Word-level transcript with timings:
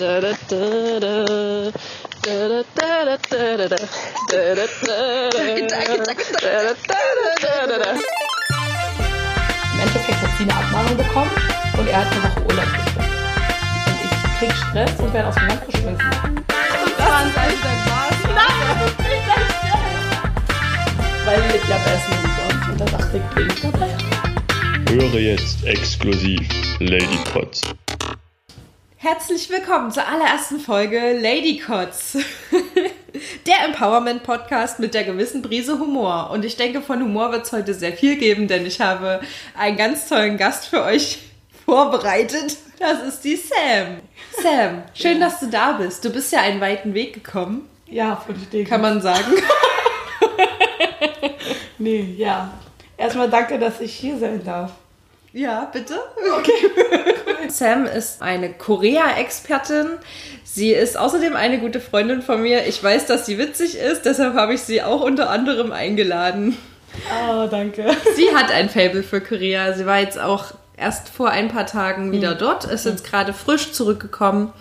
Im 0.00 0.06
Endeffekt 9.80 10.22
hat 10.22 10.30
sie 10.38 10.44
eine 10.44 10.54
Abmahnung 10.54 10.96
bekommen 10.96 11.32
und 11.76 11.88
er 11.88 11.96
hat 11.96 12.06
eine 12.12 12.22
Woche 12.22 12.40
Urlaub 12.42 12.66
gekriegt. 12.66 12.96
Und 13.88 13.98
ich 14.04 14.10
krieg 14.38 14.52
Stress 14.52 15.00
und 15.00 15.12
werde 15.12 15.28
aus 15.30 15.34
dem 15.34 15.48
Land 15.48 15.66
geschmissen. 15.66 15.98
Das 16.46 16.98
war 17.04 17.18
ein 17.18 17.32
dein 17.34 17.50
Spaß. 17.50 18.16
Nein, 18.36 18.56
das 18.68 18.90
ist 18.90 18.98
nicht 19.00 19.26
dein 19.26 19.46
Stress. 19.50 19.98
Weil 21.26 21.40
ich 21.56 21.64
ja 21.68 21.76
essen 21.76 22.14
umsonst 22.22 22.68
und 22.70 22.78
da 22.80 22.84
dachte 22.98 23.16
ich, 23.16 23.24
bin 23.34 23.48
ich 23.50 23.60
dabei. 23.62 23.90
Höre 24.90 25.18
jetzt 25.18 25.64
exklusiv 25.64 26.48
Lady 26.78 27.18
Kotz. 27.32 27.62
Herzlich 29.10 29.48
willkommen 29.48 29.90
zur 29.90 30.06
allerersten 30.06 30.60
Folge 30.60 31.18
Lady 31.18 31.56
Cots. 31.58 32.18
Der 33.46 33.64
Empowerment 33.64 34.22
Podcast 34.22 34.80
mit 34.80 34.92
der 34.92 35.04
gewissen 35.04 35.40
Brise 35.40 35.78
Humor. 35.78 36.28
Und 36.30 36.44
ich 36.44 36.56
denke, 36.58 36.82
von 36.82 37.00
Humor 37.02 37.32
wird 37.32 37.46
es 37.46 37.52
heute 37.52 37.72
sehr 37.72 37.94
viel 37.94 38.16
geben, 38.16 38.48
denn 38.48 38.66
ich 38.66 38.82
habe 38.82 39.20
einen 39.56 39.78
ganz 39.78 40.10
tollen 40.10 40.36
Gast 40.36 40.66
für 40.66 40.82
euch 40.82 41.20
vorbereitet. 41.64 42.58
Das 42.78 43.02
ist 43.02 43.24
die 43.24 43.36
Sam. 43.36 44.00
Sam, 44.42 44.82
schön, 44.92 45.20
dass 45.20 45.40
du 45.40 45.46
da 45.46 45.72
bist. 45.72 46.04
Du 46.04 46.10
bist 46.10 46.30
ja 46.30 46.40
einen 46.40 46.60
weiten 46.60 46.92
Weg 46.92 47.14
gekommen, 47.14 47.66
Ja, 47.86 48.14
von 48.16 48.36
Stegen. 48.38 48.68
kann 48.68 48.82
man 48.82 49.00
sagen. 49.00 49.32
Nee, 51.80 52.14
ja. 52.18 52.52
Erstmal 52.98 53.30
danke, 53.30 53.56
dass 53.58 53.80
ich 53.80 53.94
hier 53.94 54.18
sein 54.18 54.44
darf. 54.44 54.72
Ja, 55.32 55.68
bitte. 55.72 55.94
Okay. 56.38 57.48
Sam 57.48 57.84
ist 57.84 58.22
eine 58.22 58.52
Korea-Expertin. 58.52 59.86
Sie 60.44 60.72
ist 60.72 60.98
außerdem 60.98 61.36
eine 61.36 61.58
gute 61.58 61.80
Freundin 61.80 62.22
von 62.22 62.42
mir. 62.42 62.66
Ich 62.66 62.82
weiß, 62.82 63.06
dass 63.06 63.26
sie 63.26 63.38
witzig 63.38 63.76
ist, 63.76 64.02
deshalb 64.02 64.34
habe 64.34 64.54
ich 64.54 64.62
sie 64.62 64.82
auch 64.82 65.02
unter 65.02 65.30
anderem 65.30 65.72
eingeladen. 65.72 66.56
Oh, 67.30 67.46
danke. 67.48 67.90
Sie 68.16 68.34
hat 68.34 68.50
ein 68.50 68.70
Fable 68.70 69.02
für 69.02 69.20
Korea. 69.20 69.74
Sie 69.74 69.86
war 69.86 70.00
jetzt 70.00 70.18
auch 70.18 70.54
erst 70.76 71.08
vor 71.10 71.30
ein 71.30 71.48
paar 71.48 71.66
Tagen 71.66 72.12
wieder 72.12 72.34
dort, 72.34 72.64
ist 72.64 72.86
jetzt 72.86 73.04
gerade 73.04 73.32
frisch 73.32 73.72
zurückgekommen 73.72 74.52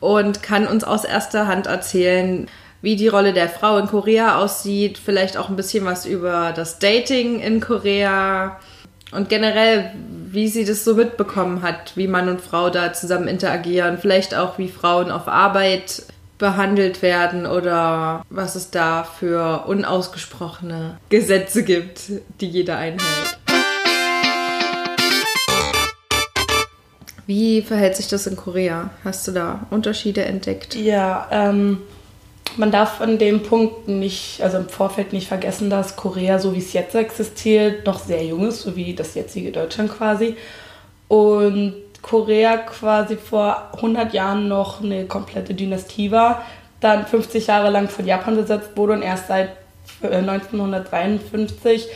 und 0.00 0.42
kann 0.42 0.66
uns 0.66 0.84
aus 0.84 1.04
erster 1.04 1.46
Hand 1.46 1.66
erzählen, 1.66 2.48
wie 2.82 2.96
die 2.96 3.08
Rolle 3.08 3.32
der 3.32 3.48
Frau 3.48 3.78
in 3.78 3.86
Korea 3.86 4.38
aussieht, 4.38 4.98
vielleicht 5.02 5.36
auch 5.36 5.48
ein 5.48 5.56
bisschen 5.56 5.84
was 5.84 6.06
über 6.06 6.52
das 6.54 6.78
Dating 6.78 7.40
in 7.40 7.60
Korea 7.60 8.58
und 9.12 9.28
generell, 9.28 9.92
wie 10.30 10.48
sie 10.48 10.64
das 10.64 10.84
so 10.84 10.94
mitbekommen 10.94 11.62
hat, 11.62 11.96
wie 11.96 12.08
Mann 12.08 12.28
und 12.28 12.40
Frau 12.40 12.70
da 12.70 12.92
zusammen 12.92 13.28
interagieren, 13.28 13.98
vielleicht 13.98 14.34
auch 14.34 14.58
wie 14.58 14.68
Frauen 14.68 15.10
auf 15.10 15.28
Arbeit 15.28 16.02
behandelt 16.38 17.00
werden 17.02 17.46
oder 17.46 18.24
was 18.28 18.56
es 18.56 18.70
da 18.70 19.04
für 19.04 19.64
unausgesprochene 19.66 20.98
Gesetze 21.08 21.64
gibt, 21.64 22.10
die 22.40 22.48
jeder 22.48 22.76
einhält. 22.76 23.38
Wie 27.26 27.62
verhält 27.62 27.96
sich 27.96 28.06
das 28.06 28.26
in 28.26 28.36
Korea? 28.36 28.90
Hast 29.02 29.26
du 29.26 29.32
da 29.32 29.66
Unterschiede 29.70 30.24
entdeckt? 30.24 30.76
Ja, 30.76 31.26
ähm, 31.32 31.78
man 32.56 32.70
darf 32.70 33.00
an 33.00 33.18
dem 33.18 33.42
Punkt 33.42 33.88
nicht, 33.88 34.40
also 34.42 34.58
im 34.58 34.68
Vorfeld 34.68 35.12
nicht 35.12 35.28
vergessen, 35.28 35.70
dass 35.70 35.96
Korea, 35.96 36.38
so 36.38 36.54
wie 36.54 36.58
es 36.58 36.72
jetzt 36.72 36.94
existiert, 36.94 37.86
noch 37.86 37.98
sehr 37.98 38.24
jung 38.24 38.48
ist, 38.48 38.62
so 38.62 38.76
wie 38.76 38.94
das 38.94 39.14
jetzige 39.14 39.52
Deutschland 39.52 39.90
quasi. 39.90 40.36
Und 41.08 41.74
Korea 42.02 42.58
quasi 42.58 43.16
vor 43.16 43.70
100 43.74 44.14
Jahren 44.14 44.48
noch 44.48 44.82
eine 44.82 45.06
komplette 45.06 45.54
Dynastie 45.54 46.10
war, 46.10 46.44
dann 46.80 47.06
50 47.06 47.46
Jahre 47.46 47.70
lang 47.70 47.88
von 47.88 48.06
Japan 48.06 48.36
besetzt 48.36 48.76
wurde 48.76 48.94
und 48.94 49.02
erst 49.02 49.28
seit 49.28 49.50
äh, 50.02 50.16
1953 50.16 51.88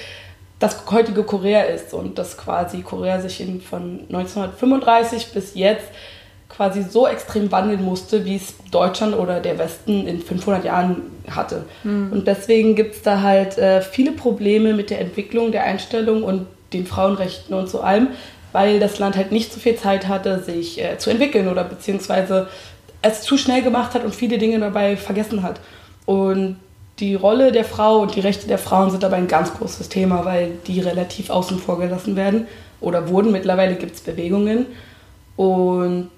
das 0.58 0.84
heutige 0.90 1.22
Korea 1.24 1.62
ist 1.62 1.94
und 1.94 2.18
dass 2.18 2.36
quasi 2.36 2.82
Korea 2.82 3.20
sich 3.20 3.40
in, 3.40 3.60
von 3.60 4.00
1935 4.08 5.32
bis 5.32 5.54
jetzt 5.54 5.88
quasi 6.60 6.82
so 6.82 7.06
extrem 7.06 7.50
wandeln 7.50 7.82
musste, 7.82 8.26
wie 8.26 8.36
es 8.36 8.52
Deutschland 8.70 9.16
oder 9.16 9.40
der 9.40 9.56
Westen 9.56 10.06
in 10.06 10.20
500 10.20 10.62
Jahren 10.62 10.96
hatte. 11.30 11.64
Und 12.12 12.26
deswegen 12.26 12.74
gibt 12.74 12.96
es 12.96 13.02
da 13.02 13.22
halt 13.22 13.56
äh, 13.56 13.80
viele 13.80 14.12
Probleme 14.12 14.74
mit 14.74 14.90
der 14.90 15.00
Entwicklung, 15.00 15.52
der 15.52 15.64
Einstellung 15.64 16.22
und 16.22 16.46
den 16.74 16.86
Frauenrechten 16.86 17.54
und 17.54 17.70
so 17.70 17.80
allem, 17.80 18.08
weil 18.52 18.78
das 18.78 18.98
Land 18.98 19.16
halt 19.16 19.32
nicht 19.32 19.54
so 19.54 19.58
viel 19.58 19.76
Zeit 19.76 20.06
hatte, 20.06 20.42
sich 20.42 20.78
äh, 20.84 20.98
zu 20.98 21.08
entwickeln 21.08 21.48
oder 21.48 21.64
beziehungsweise 21.64 22.48
es 23.00 23.22
zu 23.22 23.38
schnell 23.38 23.62
gemacht 23.62 23.94
hat 23.94 24.04
und 24.04 24.14
viele 24.14 24.36
Dinge 24.36 24.60
dabei 24.60 24.98
vergessen 24.98 25.42
hat. 25.42 25.60
Und 26.04 26.56
die 26.98 27.14
Rolle 27.14 27.52
der 27.52 27.64
Frau 27.64 28.00
und 28.00 28.16
die 28.16 28.20
Rechte 28.20 28.46
der 28.48 28.58
Frauen 28.58 28.90
sind 28.90 29.02
dabei 29.02 29.16
ein 29.16 29.28
ganz 29.28 29.54
großes 29.54 29.88
Thema, 29.88 30.26
weil 30.26 30.50
die 30.66 30.80
relativ 30.80 31.30
außen 31.30 31.58
vor 31.58 31.78
gelassen 31.78 32.16
werden 32.16 32.46
oder 32.82 33.08
wurden. 33.08 33.32
Mittlerweile 33.32 33.76
gibt 33.76 33.94
es 33.94 34.02
Bewegungen. 34.02 34.66
Und 35.36 36.10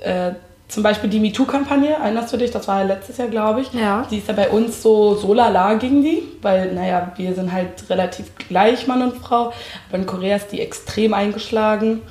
äh, 0.00 0.32
zum 0.70 0.82
Beispiel 0.84 1.10
die 1.10 1.18
MeToo-Kampagne, 1.18 1.94
erinnerst 1.94 2.32
du 2.32 2.36
dich? 2.36 2.52
Das 2.52 2.68
war 2.68 2.80
ja 2.80 2.86
letztes 2.86 3.16
Jahr, 3.18 3.28
glaube 3.28 3.62
ich. 3.62 3.72
Ja. 3.72 4.06
Die 4.10 4.18
ist 4.18 4.28
ja 4.28 4.34
bei 4.34 4.50
uns 4.50 4.82
so, 4.82 5.16
so 5.16 5.34
lala 5.34 5.74
gegen 5.74 6.02
die, 6.02 6.22
weil, 6.42 6.72
naja, 6.72 7.12
wir 7.16 7.34
sind 7.34 7.52
halt 7.52 7.90
relativ 7.90 8.36
gleich, 8.36 8.86
Mann 8.86 9.02
und 9.02 9.16
Frau. 9.16 9.52
Aber 9.88 9.98
in 9.98 10.06
Korea 10.06 10.36
ist 10.36 10.52
die 10.52 10.60
extrem 10.60 11.12
eingeschlagen. 11.12 12.02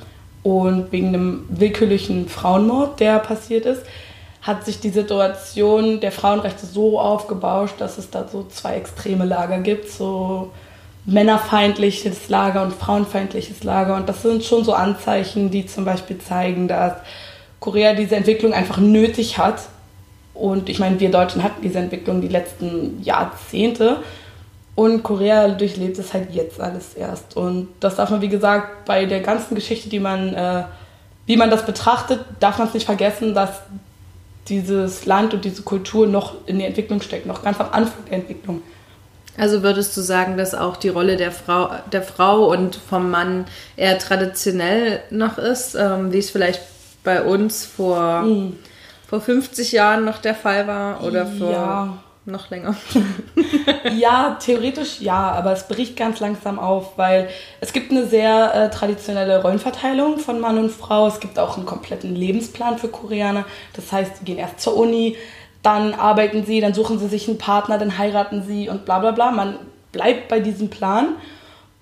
Und 0.44 0.92
wegen 0.92 1.10
einem 1.10 1.46
willkürlichen 1.50 2.28
Frauenmord, 2.28 3.00
der 3.00 3.20
passiert 3.20 3.66
ist, 3.66 3.84
hat 4.42 4.66
sich 4.66 4.80
die 4.80 4.90
Situation 4.90 6.00
der 6.00 6.12
Frauenrechte 6.12 6.66
so 6.66 7.00
aufgebauscht, 7.00 7.76
dass 7.80 7.98
es 7.98 8.10
da 8.10 8.28
so 8.28 8.46
zwei 8.50 8.76
extreme 8.76 9.26
Lager 9.26 9.60
gibt, 9.60 9.90
so 9.90 10.52
männerfeindliches 11.06 12.30
Lager 12.30 12.64
und 12.64 12.74
frauenfeindliches 12.74 13.64
Lager. 13.64 13.96
Und 13.96 14.08
das 14.08 14.22
sind 14.22 14.44
schon 14.44 14.64
so 14.64 14.74
Anzeichen, 14.74 15.50
die 15.52 15.66
zum 15.66 15.86
Beispiel 15.86 16.20
zeigen, 16.20 16.68
dass 16.68 16.94
Korea 17.60 17.94
diese 17.94 18.16
Entwicklung 18.16 18.54
einfach 18.54 18.78
nötig 18.78 19.38
hat. 19.38 19.70
Und 20.34 20.70
ich 20.70 20.80
meine, 20.80 21.00
wir 21.00 21.12
Deutschen 21.12 21.44
hatten 21.44 21.62
diese 21.62 21.80
Entwicklung 21.80 22.22
die 22.22 22.28
letzten 22.28 23.02
Jahrzehnte. 23.04 23.98
Und 24.76 25.04
Korea 25.04 25.50
durchlebt 25.50 26.00
es 26.00 26.14
halt 26.14 26.32
jetzt 26.32 26.62
alles 26.62 26.94
erst. 26.94 27.36
Und 27.36 27.68
das 27.82 27.98
darf 27.98 28.12
man, 28.12 28.22
wie 28.22 28.30
gesagt, 28.30 28.86
bei 28.86 29.06
der 29.06 29.20
ganzen 29.20 29.56
Geschichte, 29.56 29.90
die 29.90 30.00
man, 30.00 30.34
äh, 30.34 30.64
wie 31.26 31.36
man 31.36 31.50
das 31.50 31.66
betrachtet, 31.66 32.24
darf 32.40 32.60
man 32.60 32.68
es 32.70 32.74
nicht 32.74 32.86
vergessen, 32.86 33.34
dass 33.34 33.62
dieses 34.48 35.06
Land 35.06 35.34
und 35.34 35.44
diese 35.44 35.64
Kultur 35.64 36.08
noch 36.08 36.36
in 36.46 36.60
der 36.60 36.68
Entwicklung 36.68 37.02
steckt, 37.02 37.26
noch 37.26 37.44
ganz 37.44 37.60
am 37.60 37.72
Anfang 37.72 38.06
der 38.10 38.20
Entwicklung. 38.20 38.62
Also 39.38 39.64
würdest 39.64 39.96
du 39.96 40.02
sagen, 40.02 40.38
dass 40.38 40.56
auch 40.56 40.76
die 40.78 40.90
Rolle 40.90 41.16
der 41.18 41.32
Frau, 41.32 41.70
der 41.92 42.02
Frau 42.02 42.50
und 42.52 42.76
vom 42.76 43.10
Mann 43.10 43.46
eher 43.78 43.98
traditionell 44.00 45.02
noch 45.12 45.38
ist, 45.38 45.76
ähm, 45.76 46.12
wie 46.12 46.18
es 46.18 46.30
vielleicht 46.30 46.62
bei 47.04 47.22
uns 47.24 47.66
vor, 47.66 48.26
vor 49.08 49.22
50 49.22 49.72
Jahren 49.72 50.06
noch 50.06 50.18
der 50.20 50.36
Fall 50.36 50.68
war 50.68 51.04
oder 51.04 51.26
vor 51.26 51.52
Ja. 51.52 51.98
noch 52.26 52.50
länger? 52.50 52.76
Ja, 53.98 54.38
theoretisch 54.44 55.00
ja, 55.02 55.32
aber 55.32 55.54
es 55.54 55.68
bricht 55.68 55.96
ganz 55.96 56.20
langsam 56.20 56.60
auf, 56.60 56.98
weil 56.98 57.30
es 57.62 57.74
gibt 57.74 57.92
eine 57.92 58.06
sehr 58.06 58.54
äh, 58.54 58.70
traditionelle 58.70 59.42
Rollenverteilung 59.42 60.20
von 60.20 60.40
Mann 60.40 60.58
und 60.58 60.70
Frau. 60.72 61.08
Es 61.08 61.20
gibt 61.20 61.40
auch 61.40 61.58
einen 61.58 61.66
kompletten 61.66 62.16
Lebensplan 62.16 62.78
für 62.78 62.90
Koreaner. 62.90 63.46
Das 63.74 63.92
heißt, 63.92 64.18
sie 64.18 64.26
gehen 64.26 64.38
erst 64.38 64.60
zur 64.60 64.76
Uni, 64.78 65.16
dann 65.64 65.94
arbeiten 65.94 66.46
sie, 66.46 66.62
dann 66.62 66.74
suchen 66.74 67.00
sie 67.00 67.08
sich 67.08 67.28
einen 67.28 67.38
Partner, 67.38 67.78
dann 67.78 67.98
heiraten 67.98 68.44
sie 68.46 68.70
und 68.70 68.86
bla 68.86 69.00
bla 69.00 69.12
bla. 69.12 69.32
Man 69.32 69.56
bleibt 69.92 70.28
bei 70.28 70.40
diesem 70.40 70.70
Plan. 70.70 71.10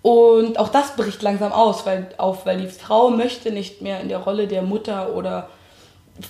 Und 0.08 0.58
auch 0.58 0.70
das 0.70 0.96
bricht 0.96 1.22
langsam 1.22 1.52
aus, 1.52 1.86
weil, 1.86 2.08
auf, 2.18 2.46
weil 2.46 2.62
die 2.62 2.68
Frau 2.68 3.10
möchte 3.10 3.52
nicht 3.52 3.82
mehr 3.82 4.00
in 4.00 4.08
der 4.08 4.20
Rolle 4.20 4.48
der 4.48 4.62
Mutter 4.62 5.14
oder 5.14 5.50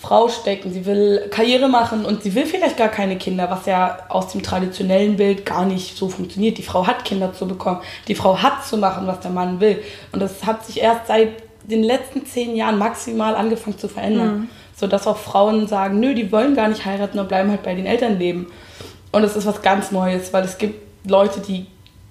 Frau 0.02 0.30
stecken. 0.30 0.74
Sie 0.74 0.88
will 0.88 1.28
Karriere 1.30 1.70
machen 1.70 2.04
und 2.04 2.24
sie 2.24 2.34
will 2.34 2.48
vielleicht 2.48 2.78
gar 2.78 2.88
keine 2.88 3.20
Kinder, 3.20 3.52
was 3.52 3.68
ja 3.68 4.00
aus 4.10 4.30
dem 4.30 4.42
traditionellen 4.42 5.16
Bild 5.16 5.46
gar 5.46 5.64
nicht 5.64 5.96
so 5.96 6.10
funktioniert. 6.10 6.58
Die 6.58 6.64
Frau 6.64 6.88
hat 6.88 7.06
Kinder 7.06 7.34
zu 7.34 7.48
bekommen. 7.48 7.82
Die 8.08 8.16
Frau 8.16 8.42
hat 8.42 8.66
zu 8.66 8.78
machen, 8.78 9.06
was 9.06 9.20
der 9.20 9.30
Mann 9.30 9.60
will. 9.60 9.84
Und 10.12 10.22
das 10.22 10.44
hat 10.44 10.66
sich 10.66 10.82
erst 10.82 11.06
seit 11.06 11.34
den 11.62 11.84
letzten 11.84 12.26
zehn 12.26 12.56
Jahren 12.56 12.80
maximal 12.80 13.36
angefangen 13.36 13.78
zu 13.78 13.88
verändern. 13.88 14.50
Sodass 14.76 15.06
auch 15.06 15.18
Frauen 15.18 15.68
sagen, 15.68 16.00
nö, 16.00 16.16
die 16.16 16.32
wollen 16.32 16.56
gar 16.56 16.68
nicht 16.68 16.84
heiraten 16.84 17.20
und 17.20 17.28
bleiben 17.28 17.52
halt 17.52 17.62
bei 17.62 17.76
den 17.76 17.86
Eltern 17.86 18.18
leben. 18.18 18.48
Und 19.12 19.22
das 19.22 19.36
ist 19.36 19.46
was 19.46 19.62
ganz 19.62 19.92
Neues, 19.92 20.34
weil 20.34 20.46
es 20.46 20.58
gibt 20.58 21.08
Leute, 21.08 21.42
die 21.42 21.68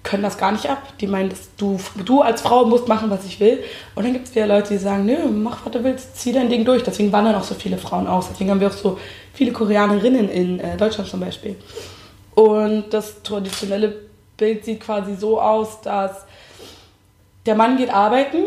können 0.07 0.23
das 0.23 0.37
gar 0.37 0.51
nicht 0.51 0.69
ab. 0.69 0.81
Die 0.99 1.07
meinen, 1.07 1.29
dass 1.29 1.55
du, 1.57 1.79
du 2.05 2.21
als 2.21 2.41
Frau 2.41 2.65
musst 2.65 2.87
machen, 2.87 3.09
was 3.09 3.25
ich 3.25 3.39
will. 3.39 3.63
Und 3.95 4.05
dann 4.05 4.13
gibt 4.13 4.27
es 4.27 4.35
wieder 4.35 4.47
Leute, 4.47 4.69
die 4.69 4.77
sagen, 4.77 5.05
nö, 5.05 5.27
mach, 5.29 5.65
was 5.65 5.73
du 5.73 5.83
willst, 5.83 6.17
zieh 6.17 6.31
dein 6.31 6.49
Ding 6.49 6.63
durch. 6.65 6.83
Deswegen 6.83 7.11
wandern 7.11 7.35
auch 7.35 7.43
so 7.43 7.55
viele 7.55 7.77
Frauen 7.77 8.07
aus. 8.07 8.29
Deswegen 8.29 8.49
haben 8.51 8.59
wir 8.59 8.67
auch 8.67 8.71
so 8.71 8.97
viele 9.33 9.51
Koreanerinnen 9.51 10.29
in 10.29 10.59
äh, 10.59 10.77
Deutschland 10.77 11.09
zum 11.09 11.19
Beispiel. 11.19 11.55
Und 12.35 12.85
das 12.91 13.21
traditionelle 13.21 13.95
Bild 14.37 14.63
sieht 14.63 14.81
quasi 14.81 15.15
so 15.15 15.41
aus, 15.41 15.81
dass 15.81 16.25
der 17.45 17.55
Mann 17.55 17.77
geht 17.77 17.93
arbeiten 17.93 18.45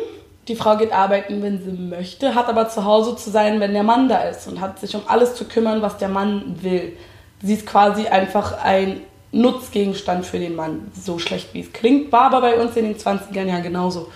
die 0.51 0.57
Frau 0.57 0.77
geht 0.77 0.93
arbeiten, 0.93 1.43
wenn 1.43 1.63
sie 1.63 1.71
möchte, 1.71 2.35
hat 2.35 2.49
aber 2.49 2.69
zu 2.69 2.85
Hause 2.85 3.15
zu 3.15 3.31
sein, 3.31 3.61
wenn 3.61 3.73
der 3.73 3.85
Mann 3.85 4.09
da 4.09 4.19
ist 4.23 4.49
und 4.49 4.61
hat 4.61 4.81
sich 4.81 4.97
um 4.97 5.03
alles 5.07 5.37
zu 5.37 5.45
kümmern, 5.45 5.81
was 5.81 5.97
der 5.99 6.09
Mann 6.09 6.57
will. 6.61 6.97
Sie 7.41 7.55
ist 7.55 7.67
quasi 7.67 8.09
einfach 8.09 8.63
ein 8.65 9.01
Nutzgegenstand 9.33 10.27
für 10.27 10.39
den 10.39 10.57
Mann. 10.57 10.91
So 11.01 11.19
schlecht 11.19 11.55
wie 11.55 11.61
es 11.61 11.73
klingt, 11.73 12.11
war 12.13 12.23
aber 12.23 12.41
bei 12.41 12.61
uns 12.61 12.77
in 12.77 12.85
den 12.85 12.97
20ern 12.97 13.47
ja 13.47 13.61
genauso. 13.61 14.09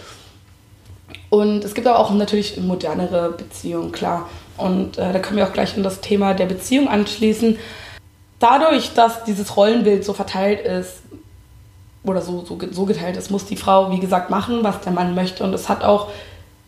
Und 1.30 1.64
es 1.64 1.74
gibt 1.74 1.86
aber 1.86 1.98
auch 1.98 2.12
natürlich 2.12 2.60
modernere 2.60 3.30
Beziehungen, 3.30 3.92
klar. 3.92 4.28
Und 4.56 4.98
äh, 4.98 5.12
da 5.12 5.18
können 5.18 5.36
wir 5.36 5.46
auch 5.46 5.52
gleich 5.52 5.76
an 5.76 5.82
das 5.82 6.00
Thema 6.00 6.34
der 6.34 6.46
Beziehung 6.46 6.88
anschließen. 6.88 7.58
Dadurch, 8.38 8.94
dass 8.94 9.24
dieses 9.24 9.56
Rollenbild 9.56 10.04
so 10.04 10.12
verteilt 10.12 10.64
ist, 10.64 11.02
oder 12.04 12.20
so, 12.20 12.44
so, 12.44 12.58
so 12.70 12.84
geteilt 12.84 13.16
ist, 13.16 13.30
muss 13.30 13.46
die 13.46 13.56
Frau, 13.56 13.90
wie 13.90 13.98
gesagt, 13.98 14.30
machen, 14.30 14.62
was 14.62 14.80
der 14.80 14.92
Mann 14.92 15.14
möchte. 15.14 15.42
Und 15.42 15.54
es 15.54 15.68
hat 15.68 15.82
auch 15.82 16.10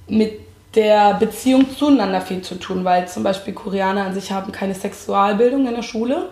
mit 0.09 0.41
der 0.75 1.15
Beziehung 1.15 1.67
zueinander 1.77 2.21
viel 2.21 2.43
zu 2.43 2.57
tun, 2.57 2.85
weil 2.85 3.07
zum 3.09 3.23
Beispiel 3.23 3.55
Koreaner 3.55 4.05
an 4.05 4.15
sich 4.15 4.33
haben 4.33 4.53
keine 4.53 4.75
Sexualbildung 4.75 5.67
in 5.67 5.75
der 5.75 5.83
Schule. 5.83 6.31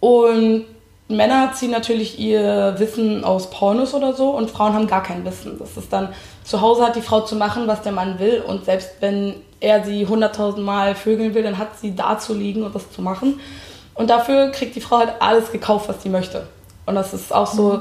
Und 0.00 0.64
Männer 1.08 1.52
ziehen 1.52 1.70
natürlich 1.70 2.18
ihr 2.18 2.74
Wissen 2.78 3.22
aus 3.22 3.50
Pornos 3.50 3.94
oder 3.94 4.12
so 4.12 4.30
und 4.30 4.50
Frauen 4.50 4.74
haben 4.74 4.88
gar 4.88 5.02
kein 5.02 5.24
Wissen. 5.24 5.58
Das 5.58 5.76
ist 5.76 5.92
dann, 5.92 6.08
zu 6.42 6.60
Hause 6.60 6.84
hat 6.84 6.96
die 6.96 7.02
Frau 7.02 7.20
zu 7.20 7.36
machen, 7.36 7.68
was 7.68 7.82
der 7.82 7.92
Mann 7.92 8.18
will 8.18 8.42
und 8.46 8.64
selbst 8.64 8.90
wenn 9.00 9.34
er 9.60 9.84
sie 9.84 10.06
hunderttausend 10.06 10.64
Mal 10.64 10.94
vögeln 10.94 11.34
will, 11.34 11.42
dann 11.42 11.58
hat 11.58 11.78
sie 11.78 11.94
da 11.94 12.18
zu 12.18 12.34
liegen 12.34 12.64
und 12.64 12.74
das 12.74 12.90
zu 12.90 13.02
machen. 13.02 13.40
Und 13.94 14.10
dafür 14.10 14.50
kriegt 14.50 14.74
die 14.74 14.80
Frau 14.80 14.98
halt 14.98 15.14
alles 15.20 15.50
gekauft, 15.52 15.88
was 15.88 16.02
sie 16.02 16.10
möchte. 16.10 16.46
Und 16.84 16.96
das 16.96 17.14
ist 17.14 17.32
auch 17.32 17.46
so, 17.46 17.80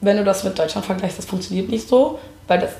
wenn 0.00 0.16
du 0.16 0.24
das 0.24 0.44
mit 0.44 0.58
Deutschland 0.58 0.84
vergleichst, 0.84 1.18
das 1.18 1.26
funktioniert 1.26 1.68
nicht 1.70 1.88
so, 1.88 2.18
weil 2.46 2.58
das 2.60 2.72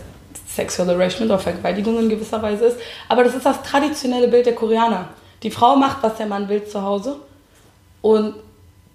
Sexual 0.48 0.88
Harassment 0.88 1.30
oder 1.30 1.38
Vergewaltigung 1.38 1.98
in 1.98 2.08
gewisser 2.08 2.42
Weise 2.42 2.66
ist. 2.66 2.78
Aber 3.08 3.24
das 3.24 3.34
ist 3.34 3.46
das 3.46 3.62
traditionelle 3.62 4.28
Bild 4.28 4.46
der 4.46 4.54
Koreaner. 4.54 5.08
Die 5.42 5.50
Frau 5.50 5.76
macht, 5.76 6.02
was 6.02 6.16
der 6.16 6.26
Mann 6.26 6.48
will 6.48 6.64
zu 6.64 6.82
Hause 6.82 7.16
und 8.02 8.34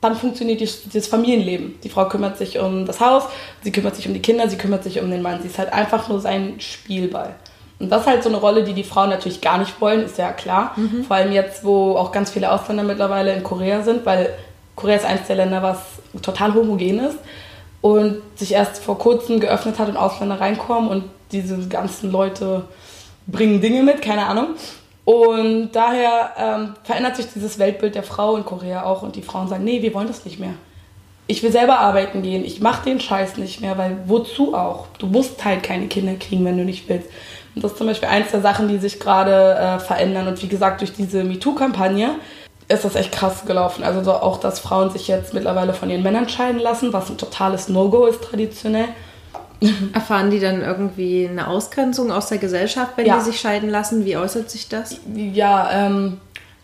dann 0.03 0.15
funktioniert 0.15 0.61
das 0.61 1.07
Familienleben. 1.07 1.75
Die 1.83 1.89
Frau 1.89 2.07
kümmert 2.07 2.37
sich 2.37 2.59
um 2.59 2.85
das 2.85 2.99
Haus, 2.99 3.23
sie 3.63 3.71
kümmert 3.71 3.95
sich 3.95 4.07
um 4.07 4.13
die 4.13 4.21
Kinder, 4.21 4.49
sie 4.49 4.57
kümmert 4.57 4.83
sich 4.83 4.99
um 5.01 5.09
den 5.09 5.21
Mann. 5.21 5.41
Sie 5.41 5.47
ist 5.47 5.57
halt 5.57 5.71
einfach 5.71 6.09
nur 6.09 6.19
sein 6.19 6.55
Spielball. 6.59 7.35
Und 7.79 7.89
das 7.89 8.01
ist 8.01 8.07
halt 8.07 8.23
so 8.23 8.29
eine 8.29 8.37
Rolle, 8.37 8.63
die 8.63 8.73
die 8.73 8.83
Frauen 8.83 9.09
natürlich 9.09 9.41
gar 9.41 9.57
nicht 9.57 9.81
wollen, 9.81 10.05
ist 10.05 10.17
ja 10.17 10.31
klar. 10.31 10.73
Mhm. 10.75 11.03
Vor 11.05 11.15
allem 11.15 11.31
jetzt, 11.31 11.63
wo 11.63 11.95
auch 11.95 12.11
ganz 12.11 12.31
viele 12.31 12.51
Ausländer 12.51 12.83
mittlerweile 12.83 13.33
in 13.33 13.43
Korea 13.43 13.81
sind, 13.81 14.05
weil 14.05 14.33
Korea 14.75 14.95
ist 14.95 15.05
eines 15.05 15.27
der 15.27 15.35
Länder, 15.35 15.61
was 15.61 15.79
total 16.21 16.53
homogen 16.53 16.99
ist 16.99 17.17
und 17.81 18.21
sich 18.35 18.53
erst 18.53 18.81
vor 18.81 18.97
kurzem 18.97 19.39
geöffnet 19.39 19.79
hat 19.79 19.89
und 19.89 19.97
Ausländer 19.97 20.39
reinkommen 20.39 20.89
und 20.89 21.03
diese 21.31 21.67
ganzen 21.67 22.11
Leute 22.11 22.65
bringen 23.27 23.59
Dinge 23.61 23.83
mit, 23.83 24.01
keine 24.01 24.25
Ahnung. 24.25 24.49
Und 25.05 25.71
daher 25.73 26.31
ähm, 26.37 26.75
verändert 26.83 27.17
sich 27.17 27.27
dieses 27.33 27.59
Weltbild 27.59 27.95
der 27.95 28.03
Frau 28.03 28.37
in 28.37 28.45
Korea 28.45 28.83
auch 28.83 29.01
und 29.01 29.15
die 29.15 29.21
Frauen 29.21 29.47
sagen, 29.47 29.63
nee, 29.63 29.81
wir 29.81 29.93
wollen 29.93 30.07
das 30.07 30.23
nicht 30.23 30.39
mehr. 30.39 30.53
Ich 31.27 31.43
will 31.43 31.51
selber 31.51 31.79
arbeiten 31.79 32.21
gehen, 32.21 32.43
ich 32.43 32.61
mache 32.61 32.85
den 32.85 32.99
Scheiß 32.99 33.37
nicht 33.37 33.61
mehr, 33.61 33.77
weil 33.77 33.97
wozu 34.05 34.53
auch? 34.53 34.87
Du 34.99 35.07
musst 35.07 35.43
halt 35.43 35.63
keine 35.63 35.87
Kinder 35.87 36.15
kriegen, 36.15 36.45
wenn 36.45 36.57
du 36.57 36.65
nicht 36.65 36.87
willst. 36.89 37.09
Und 37.55 37.63
das 37.63 37.73
ist 37.73 37.77
zum 37.77 37.87
Beispiel 37.87 38.09
eins 38.09 38.31
der 38.31 38.41
Sachen, 38.41 38.67
die 38.67 38.77
sich 38.77 38.99
gerade 38.99 39.55
äh, 39.55 39.79
verändern. 39.79 40.27
Und 40.27 40.41
wie 40.41 40.47
gesagt, 40.47 40.81
durch 40.81 40.93
diese 40.93 41.23
MeToo-Kampagne 41.23 42.15
ist 42.67 42.85
das 42.85 42.95
echt 42.95 43.11
krass 43.11 43.45
gelaufen. 43.45 43.83
Also 43.83 44.03
so 44.03 44.13
auch, 44.13 44.39
dass 44.39 44.59
Frauen 44.59 44.89
sich 44.89 45.07
jetzt 45.07 45.33
mittlerweile 45.33 45.73
von 45.73 45.89
ihren 45.89 46.03
Männern 46.03 46.29
scheiden 46.29 46.59
lassen, 46.59 46.93
was 46.93 47.09
ein 47.09 47.17
totales 47.17 47.69
No-Go 47.69 48.05
ist 48.05 48.23
traditionell. 48.23 48.87
Erfahren 49.93 50.29
die 50.29 50.39
dann 50.39 50.61
irgendwie 50.61 51.27
eine 51.27 51.47
Ausgrenzung 51.47 52.11
aus 52.11 52.27
der 52.27 52.37
Gesellschaft, 52.37 52.93
wenn 52.95 53.05
ja. 53.05 53.17
die 53.17 53.25
sich 53.25 53.39
scheiden 53.39 53.69
lassen? 53.69 54.05
Wie 54.05 54.17
äußert 54.17 54.49
sich 54.49 54.69
das? 54.69 54.97
Ja, 55.13 55.69
ähm, 55.71 56.19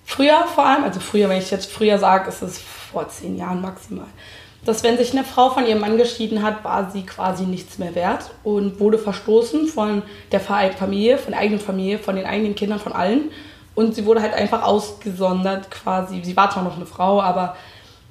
früher 0.06 0.46
vor 0.54 0.66
allem, 0.66 0.84
also 0.84 1.00
früher, 1.00 1.30
wenn 1.30 1.38
ich 1.38 1.52
jetzt 1.52 1.72
früher 1.72 1.98
sage, 1.98 2.30
ist 2.30 2.42
es 2.42 2.60
vor 2.60 3.08
zehn 3.10 3.38
Jahren 3.38 3.62
maximal, 3.62 4.08
dass 4.66 4.84
wenn 4.84 4.98
sich 4.98 5.14
eine 5.14 5.24
Frau 5.24 5.50
von 5.50 5.66
ihrem 5.66 5.80
Mann 5.80 5.98
geschieden 5.98 6.44
hat, 6.44 6.64
war 6.64 6.92
sie 6.92 7.04
quasi 7.04 7.44
nichts 7.44 7.78
mehr 7.78 7.96
wert 7.96 8.32
und 8.44 8.80
wurde 8.80 8.98
verstoßen 8.98 9.68
von 9.68 10.04
der 10.32 10.40
Familie, 10.40 11.18
von 11.18 11.32
der 11.32 11.42
eigenen 11.42 11.62
Familie, 11.62 11.98
von 11.98 12.16
den 12.16 12.26
eigenen 12.26 12.56
Kindern, 12.56 12.80
von 12.80 12.92
allen. 12.92 13.32
Und 13.76 13.96
sie 13.96 14.06
wurde 14.06 14.22
halt 14.22 14.34
einfach 14.34 14.64
ausgesondert 14.64 15.72
quasi. 15.72 16.22
Sie 16.24 16.36
war 16.36 16.50
zwar 16.50 16.64
noch 16.64 16.76
eine 16.76 16.86
Frau, 16.86 17.22
aber 17.22 17.56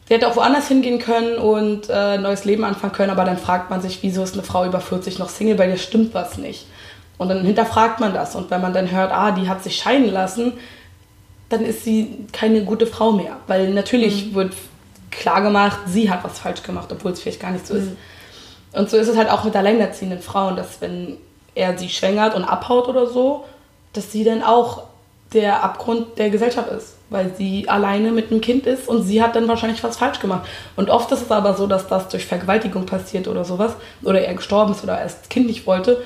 Sie 0.08 0.14
hätte 0.14 0.26
auch 0.26 0.36
woanders 0.36 0.68
hingehen 0.68 0.98
können 0.98 1.36
und 1.36 1.90
äh, 1.90 1.92
ein 1.92 2.22
neues 2.22 2.46
Leben 2.46 2.64
anfangen 2.64 2.94
können, 2.94 3.10
aber 3.10 3.26
dann 3.26 3.36
fragt 3.36 3.68
man 3.68 3.82
sich, 3.82 4.02
wieso 4.02 4.22
ist 4.22 4.32
eine 4.32 4.42
Frau 4.42 4.64
über 4.64 4.80
40 4.80 5.18
noch 5.18 5.28
Single, 5.28 5.58
weil 5.58 5.68
ihr 5.68 5.76
stimmt 5.76 6.14
was 6.14 6.38
nicht. 6.38 6.66
Und 7.18 7.28
dann 7.28 7.44
hinterfragt 7.44 8.00
man 8.00 8.14
das. 8.14 8.34
Und 8.34 8.50
wenn 8.50 8.62
man 8.62 8.72
dann 8.72 8.90
hört, 8.90 9.12
ah, 9.12 9.32
die 9.32 9.48
hat 9.48 9.62
sich 9.62 9.76
scheiden 9.76 10.10
lassen, 10.10 10.54
dann 11.50 11.62
ist 11.62 11.84
sie 11.84 12.26
keine 12.32 12.64
gute 12.64 12.86
Frau 12.86 13.12
mehr. 13.12 13.36
Weil 13.48 13.74
natürlich 13.74 14.26
mhm. 14.30 14.34
wird 14.34 14.54
klar 15.10 15.42
gemacht, 15.42 15.80
sie 15.86 16.10
hat 16.10 16.24
was 16.24 16.38
falsch 16.38 16.62
gemacht, 16.62 16.88
obwohl 16.90 17.12
es 17.12 17.20
vielleicht 17.20 17.40
gar 17.40 17.50
nicht 17.50 17.66
so 17.66 17.74
mhm. 17.74 17.80
ist. 17.80 17.88
Und 18.72 18.88
so 18.88 18.96
ist 18.96 19.08
es 19.08 19.16
halt 19.16 19.28
auch 19.28 19.44
mit 19.44 19.56
alleinerziehenden 19.56 20.22
Frauen, 20.22 20.56
dass 20.56 20.80
wenn 20.80 21.18
er 21.54 21.76
sie 21.76 21.88
schwängert 21.90 22.34
und 22.34 22.44
abhaut 22.44 22.88
oder 22.88 23.06
so, 23.06 23.44
dass 23.92 24.10
sie 24.10 24.24
dann 24.24 24.42
auch 24.42 24.84
der 25.34 25.62
Abgrund 25.62 26.18
der 26.18 26.30
Gesellschaft 26.30 26.70
ist, 26.70 26.97
weil 27.10 27.34
sie 27.34 27.68
alleine 27.68 28.12
mit 28.12 28.30
einem 28.30 28.40
Kind 28.40 28.66
ist 28.66 28.88
und 28.88 29.02
sie 29.02 29.22
hat 29.22 29.34
dann 29.34 29.48
wahrscheinlich 29.48 29.82
was 29.82 29.96
falsch 29.96 30.20
gemacht. 30.20 30.46
Und 30.76 30.90
oft 30.90 31.10
ist 31.12 31.22
es 31.22 31.30
aber 31.30 31.54
so, 31.54 31.66
dass 31.66 31.88
das 31.88 32.08
durch 32.08 32.26
Vergewaltigung 32.26 32.86
passiert 32.86 33.28
oder 33.28 33.44
sowas 33.44 33.74
oder 34.02 34.20
er 34.20 34.34
gestorben 34.34 34.72
ist 34.72 34.82
oder 34.82 34.94
er 34.94 35.04
das 35.04 35.28
Kind 35.28 35.46
nicht 35.46 35.66
wollte. 35.66 36.02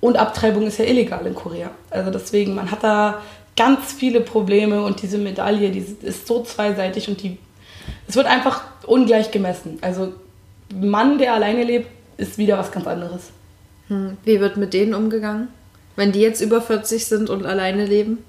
Und 0.00 0.16
Abtreibung 0.16 0.66
ist 0.66 0.78
ja 0.78 0.84
illegal 0.84 1.26
in 1.26 1.34
Korea. 1.34 1.70
Also 1.90 2.10
deswegen, 2.10 2.54
man 2.54 2.70
hat 2.70 2.82
da 2.82 3.20
ganz 3.56 3.92
viele 3.92 4.20
Probleme 4.20 4.82
und 4.82 5.02
diese 5.02 5.18
Medaille, 5.18 5.70
die 5.70 5.84
ist 6.02 6.26
so 6.26 6.42
zweiseitig 6.42 7.08
und 7.08 7.22
die, 7.22 7.38
es 8.06 8.16
wird 8.16 8.26
einfach 8.26 8.64
ungleich 8.86 9.30
gemessen. 9.30 9.78
Also 9.80 10.12
Mann, 10.74 11.18
der 11.18 11.34
alleine 11.34 11.64
lebt, 11.64 11.88
ist 12.16 12.38
wieder 12.38 12.58
was 12.58 12.72
ganz 12.72 12.86
anderes. 12.86 13.30
Hm. 13.88 14.16
Wie 14.24 14.40
wird 14.40 14.56
mit 14.56 14.72
denen 14.72 14.94
umgegangen? 14.94 15.48
Wenn 15.96 16.12
die 16.12 16.20
jetzt 16.20 16.40
über 16.40 16.60
40 16.60 17.06
sind 17.06 17.30
und 17.30 17.46
alleine 17.46 17.84
leben? 17.84 18.24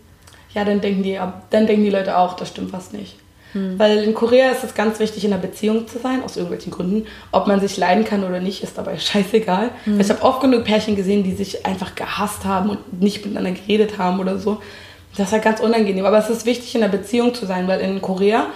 Ja, 0.55 0.63
dann 0.63 0.81
denken 0.81 1.03
die, 1.03 1.19
dann 1.49 1.67
denken 1.67 1.83
die 1.83 1.89
Leute 1.91 2.17
auch, 2.17 2.35
das 2.35 2.49
stimmt 2.49 2.73
was 2.73 2.93
nicht. 2.93 3.17
Hm. 3.51 3.77
Weil 3.77 4.03
in 4.03 4.13
Korea 4.13 4.51
ist 4.51 4.63
es 4.63 4.73
ganz 4.73 4.99
wichtig, 4.99 5.23
in 5.25 5.33
einer 5.33 5.41
Beziehung 5.41 5.87
zu 5.87 5.99
sein, 5.99 6.23
aus 6.23 6.37
irgendwelchen 6.37 6.71
Gründen. 6.71 7.07
Ob 7.31 7.45
man 7.47 7.59
sich 7.59 7.77
leiden 7.77 8.05
kann 8.05 8.23
oder 8.23 8.39
nicht, 8.39 8.63
ist 8.63 8.77
dabei 8.77 8.97
scheißegal. 8.97 9.69
Hm. 9.83 9.99
Ich 9.99 10.09
habe 10.09 10.21
oft 10.23 10.41
genug 10.41 10.63
Pärchen 10.63 10.95
gesehen, 10.95 11.23
die 11.23 11.33
sich 11.33 11.65
einfach 11.65 11.93
gehasst 11.93 12.45
haben 12.45 12.69
und 12.69 13.01
nicht 13.01 13.25
miteinander 13.25 13.51
geredet 13.51 13.97
haben 13.97 14.19
oder 14.19 14.39
so. 14.39 14.61
Das 15.17 15.27
ist 15.27 15.33
halt 15.33 15.43
ganz 15.43 15.59
unangenehm. 15.59 16.05
Aber 16.05 16.17
es 16.17 16.29
ist 16.29 16.45
wichtig, 16.45 16.73
in 16.73 16.83
einer 16.83 16.91
Beziehung 16.91 17.33
zu 17.33 17.45
sein, 17.45 17.67
weil 17.67 17.81
in 17.81 18.01
Korea 18.01 18.47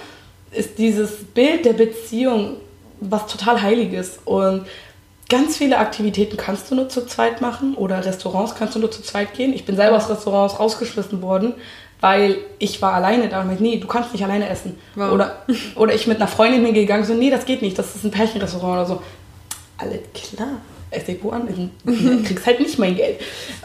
ist 0.51 0.77
dieses 0.77 1.23
Bild 1.23 1.65
der 1.65 1.73
Beziehung 1.73 2.57
was 3.01 3.27
total 3.27 3.61
Heiliges. 3.61 4.19
Und 4.25 4.65
ganz 5.29 5.57
viele 5.57 5.77
Aktivitäten 5.77 6.37
kannst 6.37 6.69
du 6.71 6.75
nur 6.75 6.89
zu 6.89 7.05
zweit 7.05 7.39
machen 7.39 7.75
oder 7.75 8.05
Restaurants 8.05 8.55
kannst 8.55 8.75
du 8.75 8.79
nur 8.79 8.91
zu 8.91 9.01
zweit 9.01 9.33
gehen. 9.33 9.53
Ich 9.53 9.65
bin 9.65 9.75
selber 9.75 9.97
aus 9.97 10.09
Restaurants 10.09 10.59
rausgeschmissen 10.59 11.21
worden, 11.21 11.53
weil 12.01 12.37
ich 12.59 12.81
war 12.81 12.93
alleine 12.93 13.27
da 13.27 13.41
und 13.41 13.47
meinte, 13.47 13.63
nee, 13.63 13.77
du 13.77 13.87
kannst 13.87 14.13
nicht 14.13 14.23
alleine 14.23 14.47
essen. 14.49 14.77
Wow. 14.95 15.11
Oder, 15.11 15.43
oder 15.75 15.93
ich 15.93 16.07
mit 16.07 16.17
einer 16.17 16.27
Freundin 16.27 16.65
hingegangen, 16.65 17.05
so, 17.05 17.13
nee, 17.13 17.29
das 17.29 17.45
geht 17.45 17.61
nicht, 17.61 17.77
das 17.77 17.95
ist 17.95 18.03
ein 18.03 18.11
Pärchenrestaurant 18.11 18.73
oder 18.73 18.85
so. 18.85 19.01
Alles 19.77 19.99
klar. 20.13 20.59
SDQ 20.91 21.31
an, 21.31 21.71
du 21.83 22.23
kriegst 22.23 22.47
halt 22.47 22.59
nicht 22.59 22.79
mein 22.79 22.95
Geld. 22.95 23.19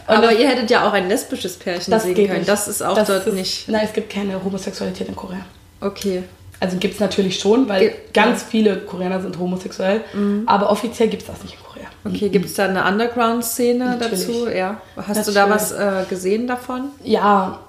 Und 0.07 0.15
Aber 0.15 0.33
ihr 0.33 0.47
hättet 0.47 0.71
ja 0.71 0.87
auch 0.87 0.93
ein 0.93 1.09
lesbisches 1.09 1.57
Pärchen 1.57 1.91
das 1.91 2.03
sehen 2.03 2.15
können. 2.15 2.39
Nicht. 2.39 2.49
Das 2.49 2.69
ist 2.69 2.83
auch 2.83 2.95
das 2.95 3.09
dort 3.09 3.27
ist, 3.27 3.35
nicht. 3.35 3.69
Nein, 3.69 3.81
es 3.85 3.95
gibt 3.95 4.11
keine 4.11 4.45
Homosexualität 4.45 5.09
in 5.09 5.17
Korea. 5.17 5.41
Okay. 5.81 6.25
Also 6.61 6.77
gibt 6.77 6.95
es 6.95 7.01
natürlich 7.01 7.39
schon, 7.39 7.69
weil 7.69 7.81
Ge 7.81 7.93
ganz 8.13 8.43
ja. 8.43 8.47
viele 8.51 8.77
Koreaner 8.79 9.21
sind 9.21 9.39
homosexuell, 9.39 10.03
mhm. 10.13 10.43
aber 10.47 10.71
offiziell 10.71 11.09
gibt 11.09 11.23
es 11.23 11.29
das 11.29 11.43
nicht 11.43 11.55
in 11.55 11.61
Korea. 11.61 11.87
Okay, 12.05 12.29
gibt 12.29 12.45
es 12.45 12.55
da 12.55 12.67
eine 12.67 12.85
Underground-Szene 12.85 13.97
dazu? 13.99 14.47
Ja. 14.49 14.81
Hast 14.97 15.09
natürlich. 15.09 15.27
du 15.27 15.33
da 15.33 15.51
was 15.51 15.73
äh, 15.73 16.05
gesehen 16.09 16.47
davon? 16.47 16.91
Ja, 17.03 17.61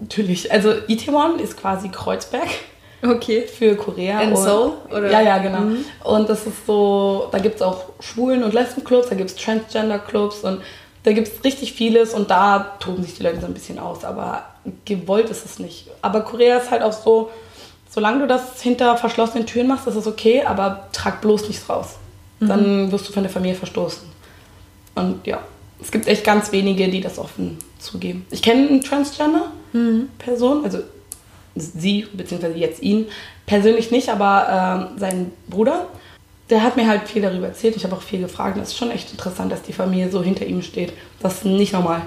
Natürlich. 0.00 0.50
Also 0.52 0.74
Itaewon 0.86 1.38
ist 1.38 1.56
quasi 1.56 1.88
Kreuzberg. 1.88 2.48
Okay. 3.02 3.46
Für 3.46 3.76
Korea. 3.76 4.20
In 4.20 4.36
Seoul? 4.36 4.72
Oder? 4.90 5.10
Ja, 5.10 5.20
ja, 5.20 5.38
genau. 5.38 5.60
Mhm. 5.60 5.84
Und 6.04 6.28
das 6.28 6.46
ist 6.46 6.66
so, 6.66 7.28
da 7.30 7.38
gibt 7.38 7.56
es 7.56 7.62
auch 7.62 7.84
Schwulen- 8.00 8.42
und 8.42 8.54
Lesbenclubs, 8.54 9.08
da 9.08 9.14
gibt 9.14 9.30
es 9.30 9.36
Transgender-Clubs 9.36 10.40
und 10.40 10.62
da 11.04 11.12
gibt 11.12 11.28
es 11.28 11.44
richtig 11.44 11.72
vieles 11.74 12.12
und 12.12 12.30
da 12.30 12.76
toben 12.80 13.02
sich 13.02 13.14
die 13.14 13.22
Leute 13.22 13.40
so 13.40 13.46
ein 13.46 13.54
bisschen 13.54 13.78
aus, 13.78 14.04
aber 14.04 14.44
gewollt 14.84 15.30
ist 15.30 15.44
es 15.44 15.58
nicht. 15.58 15.86
Aber 16.02 16.22
Korea 16.22 16.58
ist 16.58 16.70
halt 16.70 16.82
auch 16.82 16.92
so, 16.92 17.30
solange 17.88 18.20
du 18.20 18.26
das 18.26 18.60
hinter 18.60 18.96
verschlossenen 18.96 19.46
Türen 19.46 19.68
machst, 19.68 19.86
ist 19.86 19.94
es 19.94 20.06
okay, 20.06 20.42
aber 20.44 20.88
trag 20.92 21.20
bloß 21.20 21.48
nichts 21.48 21.68
raus. 21.68 21.96
Mhm. 22.40 22.48
Dann 22.48 22.92
wirst 22.92 23.08
du 23.08 23.12
von 23.12 23.22
der 23.22 23.32
Familie 23.32 23.56
verstoßen. 23.56 24.02
Und 24.96 25.26
ja, 25.26 25.38
es 25.80 25.92
gibt 25.92 26.08
echt 26.08 26.24
ganz 26.24 26.50
wenige, 26.50 26.88
die 26.88 27.00
das 27.00 27.18
offen 27.18 27.58
zugeben. 27.78 28.26
Ich 28.30 28.42
kenne 28.42 28.68
einen 28.68 28.80
Transgender-Person, 28.80 29.57
mhm. 29.72 30.08
also 30.64 30.78
sie, 31.56 32.06
beziehungsweise 32.12 32.56
jetzt 32.56 32.82
ihn, 32.82 33.06
persönlich 33.46 33.90
nicht, 33.90 34.08
aber 34.08 34.88
ähm, 34.90 34.98
sein 34.98 35.32
Bruder. 35.48 35.86
der 36.50 36.62
hat 36.62 36.76
mir 36.76 36.88
halt 36.88 37.08
viel 37.08 37.22
darüber 37.22 37.48
erzählt. 37.48 37.76
Ich 37.76 37.84
habe 37.84 37.94
auch 37.94 38.02
viel 38.02 38.20
gefragt. 38.20 38.56
Und 38.56 38.62
es 38.62 38.68
ist 38.68 38.78
schon 38.78 38.90
echt 38.90 39.10
interessant, 39.10 39.52
dass 39.52 39.62
die 39.62 39.72
Familie 39.72 40.10
so 40.10 40.22
hinter 40.22 40.46
ihm 40.46 40.62
steht. 40.62 40.92
Das 41.20 41.34
ist 41.34 41.44
nicht 41.44 41.72
normal. 41.72 42.02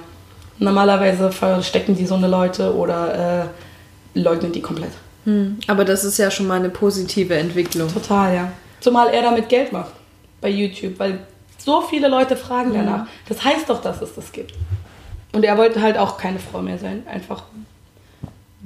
Normalerweise 0.58 1.32
verstecken 1.32 1.96
die 1.96 2.06
so 2.06 2.16
eine 2.16 2.28
Leute 2.28 2.76
oder 2.76 3.44
äh, 3.44 4.20
leugnen 4.20 4.52
die 4.52 4.62
komplett. 4.62 4.92
Hm. 5.26 5.60
Aber 5.68 5.86
das 5.86 6.04
ist 6.04 6.18
ja 6.18 6.32
schon 6.32 6.48
mal 6.48 6.60
eine 6.60 6.70
positive 6.70 7.36
Entwicklung. 7.36 7.92
Total, 7.94 8.34
ja. 8.34 8.52
Zumal 8.80 9.10
er 9.14 9.22
damit 9.22 9.50
Geld 9.50 9.72
macht 9.72 9.94
bei 10.40 10.50
YouTube, 10.50 10.98
weil 10.98 11.20
so 11.58 11.82
viele 11.82 12.08
Leute 12.08 12.36
fragen 12.36 12.74
danach. 12.74 13.06
Das 13.30 13.44
heißt 13.44 13.70
doch, 13.70 13.82
dass 13.82 14.02
es 14.02 14.16
das 14.16 14.32
gibt. 14.32 14.54
Und 15.34 15.44
er 15.46 15.58
wollte 15.58 15.82
halt 15.82 15.98
auch 15.98 16.18
keine 16.18 16.40
Frau 16.40 16.62
mehr 16.62 16.78
sein, 16.78 17.04
einfach 17.08 17.44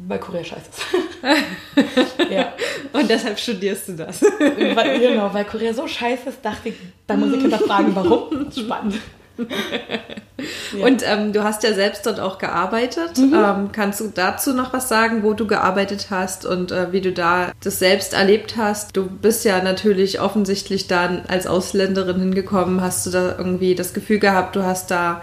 weil 0.07 0.19
Korea 0.19 0.43
scheiße 0.43 0.69
ist. 0.69 2.29
ja. 2.31 2.53
Und 2.91 3.09
deshalb 3.09 3.39
studierst 3.39 3.89
du 3.89 3.93
das. 3.93 4.21
weil, 4.21 4.99
genau, 4.99 5.33
weil 5.33 5.45
Korea 5.45 5.73
so 5.73 5.87
scheiße 5.87 6.29
ist, 6.29 6.39
dachte 6.43 6.69
ich, 6.69 6.75
da 7.07 7.15
muss 7.15 7.33
ich 7.33 7.41
hinterfragen, 7.41 7.95
warum. 7.95 8.51
Spannend. 8.51 8.95
Ja. 9.37 10.85
Und 10.85 11.03
ähm, 11.05 11.33
du 11.33 11.43
hast 11.43 11.63
ja 11.63 11.73
selbst 11.73 12.05
dort 12.05 12.19
auch 12.19 12.37
gearbeitet. 12.37 13.17
Mhm. 13.17 13.33
Ähm, 13.33 13.69
kannst 13.71 13.99
du 13.99 14.11
dazu 14.13 14.53
noch 14.53 14.73
was 14.73 14.89
sagen, 14.89 15.23
wo 15.23 15.33
du 15.33 15.47
gearbeitet 15.47 16.07
hast 16.09 16.45
und 16.45 16.71
äh, 16.71 16.91
wie 16.91 17.01
du 17.01 17.11
da 17.11 17.51
das 17.63 17.79
selbst 17.79 18.13
erlebt 18.13 18.55
hast? 18.57 18.95
Du 18.95 19.05
bist 19.05 19.45
ja 19.45 19.61
natürlich 19.61 20.19
offensichtlich 20.19 20.87
dann 20.87 21.23
als 21.27 21.47
Ausländerin 21.47 22.19
hingekommen. 22.19 22.81
Hast 22.81 23.05
du 23.05 23.11
da 23.11 23.35
irgendwie 23.37 23.75
das 23.75 23.93
Gefühl 23.93 24.19
gehabt, 24.19 24.55
du 24.55 24.63
hast 24.63 24.91
da 24.91 25.21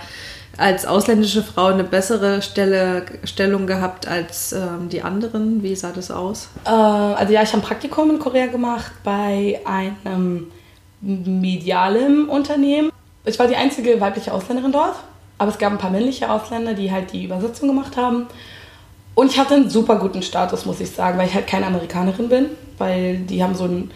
als 0.59 0.87
ausländische 0.87 1.43
Frau 1.43 1.67
eine 1.67 1.85
bessere 1.85 2.43
Stelle, 2.43 3.05
Stellung 3.25 3.67
gehabt 3.67 4.07
als 4.07 4.53
ähm, 4.53 4.89
die 4.91 5.03
anderen? 5.03 5.63
Wie 5.63 5.75
sah 5.75 5.93
das 5.93 6.11
aus? 6.11 6.49
Äh, 6.65 6.71
also 6.71 7.33
ja, 7.33 7.43
ich 7.43 7.49
habe 7.53 7.63
ein 7.63 7.67
Praktikum 7.67 8.11
in 8.11 8.19
Korea 8.19 8.47
gemacht 8.47 8.93
bei 9.03 9.61
einem 9.65 10.49
medialen 11.01 12.29
Unternehmen. 12.29 12.91
Ich 13.25 13.39
war 13.39 13.49
die 13.49 13.57
einzige 13.57 14.01
weibliche 14.01 14.33
Ausländerin 14.33 14.73
dort, 14.73 14.97
aber 15.39 15.51
es 15.51 15.59
gab 15.59 15.73
ein 15.73 15.79
paar 15.79 15.91
männliche 15.91 16.31
Ausländer, 16.31 16.75
die 16.75 16.93
halt 16.93 17.13
die 17.13 17.25
Übersetzung 17.25 17.69
gemacht 17.69 17.97
haben. 17.97 18.27
Und 19.15 19.31
ich 19.31 19.39
hatte 19.39 19.55
einen 19.55 19.71
super 19.71 19.97
guten 19.97 20.23
Status, 20.23 20.65
muss 20.65 20.81
ich 20.81 20.91
sagen, 20.91 21.19
weil 21.19 21.29
ich 21.29 21.35
halt 21.35 21.47
keine 21.47 21.67
Amerikanerin 21.67 22.29
bin, 22.29 22.47
weil 22.79 23.19
die 23.19 23.43
haben 23.43 23.55
so 23.55 23.65
ein 23.65 23.91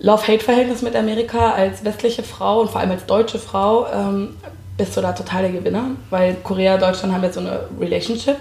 Love-Hate-Verhältnis 0.00 0.82
mit 0.82 0.94
Amerika 0.96 1.52
als 1.52 1.84
westliche 1.84 2.22
Frau 2.22 2.60
und 2.60 2.70
vor 2.70 2.80
allem 2.80 2.90
als 2.90 3.06
deutsche 3.06 3.38
Frau. 3.38 3.86
Ähm, 3.92 4.36
bist 4.78 4.96
du 4.96 5.02
da 5.02 5.12
total 5.12 5.42
der 5.42 5.52
Gewinner, 5.52 5.90
weil 6.08 6.36
Korea 6.42 6.74
und 6.74 6.82
Deutschland 6.82 7.12
haben 7.12 7.22
jetzt 7.22 7.34
so 7.34 7.40
eine 7.40 7.68
Relationship. 7.78 8.36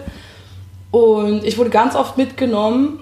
Und 0.92 1.44
ich 1.44 1.58
wurde 1.58 1.70
ganz 1.70 1.96
oft 1.96 2.18
mitgenommen 2.18 3.00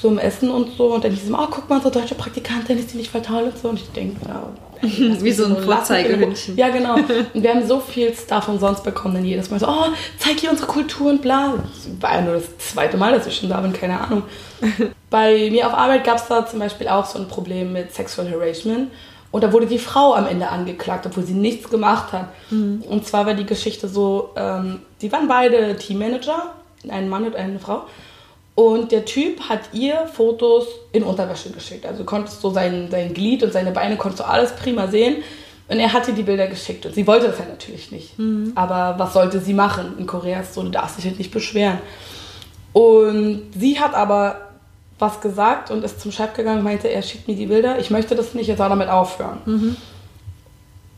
zum 0.00 0.18
Essen 0.18 0.50
und 0.50 0.76
so. 0.76 0.94
Und 0.94 1.04
dann 1.04 1.12
hieß 1.12 1.22
es 1.22 1.28
immer, 1.28 1.44
oh, 1.44 1.48
guck 1.50 1.70
mal, 1.70 1.80
so 1.80 1.88
deutsche 1.88 2.14
Praktikantin, 2.14 2.78
ist 2.78 2.92
die 2.92 2.98
nicht 2.98 3.10
voll 3.10 3.22
toll 3.22 3.44
und 3.44 3.56
so. 3.56 3.68
Und 3.70 3.80
ich 3.80 3.90
denke, 3.92 4.16
ja, 4.28 4.42
wie 4.82 5.32
so 5.32 5.44
ein 5.44 5.56
Vorzeigehündchen. 5.62 6.56
Ja, 6.56 6.68
genau. 6.70 6.96
Und 6.96 7.42
wir 7.42 7.50
haben 7.50 7.66
so 7.66 7.80
viel 7.80 8.12
Stuff 8.14 8.48
umsonst 8.48 8.82
bekommen, 8.82 9.14
dann 9.14 9.24
jedes 9.24 9.50
Mal 9.50 9.60
so, 9.60 9.68
oh, 9.68 9.86
zeig 10.18 10.40
hier 10.40 10.50
unsere 10.50 10.68
Kultur 10.68 11.10
und 11.10 11.22
bla. 11.22 11.54
Das 11.56 12.02
war 12.02 12.14
ja 12.14 12.22
nur 12.22 12.34
das 12.34 12.58
zweite 12.58 12.96
Mal, 12.96 13.12
dass 13.12 13.26
ich 13.26 13.36
schon 13.36 13.48
da 13.48 13.60
bin, 13.60 13.72
keine 13.72 14.00
Ahnung. 14.00 14.24
Bei 15.10 15.50
mir 15.50 15.66
auf 15.66 15.74
Arbeit 15.74 16.04
gab 16.04 16.16
es 16.16 16.26
da 16.26 16.46
zum 16.46 16.58
Beispiel 16.58 16.88
auch 16.88 17.04
so 17.04 17.18
ein 17.18 17.28
Problem 17.28 17.72
mit 17.72 17.94
Sexual 17.94 18.30
Harassment. 18.30 18.90
Und 19.30 19.44
da 19.44 19.52
wurde 19.52 19.66
die 19.66 19.78
Frau 19.78 20.14
am 20.14 20.26
Ende 20.26 20.48
angeklagt, 20.48 21.06
obwohl 21.06 21.24
sie 21.24 21.34
nichts 21.34 21.70
gemacht 21.70 22.12
hat. 22.12 22.28
Mhm. 22.50 22.82
Und 22.88 23.06
zwar 23.06 23.26
war 23.26 23.34
die 23.34 23.46
Geschichte 23.46 23.88
so, 23.88 24.30
ähm, 24.36 24.80
die 25.00 25.12
waren 25.12 25.28
beide 25.28 25.76
Teammanager, 25.76 26.54
ein 26.88 27.08
Mann 27.08 27.24
und 27.24 27.36
eine 27.36 27.58
Frau. 27.58 27.84
Und 28.56 28.92
der 28.92 29.04
Typ 29.04 29.48
hat 29.48 29.60
ihr 29.72 30.06
Fotos 30.12 30.66
in 30.92 31.04
Unterwäsche 31.04 31.50
geschickt. 31.50 31.86
Also 31.86 32.00
du 32.00 32.04
konntest 32.04 32.40
so 32.40 32.50
sein, 32.50 32.88
sein 32.90 33.14
Glied 33.14 33.42
und 33.42 33.52
seine 33.52 33.70
Beine 33.70 33.96
konntest 33.96 34.20
du 34.20 34.28
alles 34.28 34.52
prima 34.56 34.88
sehen. 34.88 35.22
Und 35.68 35.78
er 35.78 35.92
hat 35.92 36.08
ihr 36.08 36.14
die 36.14 36.24
Bilder 36.24 36.48
geschickt. 36.48 36.84
Und 36.84 36.94
sie 36.96 37.06
wollte 37.06 37.28
das 37.28 37.38
ja 37.38 37.44
natürlich 37.44 37.92
nicht. 37.92 38.18
Mhm. 38.18 38.52
Aber 38.56 38.98
was 38.98 39.12
sollte 39.12 39.38
sie 39.38 39.54
machen? 39.54 39.94
In 39.98 40.06
Korea 40.06 40.40
ist 40.40 40.54
so, 40.54 40.64
du 40.64 40.70
darfst 40.70 40.98
dich 40.98 41.04
halt 41.04 41.18
nicht 41.18 41.30
beschweren. 41.30 41.78
Und 42.72 43.44
sie 43.56 43.78
hat 43.78 43.94
aber 43.94 44.49
was 45.00 45.20
gesagt 45.20 45.70
und 45.70 45.84
ist 45.84 46.00
zum 46.00 46.12
Chef 46.12 46.34
gegangen 46.34 46.62
meinte, 46.62 46.88
er 46.88 47.02
schickt 47.02 47.28
mir 47.28 47.36
die 47.36 47.46
Bilder, 47.46 47.78
ich 47.78 47.90
möchte 47.90 48.14
das 48.14 48.34
nicht, 48.34 48.48
er 48.48 48.56
soll 48.56 48.68
damit 48.68 48.88
aufhören. 48.88 49.38
Mhm. 49.44 49.76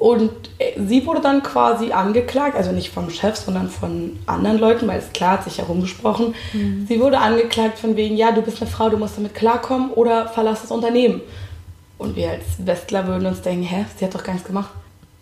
Und 0.02 0.32
äh, 0.58 0.72
sie 0.84 1.06
wurde 1.06 1.20
dann 1.20 1.44
quasi 1.44 1.92
angeklagt, 1.92 2.56
also 2.56 2.72
nicht 2.72 2.90
vom 2.90 3.08
Chef, 3.08 3.36
sondern 3.36 3.70
von 3.70 4.18
anderen 4.26 4.58
Leuten, 4.58 4.88
weil 4.88 4.98
es 4.98 5.12
klar 5.12 5.34
hat 5.34 5.44
sich 5.44 5.58
herumgesprochen. 5.58 6.34
Mhm. 6.52 6.86
Sie 6.88 6.98
wurde 6.98 7.18
angeklagt 7.18 7.78
von 7.78 7.94
wegen, 7.94 8.16
ja, 8.16 8.32
du 8.32 8.42
bist 8.42 8.60
eine 8.60 8.68
Frau, 8.68 8.88
du 8.88 8.96
musst 8.96 9.16
damit 9.16 9.34
klarkommen 9.34 9.90
oder 9.92 10.26
verlass 10.26 10.62
das 10.62 10.72
Unternehmen. 10.72 11.20
Und 11.98 12.16
wir 12.16 12.30
als 12.30 12.44
Westler 12.58 13.06
würden 13.06 13.26
uns 13.26 13.42
denken, 13.42 13.62
hä, 13.62 13.84
sie 13.96 14.04
hat 14.04 14.12
doch 14.12 14.24
gar 14.24 14.32
nichts 14.32 14.48
gemacht. 14.48 14.70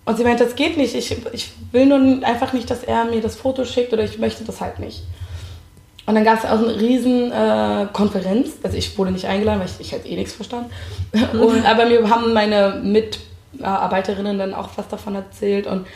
Und 0.06 0.16
sie 0.16 0.24
meinte, 0.24 0.44
das 0.44 0.56
geht 0.56 0.78
nicht, 0.78 0.94
ich, 0.94 1.14
ich 1.32 1.52
will 1.72 1.84
nur 1.84 2.26
einfach 2.26 2.54
nicht, 2.54 2.70
dass 2.70 2.82
er 2.82 3.04
mir 3.04 3.20
das 3.20 3.36
Foto 3.36 3.66
schickt 3.66 3.92
oder 3.92 4.04
ich 4.04 4.18
möchte 4.18 4.44
das 4.44 4.62
halt 4.62 4.78
nicht. 4.78 5.02
Und 6.06 6.14
dann 6.14 6.24
gab 6.24 6.38
es 6.38 6.44
auch 6.44 6.58
eine 6.58 6.80
riesen 6.80 7.30
äh, 7.30 7.86
Konferenz. 7.92 8.52
Also 8.62 8.76
ich 8.76 8.96
wurde 8.98 9.12
nicht 9.12 9.26
eingeladen, 9.26 9.60
weil 9.60 9.68
ich, 9.68 9.80
ich 9.80 9.92
hätte 9.92 10.08
eh 10.08 10.16
nichts 10.16 10.32
verstanden. 10.32 10.70
Und, 11.32 11.64
aber 11.66 11.86
mir 11.86 12.08
haben 12.08 12.32
meine 12.32 12.80
Mitarbeiterinnen 12.82 14.38
dann 14.38 14.54
auch 14.54 14.70
was 14.76 14.88
davon 14.88 15.14
erzählt. 15.14 15.66
Und 15.66 15.86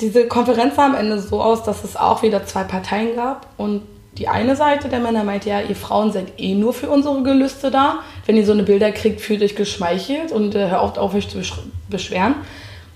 diese 0.00 0.26
Konferenz 0.26 0.76
sah 0.76 0.86
am 0.86 0.94
Ende 0.94 1.18
so 1.20 1.40
aus, 1.40 1.62
dass 1.62 1.84
es 1.84 1.96
auch 1.96 2.22
wieder 2.22 2.44
zwei 2.44 2.64
Parteien 2.64 3.16
gab. 3.16 3.46
Und 3.56 3.82
die 4.18 4.28
eine 4.28 4.56
Seite 4.56 4.88
der 4.88 5.00
Männer 5.00 5.24
meinte, 5.24 5.48
ja, 5.48 5.60
ihr 5.60 5.76
Frauen 5.76 6.12
seid 6.12 6.38
eh 6.38 6.54
nur 6.54 6.72
für 6.72 6.88
unsere 6.88 7.22
Gelüste 7.22 7.70
da. 7.70 8.00
Wenn 8.24 8.36
ihr 8.36 8.46
so 8.46 8.52
eine 8.52 8.62
Bilder 8.62 8.90
kriegt, 8.92 9.20
fühlt 9.20 9.42
euch 9.42 9.56
geschmeichelt 9.56 10.32
und 10.32 10.54
äh, 10.54 10.70
hört 10.70 10.98
auf, 10.98 11.14
euch 11.14 11.28
zu 11.28 11.38
beschweren. 11.88 12.34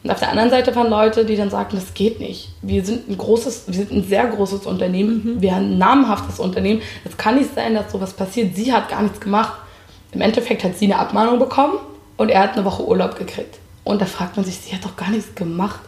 Und 0.02 0.11
auf 0.11 0.19
der 0.19 0.30
anderen 0.30 0.50
Seite 0.50 0.75
waren 0.75 0.88
Leute, 0.88 1.25
die 1.25 1.37
dann 1.37 1.50
sagten, 1.50 1.76
das 1.76 1.92
geht 1.92 2.21
nicht. 2.21 2.50
Wir 2.62 2.85
sind 2.85 3.09
ein 3.09 3.19
großes, 3.19 3.64
wir 3.66 3.75
sind 3.75 3.92
ein 3.92 4.04
sehr 4.04 4.26
großes 4.26 4.66
Unternehmen, 4.66 5.23
mhm. 5.37 5.42
wir 5.42 5.54
haben 5.54 5.73
ein 5.73 5.78
namhaftes 5.78 6.38
Unternehmen. 6.38 6.80
Es 7.04 7.16
kann 7.16 7.37
nicht 7.37 7.54
sein, 7.54 7.75
dass 7.75 7.92
sowas 7.92 8.14
passiert. 8.14 8.57
Sie 8.57 8.73
hat 8.73 8.88
gar 8.88 9.02
nichts 9.02 9.21
gemacht. 9.21 9.52
Im 10.12 10.23
Endeffekt 10.23 10.64
hat 10.64 10.76
sie 10.76 10.87
eine 10.87 10.99
Abmahnung 10.99 11.38
bekommen 11.38 11.75
und 12.16 12.30
er 12.30 12.40
hat 12.42 12.54
eine 12.54 12.64
Woche 12.64 12.87
Urlaub 12.87 13.16
gekriegt. 13.16 13.59
Und 13.85 14.00
da 14.00 14.07
fragt 14.07 14.37
man 14.37 14.45
sich, 14.45 14.57
sie 14.57 14.75
hat 14.75 14.85
doch 14.85 14.97
gar 14.97 15.11
nichts 15.11 15.35
gemacht. 15.35 15.80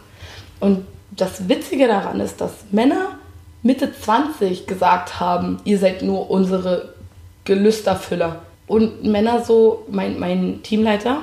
Und 0.59 0.85
das 1.11 1.49
Witzige 1.49 1.87
daran 1.87 2.19
ist, 2.19 2.39
dass 2.39 2.51
Männer 2.71 3.17
Mitte 3.63 3.91
20 3.93 4.67
gesagt 4.67 5.19
haben, 5.19 5.59
ihr 5.63 5.79
seid 5.79 6.01
nur 6.01 6.29
unsere 6.29 6.93
Gelüsterfüller. 7.45 8.41
Und 8.67 9.03
Männer 9.03 9.43
so, 9.43 9.85
mein, 9.89 10.19
mein 10.19 10.61
Teamleiter, 10.63 11.19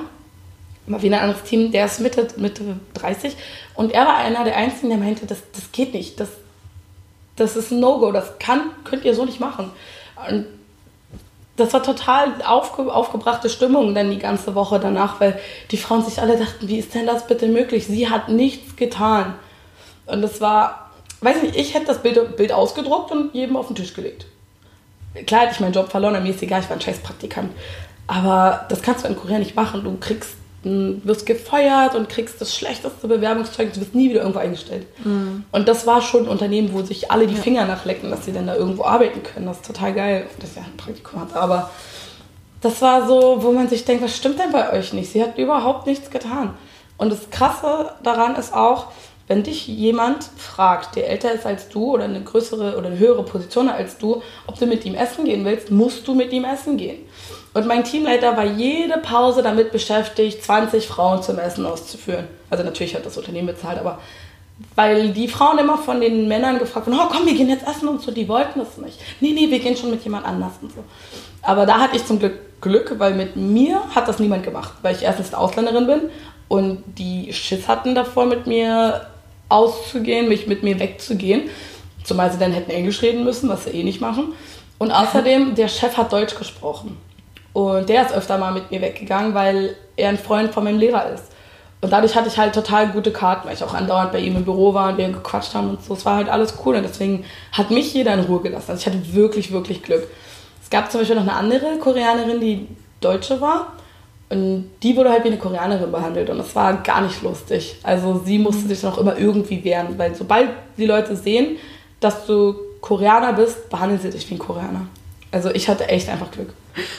mal 0.87 1.01
wieder 1.01 1.17
ein 1.17 1.23
anderes 1.23 1.43
Team, 1.43 1.71
der 1.71 1.85
ist 1.85 1.99
Mitte, 1.99 2.27
Mitte 2.37 2.77
30 2.95 3.35
und 3.75 3.91
er 3.93 4.05
war 4.05 4.17
einer 4.17 4.43
der 4.43 4.57
Einzigen, 4.57 4.89
der 4.89 4.97
meinte, 4.97 5.25
das, 5.25 5.39
das 5.53 5.71
geht 5.71 5.93
nicht, 5.93 6.19
das, 6.19 6.29
das 7.35 7.55
ist 7.55 7.71
ein 7.71 7.79
No-Go, 7.79 8.11
das 8.11 8.39
kann, 8.39 8.71
könnt 8.83 9.05
ihr 9.05 9.15
so 9.15 9.25
nicht 9.25 9.39
machen. 9.39 9.71
Und 10.29 10.45
das 11.57 11.73
war 11.73 11.83
total 11.83 12.33
aufge, 12.45 12.93
aufgebrachte 12.93 13.49
Stimmung 13.49 13.93
dann 13.93 14.09
die 14.09 14.19
ganze 14.19 14.55
Woche 14.55 14.79
danach, 14.79 15.19
weil 15.19 15.39
die 15.69 15.77
Frauen 15.77 16.03
sich 16.03 16.21
alle 16.21 16.37
dachten, 16.37 16.67
wie 16.67 16.79
ist 16.79 16.93
denn 16.93 17.05
das 17.05 17.27
bitte 17.27 17.47
möglich? 17.47 17.87
Sie 17.87 18.09
hat 18.09 18.29
nichts 18.29 18.75
getan. 18.75 19.35
Und 20.05 20.21
das 20.21 20.41
war, 20.41 20.91
weiß 21.21 21.43
nicht, 21.43 21.55
ich 21.55 21.73
hätte 21.73 21.87
das 21.87 22.01
Bild, 22.01 22.35
Bild 22.35 22.51
ausgedruckt 22.51 23.11
und 23.11 23.33
jedem 23.33 23.55
auf 23.55 23.67
den 23.67 23.75
Tisch 23.75 23.93
gelegt. 23.93 24.25
Klar 25.25 25.41
hätte 25.41 25.53
ich 25.53 25.59
meinen 25.59 25.73
Job 25.73 25.89
verloren, 25.89 26.21
mir 26.23 26.29
ist 26.29 26.41
egal, 26.41 26.61
ich 26.61 26.69
war 26.69 26.77
ein 26.77 26.81
scheiß 26.81 26.99
Praktikant. 26.99 27.51
Aber 28.07 28.65
das 28.69 28.81
kannst 28.81 29.03
du 29.03 29.09
in 29.09 29.15
Korea 29.15 29.39
nicht 29.39 29.55
machen. 29.55 29.83
Du 29.83 29.97
kriegst 29.97 30.35
wirst 30.63 31.25
gefeuert 31.25 31.95
und 31.95 32.07
kriegst 32.07 32.39
das 32.39 32.55
schlechteste 32.55 33.07
Bewerbungszeugnis, 33.07 33.75
du 33.75 33.81
wirst 33.81 33.95
nie 33.95 34.09
wieder 34.11 34.21
irgendwo 34.21 34.39
eingestellt. 34.39 34.85
Mhm. 35.03 35.43
Und 35.51 35.67
das 35.67 35.87
war 35.87 36.01
schon 36.01 36.23
ein 36.23 36.29
Unternehmen, 36.29 36.71
wo 36.73 36.83
sich 36.83 37.09
alle 37.09 37.25
die 37.25 37.35
ja. 37.35 37.41
Finger 37.41 37.65
nachlecken, 37.65 38.11
dass 38.11 38.25
sie 38.25 38.31
dann 38.31 38.45
da 38.45 38.55
irgendwo 38.55 38.83
arbeiten 38.83 39.23
können. 39.23 39.47
Das 39.47 39.57
ist 39.57 39.65
total 39.65 39.93
geil, 39.93 40.27
dass 40.39 40.55
er 40.55 40.63
ein 40.63 40.77
Praktikum 40.77 41.21
hat. 41.21 41.35
Aber 41.35 41.71
das 42.61 42.81
war 42.81 43.07
so, 43.07 43.39
wo 43.41 43.51
man 43.51 43.69
sich 43.69 43.85
denkt, 43.85 44.03
was 44.03 44.15
stimmt 44.15 44.39
denn 44.39 44.51
bei 44.51 44.71
euch 44.71 44.93
nicht? 44.93 45.11
Sie 45.11 45.23
hat 45.23 45.37
überhaupt 45.37 45.87
nichts 45.87 46.11
getan. 46.11 46.53
Und 46.97 47.11
das 47.11 47.31
Krasse 47.31 47.93
daran 48.03 48.35
ist 48.35 48.53
auch, 48.53 48.87
wenn 49.27 49.43
dich 49.43 49.65
jemand 49.67 50.23
fragt, 50.35 50.95
der 50.95 51.09
älter 51.09 51.31
ist 51.31 51.45
als 51.45 51.69
du 51.69 51.93
oder 51.93 52.03
eine 52.03 52.21
größere 52.21 52.77
oder 52.77 52.87
eine 52.87 52.99
höhere 52.99 53.23
Position 53.23 53.69
als 53.69 53.97
du, 53.97 54.21
ob 54.45 54.59
du 54.59 54.65
mit 54.67 54.85
ihm 54.85 54.93
essen 54.93 55.25
gehen 55.25 55.45
willst, 55.45 55.71
musst 55.71 56.07
du 56.07 56.13
mit 56.13 56.31
ihm 56.33 56.43
essen 56.43 56.77
gehen. 56.77 56.99
Und 57.53 57.67
mein 57.67 57.83
Teamleiter 57.83 58.37
war 58.37 58.45
jede 58.45 58.97
Pause 58.97 59.43
damit 59.43 59.71
beschäftigt, 59.71 60.43
20 60.43 60.87
Frauen 60.87 61.21
zum 61.21 61.37
Essen 61.37 61.65
auszuführen. 61.65 62.27
Also 62.49 62.63
natürlich 62.63 62.95
hat 62.95 63.05
das 63.05 63.17
Unternehmen 63.17 63.47
bezahlt, 63.47 63.77
aber 63.77 63.99
weil 64.75 65.09
die 65.09 65.27
Frauen 65.27 65.57
immer 65.57 65.77
von 65.77 65.99
den 65.99 66.27
Männern 66.27 66.59
gefragt 66.59 66.87
wurden, 66.87 66.99
oh 66.99 67.09
komm, 67.09 67.25
wir 67.25 67.33
gehen 67.33 67.49
jetzt 67.49 67.67
essen 67.67 67.87
und 67.87 68.01
so, 68.01 68.11
die 68.11 68.27
wollten 68.27 68.59
das 68.59 68.77
nicht. 68.77 68.99
Nee, 69.19 69.31
nee, 69.31 69.49
wir 69.49 69.59
gehen 69.59 69.75
schon 69.75 69.89
mit 69.89 70.03
jemand 70.03 70.25
anders 70.25 70.53
und 70.61 70.71
so. 70.71 70.83
Aber 71.41 71.65
da 71.65 71.79
hatte 71.79 71.97
ich 71.97 72.05
zum 72.05 72.19
Glück 72.19 72.39
Glück, 72.61 72.93
weil 72.99 73.15
mit 73.15 73.35
mir 73.35 73.81
hat 73.93 74.07
das 74.07 74.19
niemand 74.19 74.43
gemacht, 74.43 74.73
weil 74.83 74.95
ich 74.95 75.01
erstens 75.01 75.33
eine 75.33 75.39
Ausländerin 75.39 75.87
bin 75.87 76.01
und 76.47 76.83
die 76.97 77.33
Schiss 77.33 77.67
hatten 77.67 77.95
davor, 77.95 78.25
mit 78.25 78.47
mir 78.47 79.07
auszugehen, 79.49 80.29
mich 80.29 80.47
mit 80.47 80.63
mir 80.63 80.79
wegzugehen. 80.79 81.49
Zumal 82.03 82.31
sie 82.31 82.39
dann 82.39 82.51
hätten 82.51 82.71
Englisch 82.71 83.01
reden 83.01 83.23
müssen, 83.23 83.49
was 83.49 83.65
sie 83.65 83.71
eh 83.71 83.83
nicht 83.83 84.01
machen. 84.01 84.33
Und 84.77 84.91
außerdem, 84.91 85.55
der 85.55 85.67
Chef 85.67 85.97
hat 85.97 86.13
Deutsch 86.13 86.35
gesprochen. 86.35 86.97
Und 87.53 87.89
der 87.89 88.05
ist 88.05 88.13
öfter 88.13 88.37
mal 88.37 88.53
mit 88.53 88.71
mir 88.71 88.81
weggegangen, 88.81 89.33
weil 89.33 89.75
er 89.97 90.09
ein 90.09 90.17
Freund 90.17 90.53
von 90.53 90.63
meinem 90.63 90.79
Lehrer 90.79 91.09
ist. 91.11 91.25
Und 91.81 91.91
dadurch 91.91 92.15
hatte 92.15 92.27
ich 92.27 92.37
halt 92.37 92.53
total 92.53 92.89
gute 92.89 93.11
Karten, 93.11 93.47
weil 93.47 93.55
ich 93.55 93.63
auch 93.63 93.73
andauernd 93.73 94.11
bei 94.11 94.19
ihm 94.19 94.35
im 94.35 94.45
Büro 94.45 94.73
war 94.73 94.89
und 94.89 94.97
wir 94.97 95.09
gequatscht 95.09 95.55
haben 95.55 95.71
und 95.71 95.83
so. 95.83 95.95
Es 95.95 96.05
war 96.05 96.15
halt 96.15 96.29
alles 96.29 96.53
cool 96.63 96.75
und 96.75 96.83
deswegen 96.83 97.25
hat 97.51 97.71
mich 97.71 97.93
jeder 97.93 98.13
in 98.13 98.21
Ruhe 98.21 98.41
gelassen. 98.41 98.71
Also 98.71 98.81
ich 98.81 98.85
hatte 98.85 99.13
wirklich, 99.13 99.51
wirklich 99.51 99.81
Glück. 99.81 100.07
Es 100.61 100.69
gab 100.69 100.91
zum 100.91 101.01
Beispiel 101.01 101.15
noch 101.15 101.23
eine 101.23 101.33
andere 101.33 101.77
Koreanerin, 101.79 102.39
die 102.39 102.67
Deutsche 102.99 103.41
war. 103.41 103.73
Und 104.29 104.69
die 104.81 104.95
wurde 104.95 105.09
halt 105.09 105.25
wie 105.25 105.29
eine 105.29 105.37
Koreanerin 105.37 105.91
behandelt 105.91 106.29
und 106.29 106.37
das 106.37 106.55
war 106.55 106.81
gar 106.83 107.01
nicht 107.01 107.21
lustig. 107.21 107.75
Also 107.83 108.21
sie 108.23 108.37
musste 108.37 108.65
sich 108.65 108.79
dann 108.79 108.93
auch 108.93 108.97
immer 108.97 109.17
irgendwie 109.17 109.61
wehren, 109.61 109.97
weil 109.97 110.15
sobald 110.15 110.51
die 110.77 110.85
Leute 110.85 111.17
sehen, 111.17 111.57
dass 111.99 112.25
du 112.25 112.55
Koreaner 112.79 113.33
bist, 113.33 113.69
behandeln 113.69 113.99
sie 113.99 114.09
dich 114.09 114.29
wie 114.29 114.35
ein 114.35 114.39
Koreaner. 114.39 114.85
Also 115.31 115.49
ich 115.49 115.67
hatte 115.67 115.89
echt 115.89 116.07
einfach 116.07 116.31
Glück. 116.31 116.53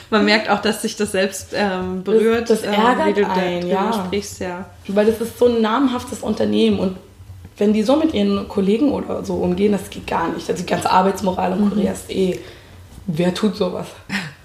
Man 0.09 0.25
merkt 0.25 0.49
auch, 0.49 0.61
dass 0.61 0.81
sich 0.81 0.95
das 0.95 1.11
selbst 1.11 1.47
ähm, 1.53 2.03
berührt, 2.03 2.49
Das- 2.49 2.61
das 2.61 2.71
ärgert 2.75 2.99
ähm, 3.07 3.15
wie 3.15 3.21
du 3.21 3.27
einen, 3.29 3.67
ja. 3.67 3.91
sprichst, 4.05 4.39
ja. 4.39 4.65
Weil 4.87 5.05
das 5.07 5.19
ist 5.21 5.39
so 5.39 5.47
ein 5.47 5.61
namhaftes 5.61 6.19
Unternehmen 6.21 6.79
und 6.79 6.97
wenn 7.57 7.71
die 7.73 7.83
so 7.83 7.95
mit 7.95 8.13
ihren 8.13 8.47
Kollegen 8.47 8.91
oder 8.91 9.23
so 9.23 9.35
umgehen, 9.35 9.71
das 9.73 9.89
geht 9.89 10.07
gar 10.07 10.27
nicht. 10.29 10.49
Also 10.49 10.63
die 10.63 10.69
ganze 10.69 10.89
Arbeitsmoral 10.89 11.53
in 11.57 11.69
Korea 11.69 11.91
ist 11.91 12.09
eh, 12.09 12.39
wer 13.05 13.33
tut 13.33 13.55
sowas? 13.55 13.87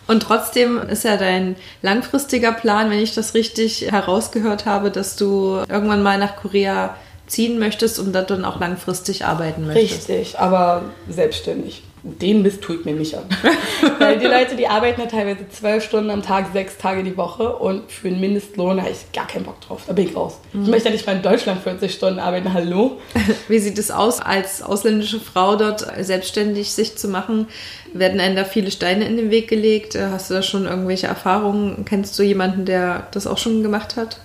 Und 0.07 0.23
trotzdem 0.23 0.79
ist 0.79 1.05
ja 1.05 1.17
dein 1.17 1.57
langfristiger 1.83 2.53
Plan, 2.53 2.91
wenn 2.91 2.99
ich 2.99 3.15
das 3.15 3.35
richtig 3.35 3.91
herausgehört 3.91 4.65
habe, 4.67 4.91
dass 4.91 5.17
du 5.17 5.59
irgendwann 5.69 6.03
mal 6.03 6.19
nach 6.19 6.37
Korea 6.37 6.97
ziehen 7.27 7.59
möchtest 7.59 7.99
und 7.99 8.15
dort 8.15 8.31
dann 8.31 8.45
auch 8.45 8.59
langfristig 8.61 9.25
arbeiten 9.27 9.67
möchtest. 9.67 10.09
Richtig, 10.09 10.39
aber 10.39 10.83
selbstständig. 11.11 11.83
Den 12.21 12.43
Mist 12.43 12.63
tue 12.63 12.77
ich 12.77 12.85
mir 12.85 12.95
nicht 12.95 13.15
an. 13.15 13.25
Weil 13.99 14.19
die 14.19 14.27
Leute, 14.27 14.57
die 14.57 14.67
arbeiten 14.67 15.01
ja 15.01 15.07
teilweise 15.07 15.49
zwölf 15.49 15.85
Stunden 15.85 16.11
am 16.11 16.23
Tag, 16.23 16.47
sechs 16.53 16.79
Tage 16.79 17.05
die 17.05 17.17
Woche 17.17 17.57
und 17.57 17.91
für 17.91 18.09
einen 18.09 18.21
Mindestlohn 18.21 18.81
habe 18.81 18.91
ich 18.91 19.13
gar 19.13 19.27
keinen 19.27 19.45
Bock 19.45 19.61
drauf. 19.61 19.83
Da 19.87 19.93
bin 19.93 20.09
ich 20.09 20.17
raus. 20.17 20.39
Ich 20.53 20.69
möchte 20.69 20.89
ja 20.89 20.95
nicht 20.95 21.07
mal 21.07 21.17
in 21.17 21.23
Deutschland 21.23 21.63
40 21.63 21.93
Stunden 21.93 22.19
arbeiten. 22.19 22.53
Hallo? 22.53 22.99
Wie 23.49 23.59
sieht 23.59 23.79
es 23.79 23.91
aus, 23.91 24.21
als 24.21 24.63
ausländische 24.63 25.21
Frau 25.21 25.57
dort 25.57 25.87
selbstständig 26.01 26.73
sich 26.73 26.97
zu 26.97 27.09
machen? 27.09 27.47
Werden 27.93 28.21
einem 28.21 28.37
da 28.37 28.45
viele 28.45 28.71
Steine 28.71 29.07
in 29.07 29.17
den 29.17 29.31
Weg 29.31 29.49
gelegt? 29.49 29.99
Hast 29.99 30.31
du 30.31 30.35
da 30.35 30.43
schon 30.43 30.67
irgendwelche 30.67 31.07
Erfahrungen? 31.07 31.85
Kennst 31.85 32.19
du 32.19 32.23
jemanden, 32.23 32.65
der 32.65 33.07
das 33.13 33.27
auch 33.27 33.39
schon 33.39 33.63
gemacht 33.63 33.97
hat? 33.97 34.21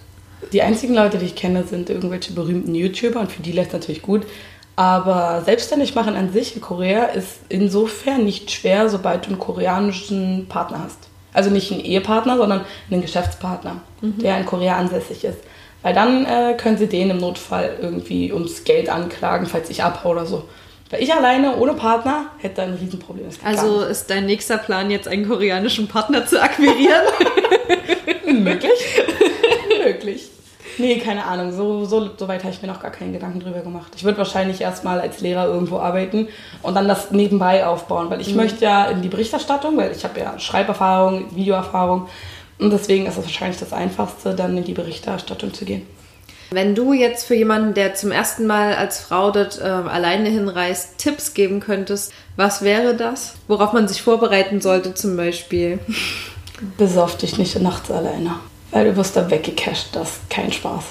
Die 0.52 0.62
einzigen 0.62 0.94
Leute, 0.94 1.18
die 1.18 1.26
ich 1.26 1.36
kenne, 1.36 1.64
sind 1.64 1.90
irgendwelche 1.90 2.34
berühmten 2.34 2.76
YouTuber 2.76 3.20
und 3.20 3.32
für 3.32 3.42
die 3.42 3.54
läuft 3.54 3.68
es 3.68 3.74
natürlich 3.74 4.02
gut. 4.02 4.24
Aber 4.76 5.44
selbstständig 5.46 5.94
machen 5.94 6.16
an 6.16 6.32
sich 6.32 6.56
in 6.56 6.62
Korea 6.62 7.06
ist 7.06 7.40
insofern 7.50 8.26
nicht 8.26 8.50
schwer, 8.50 8.90
sobald 8.90 9.26
du 9.26 9.30
einen 9.30 9.40
koreanischen 9.40 10.48
Partner 10.50 10.82
hast. 10.84 10.98
Also 11.32 11.50
nicht 11.50 11.72
einen 11.72 11.82
Ehepartner, 11.82 12.38
sondern 12.38 12.62
einen 12.90 13.02
Geschäftspartner, 13.02 13.82
der 14.02 14.38
in 14.38 14.46
Korea 14.46 14.78
ansässig 14.78 15.24
ist. 15.24 15.40
Weil 15.82 15.94
dann 15.94 16.26
äh, 16.26 16.56
können 16.58 16.78
sie 16.78 16.88
den 16.88 17.10
im 17.10 17.18
Notfall 17.18 17.78
irgendwie 17.82 18.32
ums 18.32 18.64
Geld 18.64 18.90
anklagen, 18.90 19.46
falls 19.46 19.70
ich 19.70 19.84
abhau 19.84 20.12
oder 20.12 20.26
so. 20.26 20.46
Weil 20.90 21.04
ich 21.04 21.14
alleine 21.14 21.58
ohne 21.58 21.74
Partner 21.74 22.28
hätte 22.38 22.62
ein 22.62 22.76
Riesenproblem. 22.76 23.28
Also 23.44 23.82
ist 23.82 24.10
dein 24.10 24.26
nächster 24.28 24.58
Plan 24.58 24.92
jetzt 24.92 25.08
einen 25.08 25.28
koreanischen 25.28 25.88
Partner 25.88 26.26
zu 26.26 26.42
akquirieren? 26.42 27.02
Möglich? 28.44 28.72
Nee, 30.78 30.98
keine 31.00 31.26
Ahnung. 31.26 31.52
So, 31.52 31.86
so, 31.86 32.10
so 32.18 32.28
weit 32.28 32.44
habe 32.44 32.54
ich 32.54 32.62
mir 32.62 32.68
noch 32.68 32.82
gar 32.82 32.92
keinen 32.92 33.14
Gedanken 33.14 33.40
drüber 33.40 33.62
gemacht. 33.62 33.94
Ich 33.96 34.04
würde 34.04 34.18
wahrscheinlich 34.18 34.62
erstmal 34.62 35.00
als 35.00 35.22
Lehrer 35.22 35.46
irgendwo 35.46 35.80
arbeiten 35.80 36.28
und 36.62 36.76
dann 36.76 36.88
das 36.88 37.12
nebenbei 37.12 37.66
aufbauen, 37.66 38.10
weil 38.10 38.22
ich 38.22 38.36
möchte 38.36 38.66
ja 38.66 38.86
in 38.86 39.02
die 39.02 39.10
Berichterstattung, 39.10 39.78
weil 39.78 39.92
ich 39.92 40.04
habe 40.04 40.20
ja 40.20 40.40
Schreiberfahrung, 40.40 41.36
Videoerfahrung 41.36 42.08
und 42.60 42.72
deswegen 42.72 43.06
ist 43.06 43.18
es 43.18 43.24
wahrscheinlich 43.24 43.60
das 43.60 43.74
Einfachste, 43.74 44.34
dann 44.34 44.58
in 44.58 44.64
die 44.64 44.74
Berichterstattung 44.74 45.54
zu 45.54 45.66
gehen. 45.66 45.86
Wenn 46.52 46.76
du 46.76 46.94
jetzt 46.94 47.26
für 47.26 47.34
jemanden, 47.34 47.74
der 47.74 47.96
zum 47.96 48.12
ersten 48.12 48.46
Mal 48.46 48.76
als 48.76 49.00
Frau 49.00 49.32
dort 49.32 49.60
äh, 49.60 49.64
alleine 49.64 50.30
hinreist, 50.30 51.00
Tipps 51.00 51.34
geben 51.34 51.60
könntest, 51.60 52.14
was 52.36 52.62
wäre 52.62 52.96
das? 52.96 53.34
Worauf 53.48 53.74
man 53.74 53.88
sich 53.88 54.04
vorbereiten 54.04 54.62
sollte 54.62 54.94
zum 54.94 55.18
Beispiel? 55.18 55.80
Besauf 56.78 57.18
dich 57.18 57.40
nicht 57.40 57.60
nachts 57.60 57.90
alleine, 57.90 58.36
weil 58.74 58.86
du 58.86 58.98
wirst 58.98 59.16
da 59.16 59.30
weggecasht. 59.30 59.96
Das 59.96 60.10
ist 60.10 60.30
kein 60.30 60.52
Spaß. 60.52 60.84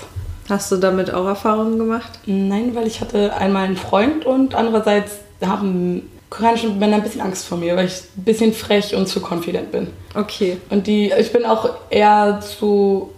Hast 0.49 0.73
du 0.73 0.77
damit 0.77 1.13
auch 1.13 1.27
Erfahrungen 1.27 1.79
gemacht? 1.79 2.11
Nein, 2.27 2.75
weil 2.75 2.87
ich 2.87 3.01
hatte 3.01 3.35
einmal 3.35 3.65
einen 3.65 3.77
Freund 3.77 4.25
und 4.25 4.55
andererseits 4.55 5.13
haben 5.45 6.09
koreanische 6.31 6.69
Männer 6.71 6.97
ein 6.97 7.03
bisschen 7.03 7.21
Angst 7.21 7.47
vor 7.47 7.59
mir, 7.59 7.77
weil 7.77 7.87
ich 7.87 8.03
ein 8.17 8.25
bisschen 8.25 8.53
frech 8.53 8.95
und 8.95 9.07
zu 9.07 9.21
confident 9.21 9.71
bin. 9.71 9.89
Okay. 10.15 10.57
Und 10.71 10.87
die, 10.87 11.13
ich 11.19 11.33
bin 11.33 11.45
auch 11.45 11.69
eher 11.91 12.41
zu 12.41 13.11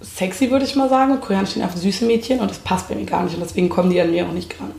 sexy, 0.00 0.50
würde 0.50 0.64
ich 0.64 0.76
mal 0.76 0.88
sagen. 0.88 1.12
Und 1.12 1.20
Koreaner 1.20 1.46
stehen 1.46 1.64
auf 1.64 1.74
süße 1.74 2.04
Mädchen 2.04 2.40
und 2.40 2.50
das 2.50 2.58
passt 2.58 2.88
bei 2.88 2.94
mir 2.94 3.06
gar 3.06 3.24
nicht. 3.24 3.34
Und 3.34 3.42
deswegen 3.42 3.68
kommen 3.68 3.90
die 3.90 4.00
an 4.00 4.10
mir 4.10 4.26
auch 4.26 4.32
nicht 4.32 4.54
ran. 4.60 4.72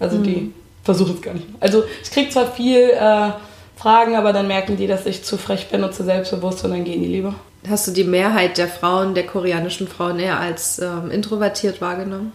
Also 0.00 0.18
die 0.18 0.52
versuchen 0.82 1.14
es 1.14 1.22
gar 1.22 1.34
nicht. 1.34 1.46
Also 1.60 1.84
ich 2.02 2.10
kriege 2.10 2.30
zwar 2.30 2.50
viel 2.52 2.90
äh, 2.90 3.30
Fragen, 3.76 4.16
aber 4.16 4.32
dann 4.32 4.46
merken 4.46 4.76
die, 4.76 4.86
dass 4.86 5.06
ich 5.06 5.24
zu 5.24 5.38
frech 5.38 5.68
bin 5.70 5.82
und 5.82 5.94
zu 5.94 6.04
selbstbewusst 6.04 6.64
und 6.64 6.72
dann 6.72 6.84
gehen 6.84 7.00
die 7.00 7.08
lieber. 7.08 7.34
Hast 7.68 7.86
du 7.86 7.92
die 7.92 8.04
Mehrheit 8.04 8.58
der 8.58 8.68
Frauen, 8.68 9.14
der 9.14 9.26
koreanischen 9.26 9.88
Frauen 9.88 10.18
eher 10.18 10.38
als 10.38 10.78
ähm, 10.78 11.10
introvertiert 11.10 11.80
wahrgenommen? 11.80 12.32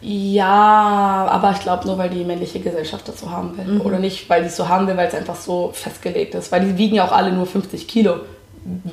Ja, 0.00 1.26
aber 1.30 1.50
ich 1.52 1.60
glaube 1.60 1.86
nur, 1.86 1.98
weil 1.98 2.10
die 2.10 2.24
männliche 2.24 2.60
Gesellschaft 2.60 3.08
das 3.08 3.20
so 3.20 3.30
haben 3.30 3.56
will. 3.56 3.80
Oder 3.80 3.98
nicht, 3.98 4.28
weil 4.30 4.42
die 4.42 4.48
es 4.48 4.56
so 4.56 4.68
haben 4.68 4.86
will, 4.86 4.96
weil 4.96 5.08
es 5.08 5.14
einfach 5.14 5.34
so 5.34 5.70
festgelegt 5.72 6.34
ist. 6.34 6.52
Weil 6.52 6.64
die 6.64 6.78
wiegen 6.78 6.96
ja 6.96 7.04
auch 7.04 7.12
alle 7.12 7.32
nur 7.32 7.46
50 7.46 7.88
Kilo. 7.88 8.20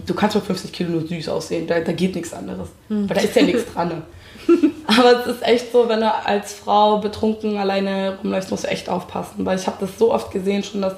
Du 0.06 0.14
kannst 0.14 0.36
mit 0.36 0.46
50 0.46 0.72
Kilo 0.72 0.90
nur 0.92 1.08
süß 1.08 1.30
aussehen, 1.30 1.68
da, 1.68 1.80
da 1.80 1.92
geht 1.92 2.16
nichts 2.16 2.34
anderes. 2.34 2.70
Weil 2.90 3.18
da 3.18 3.22
ist 3.22 3.36
ja 3.36 3.44
nichts 3.44 3.72
dran. 3.72 3.90
ne? 3.90 4.02
Aber 4.88 5.20
es 5.20 5.28
ist 5.28 5.44
echt 5.44 5.72
so, 5.72 5.90
wenn 5.90 6.00
du 6.00 6.12
als 6.12 6.54
Frau 6.54 7.00
betrunken 7.00 7.58
alleine 7.58 8.18
rumläufst, 8.24 8.52
musst 8.52 8.64
du 8.64 8.68
echt 8.70 8.90
aufpassen. 8.90 9.46
Weil 9.46 9.60
ich 9.60 9.68
habe 9.68 9.78
das 9.80 9.98
so 9.98 10.14
oft 10.14 10.32
gesehen 10.32 10.64
schon, 10.64 10.82
dass 10.82 10.96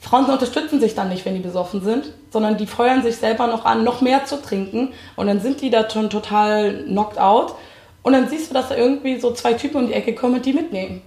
Frauen 0.00 0.24
unterstützen 0.24 0.80
sich 0.80 0.94
dann 0.94 1.10
nicht, 1.10 1.26
wenn 1.26 1.34
die 1.34 1.40
besoffen 1.40 1.82
sind, 1.82 2.12
sondern 2.32 2.56
die 2.56 2.66
feuern 2.66 3.02
sich 3.02 3.16
selber 3.16 3.46
noch 3.46 3.66
an, 3.66 3.84
noch 3.84 4.00
mehr 4.00 4.24
zu 4.24 4.40
trinken. 4.40 4.94
Und 5.14 5.26
dann 5.26 5.40
sind 5.40 5.60
die 5.60 5.68
da 5.68 5.88
schon 5.88 6.08
total 6.08 6.84
knocked 6.84 7.18
out. 7.18 7.54
Und 8.02 8.14
dann 8.14 8.28
siehst 8.28 8.50
du, 8.50 8.54
dass 8.54 8.70
da 8.70 8.76
irgendwie 8.76 9.20
so 9.20 9.32
zwei 9.32 9.52
Typen 9.52 9.76
um 9.76 9.86
die 9.88 9.92
Ecke 9.92 10.14
kommen 10.14 10.36
und 10.36 10.46
die 10.46 10.54
mitnehmen. 10.54 11.02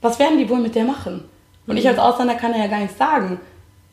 Was 0.00 0.18
werden 0.18 0.38
die 0.38 0.48
wohl 0.48 0.58
mit 0.58 0.74
der 0.74 0.84
machen? 0.84 1.24
Und 1.66 1.76
ich 1.76 1.86
als 1.86 1.98
Ausländer 1.98 2.34
kann 2.34 2.58
ja 2.58 2.66
gar 2.66 2.80
nichts 2.80 2.96
sagen. 2.96 3.38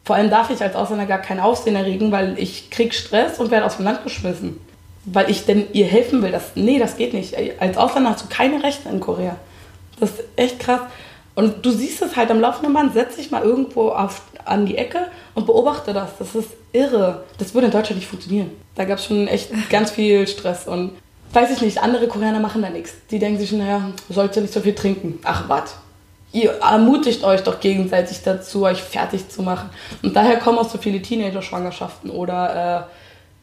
Vor 0.05 0.15
allem 0.15 0.29
darf 0.29 0.49
ich 0.49 0.61
als 0.61 0.75
Ausländer 0.75 1.05
gar 1.05 1.19
kein 1.19 1.41
Aufsehen 1.41 1.75
erregen, 1.75 2.13
weil 2.13 2.39
ich 2.39 2.69
krieg 2.69 2.93
Stress 2.93 3.39
und 3.39 3.51
werde 3.51 3.65
aus 3.65 3.75
dem 3.75 3.83
Land 3.83 4.05
geschmissen. 4.05 4.61
Weil 5.03 5.29
ich 5.29 5.45
denn 5.45 5.67
ihr 5.73 5.85
helfen 5.85 6.21
will. 6.21 6.31
Das, 6.31 6.51
nee, 6.55 6.79
das 6.79 6.95
geht 6.95 7.13
nicht. 7.13 7.35
Als 7.59 7.77
Ausländer 7.77 8.11
hast 8.11 8.23
du 8.23 8.29
keine 8.29 8.63
Rechte 8.63 8.87
in 8.87 9.01
Korea. 9.01 9.35
Das 9.99 10.11
ist 10.11 10.23
echt 10.37 10.59
krass. 10.59 10.81
Und 11.37 11.63
du 11.63 11.69
siehst 11.69 12.01
es 12.01 12.15
halt 12.15 12.31
am 12.31 12.39
laufenden 12.39 12.73
Band. 12.73 12.95
Setz 12.95 13.15
dich 13.15 13.29
mal 13.29 13.43
irgendwo 13.43 13.89
auf, 13.89 14.23
an 14.43 14.65
die 14.65 14.75
Ecke 14.75 15.01
und 15.35 15.45
beobachte 15.45 15.93
das. 15.93 16.17
Das 16.17 16.33
ist 16.33 16.49
irre. 16.71 17.25
Das 17.37 17.53
würde 17.53 17.67
in 17.67 17.71
Deutschland 17.71 17.99
nicht 17.99 18.09
funktionieren. 18.09 18.49
Da 18.73 18.85
gab 18.85 18.97
es 18.97 19.05
schon 19.05 19.27
echt 19.27 19.51
ganz 19.69 19.91
viel 19.91 20.27
Stress. 20.27 20.67
Und 20.67 20.93
weiß 21.33 21.51
ich 21.51 21.61
nicht, 21.61 21.77
andere 21.83 22.07
Koreaner 22.07 22.39
machen 22.39 22.63
da 22.63 22.71
nichts. 22.71 22.93
Die 23.11 23.19
denken 23.19 23.39
sich, 23.39 23.51
naja, 23.51 23.91
sollt 24.09 24.35
ihr 24.35 24.41
nicht 24.41 24.53
so 24.53 24.61
viel 24.61 24.73
trinken. 24.73 25.19
Ach, 25.25 25.47
was? 25.47 25.75
Ihr 26.31 26.53
ermutigt 26.53 27.23
euch 27.23 27.43
doch 27.43 27.59
gegenseitig 27.59 28.23
dazu, 28.23 28.63
euch 28.63 28.81
fertig 28.81 29.29
zu 29.29 29.43
machen. 29.43 29.69
Und 30.01 30.15
daher 30.15 30.37
kommen 30.37 30.57
auch 30.57 30.67
so 30.67 30.79
viele 30.79 31.03
Teenager-Schwangerschaften 31.03 32.09
oder 32.09 32.87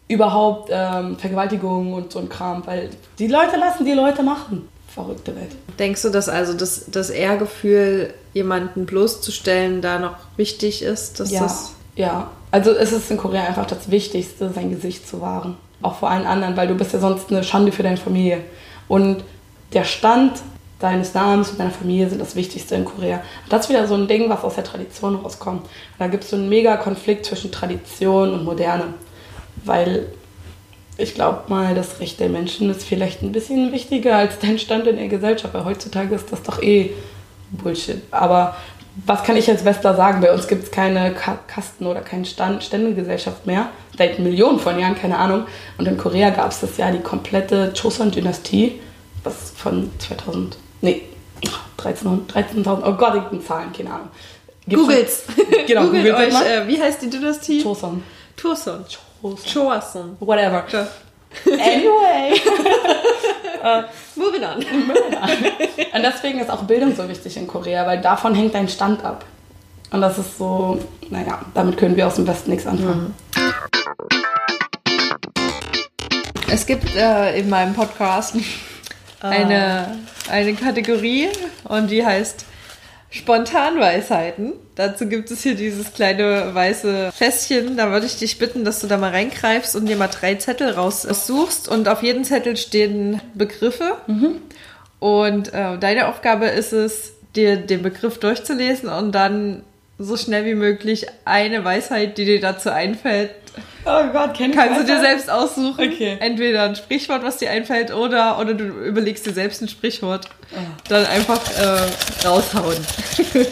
äh, 0.09 0.13
überhaupt 0.13 0.69
ähm, 0.73 1.17
Vergewaltigungen 1.17 1.95
und 1.95 2.11
so 2.11 2.19
ein 2.19 2.29
Kram. 2.29 2.67
Weil 2.67 2.91
die 3.21 3.29
Leute 3.29 3.57
lassen 3.57 3.85
die 3.85 3.93
Leute 3.93 4.25
machen. 4.25 4.69
Verrückte 4.95 5.35
Welt. 5.35 5.51
Denkst 5.79 6.03
du, 6.03 6.11
dass 6.11 6.29
also 6.29 6.55
das, 6.55 6.85
das 6.87 7.11
Ehrgefühl, 7.11 8.15
jemanden 8.33 8.87
bloßzustellen, 8.87 9.81
da 9.83 9.99
noch 9.99 10.17
wichtig 10.37 10.83
ist? 10.83 11.19
Dass 11.19 11.31
Ja, 11.33 11.41
das 11.43 11.75
ja. 11.97 12.31
Also 12.51 12.71
es 12.71 12.93
ist 12.93 13.11
in 13.11 13.17
Korea 13.17 13.45
einfach 13.45 13.67
das 13.67 13.91
Wichtigste, 13.91 14.51
sein 14.53 14.71
Gesicht 14.71 15.09
zu 15.09 15.21
wahren. 15.21 15.57
Auch 15.83 15.97
vor 15.97 16.11
allen 16.11 16.27
anderen, 16.27 16.57
weil 16.57 16.69
du 16.69 16.75
bist 16.75 16.93
ja 16.93 17.01
sonst 17.01 17.31
eine 17.31 17.43
Schande 17.43 17.73
für 17.73 17.83
deine 17.83 17.97
Familie. 17.97 18.41
Und 18.89 19.25
der 19.73 19.85
Stand 19.85 20.41
deines 20.79 21.15
Namens 21.15 21.51
und 21.51 21.59
deiner 21.59 21.71
Familie 21.71 22.09
sind 22.09 22.21
das 22.21 22.37
Wichtigste 22.37 22.75
in 22.75 22.85
Korea. 22.85 23.17
Und 23.17 23.53
das 23.53 23.63
ist 23.63 23.69
wieder 23.71 23.87
so 23.89 23.95
ein 23.95 24.07
Ding, 24.07 24.29
was 24.29 24.45
aus 24.45 24.55
der 24.55 24.65
Tradition 24.65 25.17
rauskommt. 25.17 25.67
Da 25.99 26.07
gibt 26.07 26.25
es 26.25 26.31
so 26.31 26.37
einen 26.37 26.49
mega 26.49 26.77
Konflikt 26.77 27.27
zwischen 27.27 27.51
Tradition 27.51 28.33
und 28.33 28.45
Moderne. 28.45 28.95
Weil 29.65 30.07
ich 30.97 31.15
glaube 31.15 31.43
mal, 31.49 31.75
das 31.75 32.01
Recht 32.01 32.21
der 32.21 32.29
Menschen 32.29 32.71
ist 32.71 32.85
vielleicht 32.85 33.23
ein 33.23 33.33
bisschen 33.33 33.73
wichtiger 33.73 34.17
als 34.17 34.39
dein 34.39 34.59
Stand 34.59 34.87
in 34.87 34.97
der 34.97 35.09
Gesellschaft. 35.09 35.55
Weil 35.55 35.65
heutzutage 35.65 36.15
ist 36.15 36.31
das 36.31 36.43
doch 36.43 36.63
eh 36.63 36.93
Bullshit. 37.51 38.03
Aber 38.11 38.57
was 39.05 39.25
kann 39.25 39.37
ich 39.37 39.49
als 39.51 39.65
Westler 39.65 39.97
sagen? 39.97 40.21
Bei 40.21 40.33
uns 40.33 40.47
gibt 40.47 40.65
es 40.65 40.71
keine 40.71 41.13
Ka 41.13 41.39
Kasten- 41.49 41.87
oder 41.87 42.01
keine 42.01 42.25
Stand 42.25 42.63
Ständegesellschaft 42.63 43.45
mehr. 43.45 43.69
Seit 43.99 44.21
Millionen 44.21 44.61
von 44.61 44.79
Jahren, 44.79 44.95
keine 44.95 45.19
Ahnung. 45.19 45.47
Und 45.79 45.89
in 45.89 45.99
Korea 45.99 46.31
gab 46.31 46.53
es 46.53 46.61
das 46.61 46.77
ja 46.77 46.91
die 46.91 47.01
komplette 47.01 47.73
Choson-Dynastie, 47.73 48.81
was 49.25 49.53
von 49.57 49.91
2000, 49.99 50.57
nee, 50.81 51.03
13.000, 51.79 52.27
13.000, 52.33 52.83
oh 52.85 52.93
Gott, 52.93 53.17
ich 53.17 53.23
bin 53.25 53.45
Zahlen, 53.45 53.73
keine 53.73 53.91
Ahnung. 53.91 54.09
Gibt's 54.67 54.85
Googles. 54.85 55.23
Genau, 55.67 55.85
Googelt 55.87 56.05
googelt 56.13 56.33
euch, 56.33 56.47
äh, 56.47 56.69
wie 56.69 56.81
heißt 56.81 57.03
die 57.03 57.11
Dynastie? 57.11 57.63
Choson. 57.63 58.03
Choson. 58.41 58.85
Choson. 59.25 59.39
Choason. 59.47 60.17
Whatever. 60.21 60.65
Anyway. 61.47 62.35
Moving 64.15 64.45
on. 64.45 64.59
Und 64.59 66.03
deswegen 66.03 66.39
ist 66.39 66.51
auch 66.51 66.63
Bildung 66.65 66.95
so 66.95 67.09
wichtig 67.09 67.37
in 67.39 67.47
Korea, 67.47 67.87
weil 67.87 68.01
davon 68.01 68.35
hängt 68.35 68.55
dein 68.55 68.69
Stand 68.69 69.03
ab. 69.03 69.25
Und 69.91 70.03
das 70.03 70.19
ist 70.19 70.37
so, 70.37 70.79
naja, 71.09 71.41
damit 71.55 71.79
können 71.79 71.97
wir 71.97 72.07
aus 72.07 72.17
dem 72.17 72.27
Westen 72.27 72.51
nichts 72.51 72.67
anfangen. 72.67 73.15
Es 76.53 76.67
gibt 76.67 76.95
äh, 76.95 77.39
in 77.39 77.49
meinem 77.49 77.75
Podcast 77.75 78.37
eine, 79.21 79.99
eine 80.31 80.55
Kategorie 80.55 81.31
und 81.65 81.91
die 81.91 82.05
heißt 82.05 82.45
Spontanweisheiten. 83.15 84.55
Dazu 84.75 85.07
gibt 85.07 85.31
es 85.31 85.45
hier 85.45 85.55
dieses 85.55 85.93
kleine 85.93 86.53
weiße 86.53 87.13
Fässchen. 87.13 87.77
Da 87.77 87.93
würde 87.93 88.07
ich 88.07 88.19
dich 88.19 88.39
bitten, 88.39 88.65
dass 88.65 88.81
du 88.81 88.89
da 88.89 88.97
mal 88.97 89.13
reingreifst 89.13 89.77
und 89.77 89.87
dir 89.87 89.97
mal 89.97 90.09
drei 90.09 90.35
Zettel 90.35 90.71
raussuchst. 90.71 91.69
Und 91.69 91.89
auf 91.89 92.03
jedem 92.03 92.25
Zettel 92.25 92.57
stehen 92.57 93.21
Begriffe. 93.35 93.99
Und 94.99 95.55
äh, 95.55 95.79
deine 95.79 96.09
Aufgabe 96.09 96.47
ist 96.47 96.73
es, 96.73 97.13
dir 97.37 97.57
den 97.57 97.83
Begriff 97.83 98.19
durchzulesen 98.19 98.89
und 98.89 99.13
dann 99.13 99.63
so 99.99 100.17
schnell 100.17 100.45
wie 100.45 100.55
möglich 100.55 101.07
eine 101.25 101.65
Weisheit, 101.65 102.19
die 102.19 102.25
dir 102.25 102.41
dazu 102.41 102.71
einfällt, 102.71 103.31
Oh 103.85 104.05
Gott, 104.13 104.35
kenn 104.35 104.51
ich 104.51 104.57
kannst 104.57 104.81
du 104.81 104.85
dir 104.85 105.01
selbst 105.01 105.29
aussuchen. 105.31 105.93
Okay. 105.93 106.17
Entweder 106.21 106.63
ein 106.65 106.75
Sprichwort, 106.75 107.23
was 107.23 107.37
dir 107.37 107.51
einfällt, 107.51 107.93
oder, 107.93 108.39
oder 108.39 108.55
du 108.55 108.65
überlegst 108.65 109.27
dir 109.27 109.33
selbst 109.33 109.61
ein 109.61 109.69
Sprichwort. 109.69 110.29
Dann 110.89 111.05
einfach 111.07 111.41
äh, 111.59 112.27
raushauen. 112.27 112.79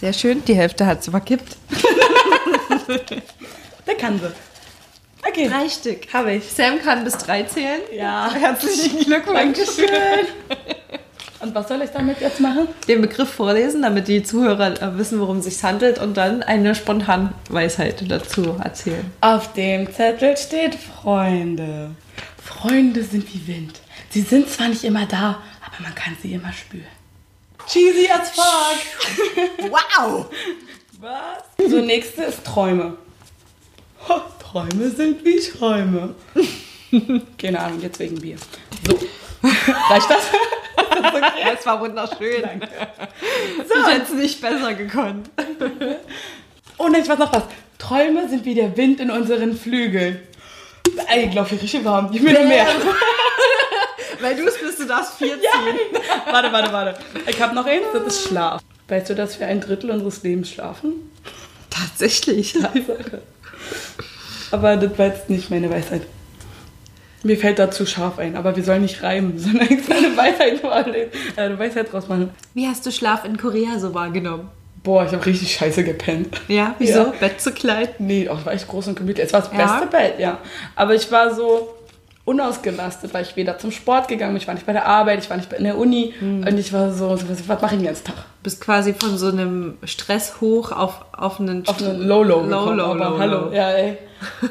Sehr 0.00 0.12
schön, 0.12 0.44
die 0.44 0.54
Hälfte 0.54 0.86
hat 0.86 1.02
sie 1.02 1.10
verkippt. 1.10 1.56
Der 3.86 3.94
kann 3.96 4.18
sie. 4.20 4.32
Okay. 5.28 5.48
Drei 5.48 5.68
Stück. 5.68 6.12
Habe 6.12 6.34
ich. 6.34 6.44
Sam 6.44 6.80
kann 6.80 7.04
bis 7.04 7.18
drei 7.18 7.42
zählen. 7.42 7.80
Ja. 7.92 8.32
Herzlichen 8.32 9.00
Glückwunsch. 9.04 9.58
Dankeschön. 9.58 10.26
Und 11.40 11.54
was 11.54 11.68
soll 11.68 11.82
ich 11.82 11.90
damit 11.90 12.20
jetzt 12.20 12.40
machen? 12.40 12.66
Den 12.88 13.00
Begriff 13.00 13.28
vorlesen, 13.28 13.82
damit 13.82 14.08
die 14.08 14.24
Zuhörer 14.24 14.82
äh, 14.82 14.98
wissen, 14.98 15.20
worum 15.20 15.38
es 15.38 15.44
sich 15.44 15.62
handelt 15.62 15.98
und 16.00 16.16
dann 16.16 16.42
eine 16.42 16.74
Spontanweisheit 16.74 18.10
dazu 18.10 18.56
erzählen. 18.62 19.10
Auf 19.20 19.52
dem 19.52 19.92
Zettel 19.92 20.36
steht 20.36 20.74
Freunde. 20.74 21.92
Freunde 22.42 23.04
sind 23.04 23.32
wie 23.32 23.46
Wind. 23.46 23.80
Sie 24.10 24.22
sind 24.22 24.48
zwar 24.48 24.68
nicht 24.68 24.82
immer 24.82 25.06
da, 25.06 25.40
aber 25.64 25.82
man 25.82 25.94
kann 25.94 26.16
sie 26.20 26.32
immer 26.32 26.52
spüren. 26.52 26.86
Cheesy 27.68 28.08
as 28.10 28.30
fuck. 28.30 29.70
Wow! 29.70 30.26
Was? 31.00 31.70
So, 31.70 31.80
nächste 31.80 32.24
ist 32.24 32.44
Träume. 32.44 32.96
Ho, 34.08 34.20
Träume 34.40 34.90
sind 34.90 35.24
wie 35.24 35.38
Träume. 35.38 36.14
Keine 37.38 37.60
Ahnung, 37.60 37.80
jetzt 37.80 37.98
wegen 38.00 38.18
Bier. 38.20 38.36
So. 38.88 38.98
Reicht 39.42 40.10
das? 40.10 40.22
Das 41.12 41.66
war 41.66 41.80
wunderschön. 41.80 42.44
Ich 42.60 43.86
hätte 43.86 44.02
es 44.02 44.14
nicht 44.14 44.40
besser 44.40 44.74
gekonnt. 44.74 45.30
Oh 46.78 46.88
nein, 46.88 47.02
ich 47.02 47.08
weiß 47.08 47.18
noch 47.18 47.32
was. 47.32 47.44
Träume 47.78 48.28
sind 48.28 48.44
wie 48.44 48.54
der 48.54 48.76
Wind 48.76 49.00
in 49.00 49.10
unseren 49.10 49.56
Flügeln. 49.56 50.20
Ey, 51.08 51.26
ich 51.26 51.30
glaube, 51.30 51.48
ich 51.54 51.62
richtig 51.62 51.84
warm. 51.84 52.10
Ich 52.12 52.22
will 52.22 52.32
noch 52.32 52.44
mehr. 52.44 52.66
Weil 54.20 54.36
du 54.36 54.46
es 54.46 54.58
bist, 54.58 54.80
du 54.80 54.84
darfst 54.86 55.14
vier 55.14 55.36
ziehen. 55.36 56.02
Warte, 56.30 56.52
warte, 56.52 56.72
warte. 56.72 57.00
Ich 57.28 57.40
habe 57.40 57.54
noch 57.54 57.66
eins, 57.66 57.84
das 57.92 58.06
ist 58.06 58.28
Schlaf. 58.28 58.62
Weißt 58.88 59.10
du, 59.10 59.14
dass 59.14 59.38
wir 59.38 59.46
ein 59.46 59.60
Drittel 59.60 59.90
unseres 59.90 60.22
Lebens 60.22 60.50
schlafen? 60.50 61.12
Tatsächlich. 61.70 62.56
Aber 64.50 64.76
das 64.76 64.98
war 64.98 65.06
jetzt 65.06 65.30
nicht 65.30 65.50
meine 65.50 65.70
Weisheit. 65.70 66.02
Mir 67.24 67.36
fällt 67.36 67.58
dazu 67.58 67.84
scharf 67.84 68.18
ein, 68.18 68.36
aber 68.36 68.54
wir 68.56 68.62
sollen 68.62 68.82
nicht 68.82 69.02
reimen, 69.02 69.38
sondern 69.38 69.68
eine 69.68 70.16
Weisheit 70.16 70.62
eine 71.36 71.58
Weisheit 71.58 71.92
draus 71.92 72.08
machen. 72.08 72.30
Wie 72.54 72.66
hast 72.66 72.86
du 72.86 72.92
Schlaf 72.92 73.24
in 73.24 73.36
Korea 73.36 73.78
so 73.78 73.94
wahrgenommen? 73.94 74.48
Boah, 74.84 75.04
ich 75.04 75.12
habe 75.12 75.26
richtig 75.26 75.52
scheiße 75.54 75.82
gepennt. 75.84 76.40
Ja, 76.48 76.74
wieso? 76.78 77.00
Ja. 77.00 77.12
Bett 77.20 77.40
zu 77.40 77.52
klein? 77.52 77.88
Nee, 77.98 78.28
auch 78.28 78.46
war 78.46 78.52
echt 78.52 78.68
groß 78.68 78.88
und 78.88 78.96
gemütlich. 78.96 79.26
Es 79.26 79.32
war 79.32 79.40
das 79.42 79.50
Ja? 79.52 79.66
beste 79.80 79.86
Bett, 79.88 80.14
ja. 80.18 80.38
Aber 80.76 80.94
ich 80.94 81.10
war 81.10 81.34
so 81.34 81.74
unausgelastet, 82.24 83.12
weil 83.14 83.22
ich 83.24 83.36
weder 83.36 83.58
zum 83.58 83.70
Sport 83.72 84.06
gegangen 84.06 84.34
bin, 84.34 84.42
ich 84.42 84.46
war 84.46 84.54
nicht 84.54 84.66
bei 84.66 84.72
der 84.74 84.84
Arbeit, 84.86 85.20
ich 85.24 85.30
war 85.30 85.38
nicht 85.38 85.50
in 85.54 85.64
der 85.64 85.78
Uni 85.78 86.12
und 86.20 86.58
ich 86.58 86.74
war 86.74 86.92
so, 86.92 87.16
so 87.16 87.24
was, 87.46 87.62
mache 87.62 87.74
ich 87.74 87.80
den 87.80 87.86
ganzen 87.86 88.04
Tag? 88.04 88.16
Bist 88.42 88.60
quasi 88.60 88.92
von 88.92 89.16
so 89.16 89.28
einem 89.28 89.78
Stress 89.84 90.38
hoch 90.42 90.70
auf, 90.72 91.06
auf 91.16 91.40
einen, 91.40 91.66
Auf 91.66 91.80
einen 91.82 92.02
Low-Low 92.06 92.42
Low, 92.42 92.48
gekommen, 92.48 92.76
low, 92.76 92.84
aber 92.84 92.98
low, 93.10 93.18
hallo, 93.18 93.38
low. 93.46 93.52
ja 93.54 93.70
ey. 93.70 93.96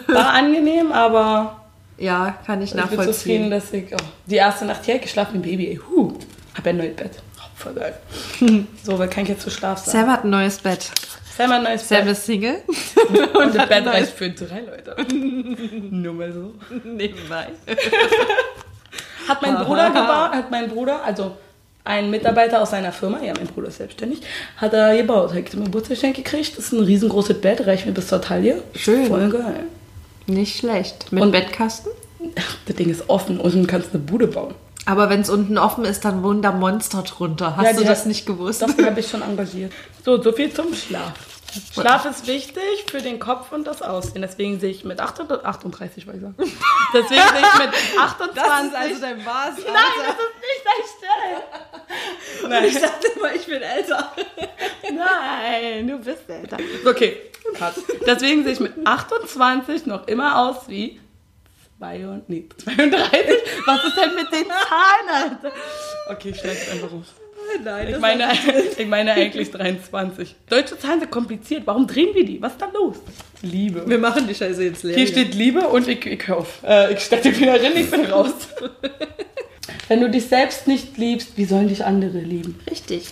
War 0.08 0.30
angenehm, 0.34 0.92
aber 0.92 1.57
Ja, 1.98 2.38
kann 2.46 2.62
ich 2.62 2.74
ich 2.74 2.76
bin 2.76 3.02
zufrieden, 3.02 3.50
nachvollziehen. 3.50 3.52
dass 3.52 3.74
ich, 3.74 3.94
oh, 3.94 4.10
die 4.28 4.36
erste 4.36 4.66
Nacht 4.66 4.86
hier 4.86 5.00
geschlafen 5.00 5.38
ein 5.38 5.42
Baby, 5.42 5.68
ey, 5.70 5.80
huh, 5.90 6.14
hab 6.56 6.66
ein 6.68 6.78
neues 6.78 6.96
Bett. 6.96 7.12
Oh, 7.38 7.42
voll 7.56 7.74
geil. 7.74 7.98
so, 8.84 9.00
weil 9.00 9.10
kann 9.10 9.24
ich 9.24 9.30
jetzt 9.30 9.42
zu 9.42 9.50
Schlaf 9.50 9.80
sein. 9.80 9.94
Sam 9.94 10.12
hat 10.12 10.24
ein 10.24 10.30
neues 10.30 10.60
Bett. 10.60 10.92
Sam 11.36 11.50
hat 11.50 11.58
ein 11.58 11.64
neues 11.64 11.88
Sam 11.88 12.04
Bett. 12.04 12.12
ist 12.12 12.26
Single. 12.26 12.58
Und 13.34 13.56
das 13.56 13.68
Bett 13.68 13.86
reicht 13.86 14.12
für 14.12 14.30
drei 14.30 14.62
Leute. 14.62 14.96
Nur 15.92 16.14
mal 16.14 16.32
so. 16.32 16.54
Nebenbei. 16.84 17.48
Hat 19.28 19.42
mein 19.42 19.56
Bruder 19.58 19.88
gebaut, 19.88 20.32
hat 20.32 20.52
mein 20.52 20.70
Bruder, 20.70 21.04
also 21.04 21.36
ein 21.84 22.12
Mitarbeiter 22.12 22.62
aus 22.62 22.72
seiner 22.72 22.92
Firma, 22.92 23.22
ja, 23.24 23.34
mein 23.36 23.48
Bruder 23.48 23.70
ist 23.70 23.78
selbstständig, 23.78 24.22
hat 24.58 24.74
er 24.74 24.96
gebaut. 24.96 25.34
Hat 25.34 25.50
zum 25.50 25.64
Geburtstagsgeschenk 25.64 26.16
gekriegt. 26.16 26.58
Das 26.58 26.66
ist 26.66 26.74
ein 26.74 26.84
riesengroßes 26.84 27.42
Bett, 27.42 27.66
reicht 27.66 27.86
mir 27.86 27.94
bis 27.94 28.08
zur 28.08 28.22
Taille. 28.22 28.62
Schön. 28.76 29.08
Voll 29.08 29.30
geil. 29.30 29.64
Nicht 30.28 30.58
schlecht. 30.58 31.12
Mit 31.12 31.24
Und- 31.24 31.32
Bettkasten? 31.32 31.92
Das 32.66 32.76
Ding 32.76 32.90
ist 32.90 33.10
offen 33.10 33.40
und 33.40 33.54
du 33.54 33.66
kannst 33.66 33.90
eine 33.94 34.00
Bude 34.04 34.28
bauen. 34.28 34.54
Aber 34.86 35.10
wenn 35.10 35.22
es 35.22 35.30
unten 35.30 35.58
offen 35.58 35.86
ist, 35.86 36.06
dann 36.06 36.24
wohnen 36.24 36.42
da 36.42 36.52
Monster 36.52 37.02
drunter. 37.04 37.56
Hast 37.58 37.66
Ja, 37.66 37.74
du 37.74 37.84
das 37.86 38.00
hat- 38.02 38.06
nicht 38.08 38.26
gewusst? 38.26 38.62
Das 38.62 38.72
habe 38.78 39.00
ich 39.00 39.08
schon 39.08 39.22
engagiert. 39.22 39.72
So, 40.04 40.22
so 40.22 40.32
viel 40.32 40.52
zum 40.54 40.74
Schlaf. 40.74 41.14
Schlaf 41.74 42.06
ist 42.06 42.28
wichtig 42.28 42.86
für 42.90 43.02
den 43.02 43.20
Kopf 43.20 43.52
und 43.52 43.66
das 43.66 43.82
Aussehen. 43.82 44.22
Deswegen 44.22 44.60
sehe 44.60 44.72
ich 44.72 44.84
mit 44.84 45.00
38, 45.00 45.46
38 45.46 46.08
wollte 46.08 46.18
ich 46.18 46.24
sagen. 46.24 46.36
Deswegen 46.94 47.22
sehe 47.22 47.42
ich 47.42 47.60
mit 47.60 48.00
28. 48.00 48.78
also 48.78 49.02
dein 49.02 49.24
Maß. 49.24 49.56
Nein, 49.58 49.76
das 50.06 50.16
ist 50.16 50.36
nicht 50.42 50.64
dein 50.66 50.84
Stelle. 50.98 51.44
Nein. 52.50 52.82
dachte 52.82 53.08
immer, 53.16 53.36
ich 53.36 53.46
bin 53.46 53.62
älter. 53.62 54.12
Nein, 54.84 55.88
du 55.88 55.98
bist 56.00 56.30
älter. 56.30 56.58
Okay, 56.86 57.32
cut. 57.54 57.76
Deswegen 58.06 58.44
sehe 58.44 58.54
ich 58.54 58.60
mit 58.60 58.74
28 58.86 59.86
noch 59.86 60.08
immer 60.08 60.40
aus 60.40 60.68
wie 60.68 61.00
32, 61.80 62.24
nee, 62.28 62.50
32. 62.58 63.00
Was 63.66 63.84
ist 63.84 63.98
denn 63.98 64.16
mit 64.16 64.32
den 64.32 64.48
Zahlen, 64.48 65.10
Alter? 65.10 65.52
Okay, 66.10 66.30
ich 66.30 66.40
schneide 66.40 66.58
es 66.58 66.70
einfach 66.72 66.92
raus. 66.92 67.14
Nein, 67.64 67.90
Ich 67.90 68.00
meine, 68.00 68.28
ich 68.78 68.88
meine 68.88 69.14
eigentlich 69.14 69.52
23. 69.52 70.36
Deutsche 70.50 70.78
Zahlen 70.80 71.00
sind 71.02 71.12
kompliziert. 71.12 71.64
Warum 71.66 71.88
drehen 71.88 72.14
wir 72.14 72.26
die? 72.26 72.42
Was 72.42 72.54
ist 72.54 72.62
da 72.62 72.70
los? 72.74 72.98
Liebe. 73.42 73.88
wir 73.88 73.98
machen 74.00 74.28
die 74.28 74.36
Scheiße 74.36 74.64
jetzt 74.64 74.84
leer. 74.84 74.96
Hier 74.96 75.08
steht 75.08 75.36
Liebe 75.36 75.68
und 75.68 75.88
ich, 75.88 76.06
ich 76.06 76.28
hör 76.28 76.38
auf. 76.38 76.60
Äh, 76.64 76.94
ich 76.94 77.02
stecke 77.02 77.38
wieder 77.38 77.54
rein, 77.62 77.72
ich 77.76 77.90
bin 77.90 78.06
raus. 78.06 78.32
Wenn 79.88 80.02
du 80.02 80.10
dich 80.10 80.26
selbst 80.28 80.68
nicht 80.68 80.98
liebst, 80.98 81.38
wie 81.38 81.46
sollen 81.46 81.68
dich 81.68 81.86
andere 81.86 82.20
lieben? 82.20 82.60
Richtig. 82.70 83.06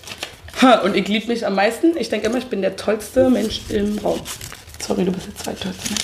Ha, 0.62 0.80
Und 0.80 0.96
ich 0.96 1.08
liebe 1.08 1.28
mich 1.28 1.46
am 1.46 1.56
meisten. 1.56 1.96
Ich 1.98 2.10
denke 2.10 2.28
immer, 2.28 2.38
ich 2.38 2.46
bin 2.48 2.62
der 2.62 2.76
tollste 2.76 3.30
Mensch 3.30 3.62
im 3.70 3.98
Raum. 4.00 4.20
Sorry, 4.80 5.06
du 5.06 5.12
bist 5.12 5.28
der 5.28 5.36
zweitollste 5.36 5.90
Mensch. 5.90 6.04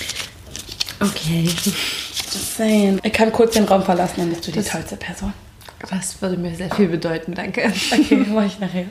Okay. 1.00 1.44
Just 1.44 2.56
saying. 2.56 3.00
Ich 3.02 3.12
kann 3.12 3.32
kurz 3.32 3.54
den 3.54 3.64
Raum 3.64 3.82
verlassen, 3.82 4.14
dann 4.18 4.30
bist 4.30 4.46
du 4.46 4.52
die 4.52 4.62
tollste 4.62 4.96
Person. 4.96 5.32
Das 5.90 6.20
würde 6.22 6.36
mir 6.36 6.54
sehr 6.54 6.70
viel 6.70 6.88
bedeuten, 6.88 7.34
danke. 7.34 7.72
Okay, 7.92 8.24
mach 8.28 8.46
ich 8.46 8.58
nachher. 8.58 8.86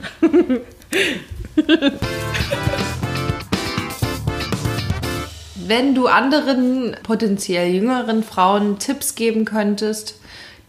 Wenn 5.55 5.95
du 5.95 6.07
anderen 6.07 6.95
potenziell 7.03 7.73
jüngeren 7.73 8.23
Frauen 8.23 8.79
Tipps 8.79 9.15
geben 9.15 9.45
könntest, 9.45 10.19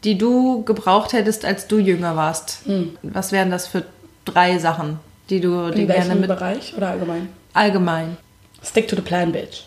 die 0.05 0.17
du 0.17 0.63
gebraucht 0.65 1.13
hättest, 1.13 1.45
als 1.45 1.67
du 1.67 1.79
jünger 1.79 2.17
warst, 2.17 2.61
was 3.03 3.33
wären 3.33 3.51
das 3.51 3.67
für 3.67 3.85
drei 4.25 4.59
Sachen, 4.59 5.01
die 5.31 5.41
du 5.41 5.71
dir 5.71 5.87
gerne 5.87 6.15
mit 6.15 6.29
Bereich 6.29 6.75
oder 6.77 6.91
allgemein? 6.91 7.29
allgemein? 7.53 8.17
Stick 8.63 8.89
to 8.89 8.97
the 8.97 9.03
plan, 9.03 9.33
bitch. 9.33 9.65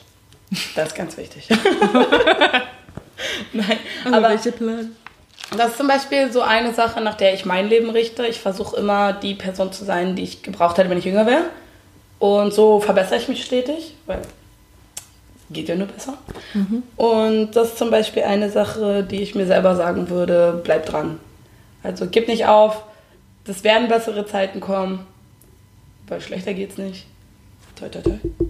Das 0.75 0.89
ist 0.89 0.95
ganz 0.95 1.17
wichtig. 1.17 1.49
Nein, 3.53 3.77
aber 4.05 4.37
Plan? 4.37 4.91
Das 5.57 5.71
ist 5.71 5.77
zum 5.77 5.87
Beispiel 5.87 6.31
so 6.31 6.41
eine 6.41 6.73
Sache, 6.73 7.01
nach 7.01 7.15
der 7.15 7.33
ich 7.33 7.45
mein 7.45 7.69
Leben 7.69 7.89
richte. 7.89 8.25
Ich 8.25 8.39
versuche 8.39 8.77
immer, 8.77 9.13
die 9.13 9.35
Person 9.35 9.71
zu 9.71 9.85
sein, 9.85 10.15
die 10.15 10.23
ich 10.23 10.43
gebraucht 10.43 10.77
hätte, 10.77 10.89
wenn 10.89 10.97
ich 10.97 11.05
jünger 11.05 11.25
wäre. 11.25 11.45
Und 12.19 12.53
so 12.53 12.79
verbessere 12.79 13.17
ich 13.17 13.27
mich 13.27 13.43
stetig, 13.43 13.95
weil 14.05 14.21
geht 15.49 15.69
ja 15.69 15.75
nur 15.75 15.87
besser. 15.87 16.17
Und 16.95 17.51
das 17.51 17.69
ist 17.69 17.77
zum 17.77 17.91
Beispiel 17.91 18.23
eine 18.23 18.49
Sache, 18.49 19.03
die 19.03 19.21
ich 19.21 19.35
mir 19.35 19.45
selber 19.45 19.75
sagen 19.75 20.09
würde, 20.09 20.59
bleib 20.63 20.85
dran. 20.85 21.19
Also 21.83 22.07
gib 22.09 22.27
nicht 22.27 22.47
auf, 22.47 22.83
es 23.47 23.63
werden 23.63 23.87
bessere 23.87 24.25
Zeiten 24.25 24.59
kommen, 24.59 25.05
weil 26.07 26.21
schlechter 26.21 26.53
geht's 26.53 26.77
nicht. 26.77 27.05
Toi, 27.75 27.89
toi, 27.89 28.01
toi. 28.01 28.44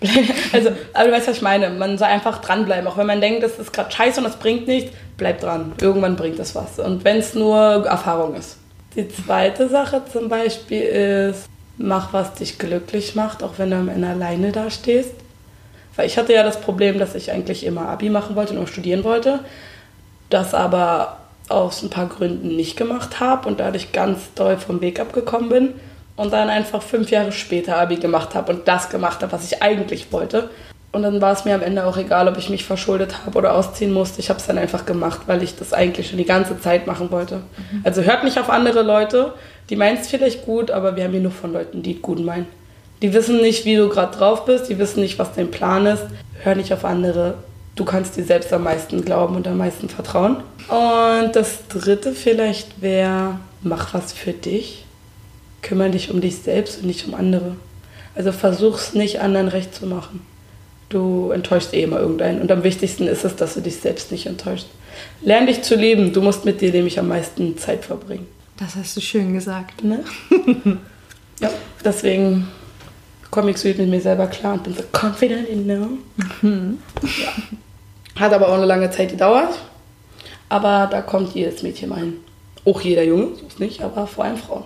Also, 0.52 0.70
aber 0.92 1.08
du 1.08 1.12
weißt, 1.12 1.28
was 1.28 1.36
ich 1.36 1.42
meine. 1.42 1.70
Man 1.70 1.98
soll 1.98 2.08
einfach 2.08 2.40
dranbleiben. 2.40 2.86
Auch 2.86 2.96
wenn 2.96 3.06
man 3.06 3.20
denkt, 3.20 3.42
das 3.42 3.58
ist 3.58 3.72
gerade 3.72 3.90
scheiße 3.90 4.18
und 4.20 4.24
das 4.24 4.36
bringt 4.36 4.66
nichts, 4.66 4.92
bleib 5.16 5.40
dran. 5.40 5.72
Irgendwann 5.80 6.16
bringt 6.16 6.38
es 6.38 6.54
was. 6.54 6.78
Und 6.78 7.04
wenn 7.04 7.18
es 7.18 7.34
nur 7.34 7.86
Erfahrung 7.86 8.34
ist. 8.34 8.56
Die 8.96 9.08
zweite 9.08 9.68
Sache 9.68 10.02
zum 10.12 10.28
Beispiel 10.28 10.82
ist, 10.82 11.48
mach, 11.78 12.12
was 12.12 12.34
dich 12.34 12.58
glücklich 12.58 13.14
macht, 13.14 13.42
auch 13.42 13.54
wenn 13.58 13.70
du 13.70 13.76
am 13.76 13.88
Ende 13.88 14.08
alleine 14.08 14.50
da 14.50 14.70
stehst. 14.70 15.12
Weil 15.94 16.06
ich 16.06 16.18
hatte 16.18 16.32
ja 16.32 16.42
das 16.42 16.60
Problem, 16.60 16.98
dass 16.98 17.14
ich 17.14 17.30
eigentlich 17.30 17.64
immer 17.64 17.88
Abi 17.88 18.10
machen 18.10 18.34
wollte 18.34 18.54
und 18.54 18.64
auch 18.64 18.68
studieren 18.68 19.04
wollte. 19.04 19.40
Das 20.28 20.54
aber 20.54 21.18
aus 21.48 21.82
ein 21.82 21.90
paar 21.90 22.06
Gründen 22.06 22.56
nicht 22.56 22.76
gemacht 22.76 23.20
habe 23.20 23.48
und 23.48 23.60
dadurch 23.60 23.92
ganz 23.92 24.32
doll 24.34 24.56
vom 24.56 24.80
Weg 24.80 25.00
abgekommen 25.00 25.48
bin 25.48 25.74
und 26.20 26.34
dann 26.34 26.50
einfach 26.50 26.82
fünf 26.82 27.10
Jahre 27.10 27.32
später 27.32 27.78
Abi 27.78 27.96
gemacht 27.96 28.34
habe 28.34 28.52
und 28.52 28.68
das 28.68 28.90
gemacht 28.90 29.22
habe, 29.22 29.32
was 29.32 29.50
ich 29.50 29.62
eigentlich 29.62 30.12
wollte. 30.12 30.50
Und 30.92 31.02
dann 31.02 31.22
war 31.22 31.32
es 31.32 31.46
mir 31.46 31.54
am 31.54 31.62
Ende 31.62 31.86
auch 31.86 31.96
egal, 31.96 32.28
ob 32.28 32.36
ich 32.36 32.50
mich 32.50 32.62
verschuldet 32.62 33.24
habe 33.24 33.38
oder 33.38 33.54
ausziehen 33.54 33.90
musste. 33.90 34.20
Ich 34.20 34.28
habe 34.28 34.38
es 34.38 34.46
dann 34.46 34.58
einfach 34.58 34.84
gemacht, 34.84 35.20
weil 35.26 35.42
ich 35.42 35.56
das 35.56 35.72
eigentlich 35.72 36.10
schon 36.10 36.18
die 36.18 36.26
ganze 36.26 36.60
Zeit 36.60 36.86
machen 36.86 37.10
wollte. 37.10 37.36
Mhm. 37.36 37.80
Also 37.84 38.02
hört 38.02 38.22
nicht 38.22 38.38
auf 38.38 38.50
andere 38.50 38.82
Leute. 38.82 39.32
Die 39.70 39.76
meinen 39.76 39.96
es 39.96 40.08
vielleicht 40.08 40.44
gut, 40.44 40.70
aber 40.70 40.94
wir 40.94 41.04
haben 41.04 41.12
hier 41.12 41.22
nur 41.22 41.32
von 41.32 41.54
Leuten, 41.54 41.82
die 41.82 41.94
es 41.96 42.02
gut 42.02 42.22
meinen. 42.22 42.48
Die 43.00 43.14
wissen 43.14 43.40
nicht, 43.40 43.64
wie 43.64 43.76
du 43.76 43.88
gerade 43.88 44.14
drauf 44.14 44.44
bist. 44.44 44.68
Die 44.68 44.78
wissen 44.78 45.00
nicht, 45.00 45.18
was 45.18 45.32
dein 45.32 45.50
Plan 45.50 45.86
ist. 45.86 46.04
Hör 46.42 46.54
nicht 46.54 46.74
auf 46.74 46.84
andere. 46.84 47.34
Du 47.76 47.86
kannst 47.86 48.18
dir 48.18 48.24
selbst 48.24 48.52
am 48.52 48.64
meisten 48.64 49.06
glauben 49.06 49.36
und 49.36 49.48
am 49.48 49.56
meisten 49.56 49.88
vertrauen. 49.88 50.36
Und 50.68 51.34
das 51.34 51.66
dritte 51.68 52.12
vielleicht 52.12 52.82
wäre, 52.82 53.38
mach 53.62 53.94
was 53.94 54.12
für 54.12 54.32
dich 54.32 54.84
kümmere 55.62 55.90
dich 55.90 56.10
um 56.10 56.20
dich 56.20 56.38
selbst 56.38 56.80
und 56.80 56.86
nicht 56.86 57.06
um 57.06 57.14
andere. 57.14 57.56
Also 58.14 58.32
versuch's 58.32 58.94
nicht 58.94 59.20
anderen 59.20 59.48
recht 59.48 59.74
zu 59.74 59.86
machen. 59.86 60.26
Du 60.88 61.30
enttäuschst 61.30 61.72
eh 61.72 61.82
immer 61.82 62.00
irgendeinen. 62.00 62.40
Und 62.40 62.50
am 62.50 62.64
wichtigsten 62.64 63.06
ist 63.06 63.24
es, 63.24 63.36
dass 63.36 63.54
du 63.54 63.60
dich 63.60 63.76
selbst 63.76 64.10
nicht 64.10 64.26
enttäuscht. 64.26 64.66
Lern 65.22 65.46
dich 65.46 65.62
zu 65.62 65.76
lieben. 65.76 66.12
Du 66.12 66.20
musst 66.20 66.44
mit 66.44 66.60
dir 66.60 66.72
nämlich 66.72 66.98
am 66.98 67.08
meisten 67.08 67.56
Zeit 67.56 67.84
verbringen. 67.84 68.26
Das 68.56 68.74
hast 68.74 68.96
du 68.96 69.00
schön 69.00 69.32
gesagt. 69.32 69.84
Ne? 69.84 70.04
ja, 71.40 71.50
deswegen 71.84 72.48
komme 73.30 73.52
ich 73.52 73.58
so 73.58 73.68
mit 73.68 73.78
mir 73.78 74.00
selber 74.00 74.26
klar 74.26 74.54
und 74.54 74.64
bin 74.64 74.74
so 74.74 74.82
confident 74.92 75.48
in 75.48 75.64
know. 75.64 75.88
Mhm. 76.42 76.78
Ja. 77.02 78.20
Hat 78.20 78.32
aber 78.32 78.48
auch 78.48 78.54
eine 78.54 78.66
lange 78.66 78.90
Zeit 78.90 79.10
gedauert. 79.10 79.56
Aber 80.48 80.88
da 80.90 81.00
kommt 81.00 81.34
jedes 81.34 81.62
Mädchen 81.62 81.92
rein. 81.92 82.14
Auch 82.64 82.80
jeder 82.80 83.04
Junge, 83.04 83.36
so 83.36 83.46
ist 83.46 83.60
nicht, 83.60 83.80
aber 83.80 84.06
vor 84.06 84.24
allem 84.24 84.36
Frauen. 84.36 84.64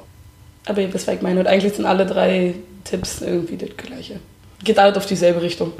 Aber 0.66 0.80
ihr 0.80 0.92
wisst, 0.92 1.06
was 1.06 1.16
ich 1.16 1.22
meine. 1.22 1.40
Und 1.40 1.46
eigentlich 1.46 1.74
sind 1.74 1.86
alle 1.86 2.06
drei 2.06 2.54
Tipps 2.84 3.20
irgendwie 3.20 3.56
das 3.56 3.76
gleiche. 3.76 4.20
Geht 4.62 4.78
alles 4.78 4.96
auf 4.96 5.06
dieselbe 5.06 5.42
Richtung. 5.42 5.72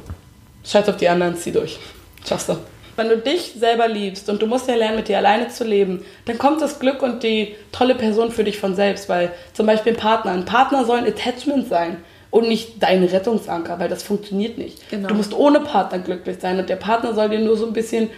Scheiß 0.64 0.88
auf 0.88 0.96
die 0.96 1.08
anderen, 1.08 1.36
zieh 1.36 1.52
durch. 1.52 1.78
Schaffst 2.26 2.48
du. 2.48 2.56
Wenn 2.96 3.08
du 3.08 3.18
dich 3.18 3.54
selber 3.58 3.88
liebst 3.88 4.28
und 4.28 4.40
du 4.40 4.46
musst 4.46 4.68
ja 4.68 4.76
lernen, 4.76 4.96
mit 4.96 5.08
dir 5.08 5.18
alleine 5.18 5.48
zu 5.48 5.64
leben, 5.64 6.04
dann 6.26 6.38
kommt 6.38 6.60
das 6.60 6.78
Glück 6.78 7.02
und 7.02 7.22
die 7.22 7.54
tolle 7.72 7.94
Person 7.94 8.30
für 8.30 8.44
dich 8.44 8.58
von 8.58 8.74
selbst. 8.74 9.08
Weil 9.08 9.32
zum 9.52 9.66
Beispiel 9.66 9.92
ein 9.92 9.98
Partner. 9.98 10.32
Ein 10.32 10.44
Partner 10.44 10.84
soll 10.84 10.98
ein 10.98 11.06
Attachment 11.06 11.68
sein 11.68 11.96
und 12.30 12.48
nicht 12.48 12.82
dein 12.82 13.04
Rettungsanker, 13.04 13.78
weil 13.78 13.88
das 13.88 14.02
funktioniert 14.02 14.58
nicht. 14.58 14.90
Genau. 14.90 15.08
Du 15.08 15.14
musst 15.14 15.34
ohne 15.34 15.60
Partner 15.60 15.98
glücklich 15.98 16.38
sein 16.40 16.58
und 16.58 16.68
der 16.68 16.76
Partner 16.76 17.14
soll 17.14 17.28
dir 17.30 17.40
nur 17.40 17.56
so 17.56 17.66
ein 17.66 17.72
bisschen 17.72 18.10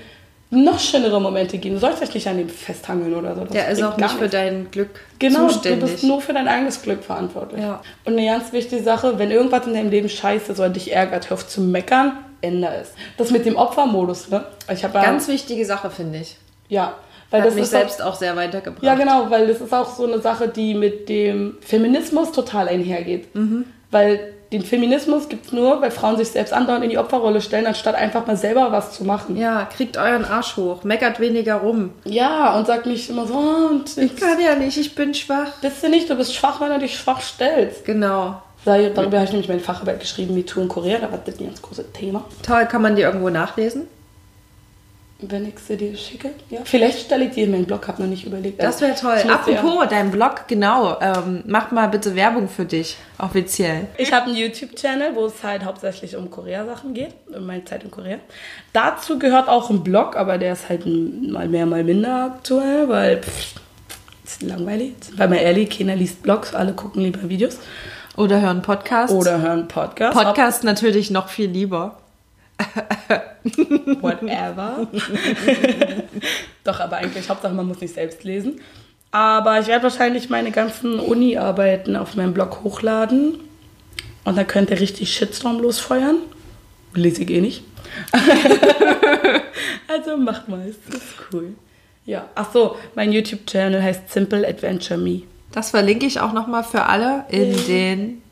noch 0.51 0.79
schönere 0.79 1.21
Momente 1.21 1.59
geben. 1.59 1.75
Du 1.75 1.81
sollst 1.81 2.03
dich 2.03 2.15
nicht 2.15 2.29
an 2.29 2.39
dem 2.39 2.49
festhangeln 2.49 3.15
oder 3.15 3.35
so. 3.35 3.41
Das 3.43 3.51
Der 3.51 3.69
ist 3.69 3.83
auch 3.83 3.97
nicht 3.97 4.11
für 4.13 4.29
dein 4.29 4.71
Glück 4.71 4.91
genau, 5.19 5.49
zuständig. 5.49 5.81
Genau, 5.81 5.87
du 5.87 5.93
bist 5.93 6.05
nur 6.05 6.21
für 6.21 6.33
dein 6.33 6.47
eigenes 6.47 6.83
Glück 6.83 7.03
verantwortlich. 7.03 7.63
Ja. 7.63 7.81
Und 8.05 8.13
eine 8.13 8.27
ganz 8.27 8.53
wichtige 8.53 8.83
Sache, 8.83 9.19
wenn 9.19 9.31
irgendwas 9.31 9.67
in 9.67 9.75
deinem 9.75 9.91
Leben 9.91 10.09
scheiße 10.09 10.53
ist 10.53 10.59
oder 10.59 10.69
dich 10.69 10.93
ärgert, 10.93 11.31
hör 11.31 11.35
auf 11.35 11.49
zu 11.49 11.61
meckern, 11.61 12.13
ändere 12.43 12.77
es. 12.77 12.93
Das 13.17 13.31
mit 13.31 13.45
dem 13.45 13.57
Opfermodus, 13.57 14.29
ne? 14.31 14.45
Ich 14.73 14.83
ja, 14.83 14.89
Ganz 14.89 15.27
wichtige 15.27 15.65
Sache, 15.65 15.91
finde 15.91 16.21
ich. 16.21 16.37
Ja. 16.69 16.95
Weil 17.31 17.41
Hat 17.41 17.49
das 17.49 17.55
mich 17.57 17.67
selbst 17.67 18.01
auch, 18.01 18.13
auch 18.13 18.15
sehr 18.15 18.37
weitergebracht. 18.37 18.85
Ja, 18.85 18.95
genau, 18.95 19.29
weil 19.31 19.49
das 19.49 19.61
ist 19.61 19.75
auch 19.75 19.91
so 19.91 20.07
eine 20.07 20.21
Sache, 20.21 20.47
die 20.47 20.75
mit 20.75 21.09
dem 21.09 21.57
Feminismus 21.61 22.31
total 22.31 22.69
einhergeht. 22.69 23.35
Mhm. 23.35 23.65
Weil 23.91 24.35
den 24.53 24.63
Feminismus 24.63 25.29
gibt 25.29 25.47
es 25.47 25.53
nur, 25.53 25.81
weil 25.83 25.91
Frauen 25.91 26.17
sich 26.17 26.29
selbst 26.29 26.53
andauernd 26.53 26.85
in 26.85 26.91
die 26.91 26.99
Opferrolle 26.99 27.41
stellen, 27.41 27.67
anstatt 27.67 27.97
einfach 27.97 28.27
mal 28.27 28.37
selber 28.37 28.71
was 28.71 28.93
zu 28.93 29.05
machen. 29.05 29.37
Ja, 29.37 29.65
kriegt 29.65 29.97
euren 29.97 30.25
Arsch 30.25 30.57
hoch, 30.57 30.85
meckert 30.85 31.19
weniger 31.19 31.57
rum. 31.57 31.93
Ja, 32.05 32.57
und 32.57 32.67
sagt 32.67 32.87
nicht 32.87 33.11
immer 33.11 33.27
so, 33.27 33.35
oh, 33.35 33.67
und 33.71 33.97
ich 33.99 34.17
kann 34.17 34.41
ja 34.41 34.55
nicht, 34.55 34.77
ich 34.77 34.95
bin 34.95 35.15
schwach. 35.15 35.53
Bist 35.61 35.83
du 35.83 35.89
nicht, 35.89 36.09
du 36.09 36.15
bist 36.15 36.35
schwach, 36.35 36.61
wenn 36.61 36.71
du 36.71 36.79
dich 36.79 36.97
schwach 36.97 37.21
stellst. 37.21 37.85
Genau. 37.85 38.41
Darüber 38.65 39.19
habe 39.19 39.25
ich 39.25 39.31
nämlich 39.31 39.49
meine 39.49 39.61
Facharbeit 39.61 40.01
geschrieben, 40.01 40.35
MeToo 40.35 40.61
in 40.61 40.69
Korea, 40.69 40.99
da 40.99 41.11
war 41.11 41.21
das 41.25 41.39
ein 41.39 41.47
ganz 41.47 41.63
großes 41.63 41.93
Thema. 41.93 42.25
Toll, 42.43 42.67
kann 42.67 42.83
man 42.83 42.97
die 42.97 43.03
irgendwo 43.03 43.31
nachlesen? 43.31 43.87
Wenn 45.19 45.49
ich 45.49 45.59
sie 45.59 45.77
dir 45.77 45.97
schicke. 45.97 46.31
Ja. 46.51 46.61
Vielleicht 46.65 47.07
stelle 47.07 47.25
ich 47.25 47.31
die 47.33 47.43
in 47.43 47.51
meinen 47.51 47.65
Blog, 47.65 47.89
habe 47.89 48.03
noch 48.03 48.09
nicht 48.09 48.27
überlegt. 48.27 48.63
Das 48.63 48.81
wäre 48.83 48.95
toll. 48.95 49.19
Apropos, 49.29 49.85
ja. 49.85 49.87
dein 49.87 50.11
Blog, 50.11 50.47
genau. 50.47 51.01
Ähm, 51.01 51.43
mach 51.47 51.71
mal 51.71 51.89
bitte 51.89 52.15
Werbung 52.15 52.49
für 52.49 52.67
dich, 52.67 52.97
offiziell. 53.19 53.89
Ich 53.97 54.13
habe 54.13 54.27
einen 54.27 54.37
YouTube-Channel, 54.37 55.15
wo 55.15 55.27
es 55.27 55.43
halt 55.43 55.65
hauptsächlich 55.65 56.17
um 56.17 56.31
Korea-Sachen 56.31 56.93
geht, 56.93 57.15
um 57.35 57.47
meine 57.47 57.65
Zeit 57.65 57.85
in 57.85 57.91
Korea. 57.91 58.19
Dazu 58.75 59.19
gehört 59.19 59.49
auch 59.49 59.71
ein 59.71 59.83
Blog, 59.83 60.17
aber 60.17 60.37
der 60.37 60.53
ist 60.53 60.69
halt 60.69 60.85
mal 60.87 61.49
mehr, 61.49 61.65
mal 61.65 61.83
minder 61.83 62.33
aktuell, 62.37 62.89
weil 62.89 63.23
pff, 63.23 63.55
ist 64.23 64.43
langweilig. 64.43 64.93
Weil 65.17 65.29
mal 65.29 65.37
ehrlich, 65.37 65.79
keiner 65.79 65.97
liest 65.97 66.23
Blogs, 66.23 66.55
alle 66.55 66.75
gucken 66.75 67.03
lieber 67.03 67.27
Videos. 67.29 67.59
Oder 68.17 68.41
hören 68.41 68.61
Podcasts. 68.61 69.15
Oder 69.15 69.41
hören 69.41 69.69
Podcasts. 69.69 70.21
Podcast 70.21 70.65
natürlich 70.65 71.11
noch 71.11 71.29
viel 71.29 71.49
lieber. 71.49 71.99
Whatever. 74.01 74.89
Doch, 76.65 76.81
aber 76.81 76.97
eigentlich, 76.97 77.29
Hauptsache, 77.29 77.55
man 77.55 77.67
muss 77.67 77.81
nicht 77.81 77.95
selbst 77.95 78.25
lesen. 78.25 78.61
Aber 79.11 79.61
ich 79.61 79.67
werde 79.69 79.85
wahrscheinlich 79.85 80.29
meine 80.31 80.51
ganzen 80.51 80.99
Uni-Arbeiten 80.99 81.97
auf 81.97 82.17
meinem 82.17 82.35
Blog 82.35 82.63
hochladen. 82.65 83.39
Und 84.25 84.37
dann 84.37 84.47
könnt 84.47 84.71
ihr 84.71 84.81
richtig 84.81 85.15
Shitstorm 85.15 85.61
losfeuern. 85.61 86.17
Lese 86.95 87.23
ich 87.23 87.31
eh 87.31 87.41
nicht. 87.41 87.63
also 89.89 90.17
macht 90.17 90.49
mal, 90.49 90.67
das 90.67 91.01
ist 91.01 91.15
cool. 91.33 91.55
Ja, 92.05 92.29
ach 92.35 92.53
so, 92.53 92.77
mein 92.95 93.13
YouTube-Channel 93.13 93.83
heißt 93.83 94.11
Simple 94.11 94.47
Adventure 94.47 94.99
Me. 94.99 95.23
Das 95.53 95.71
verlinke 95.71 96.07
ich 96.07 96.21
auch 96.21 96.33
nochmal 96.33 96.65
für 96.65 96.85
alle 96.85 97.25
in 97.29 97.57
den 97.67 98.23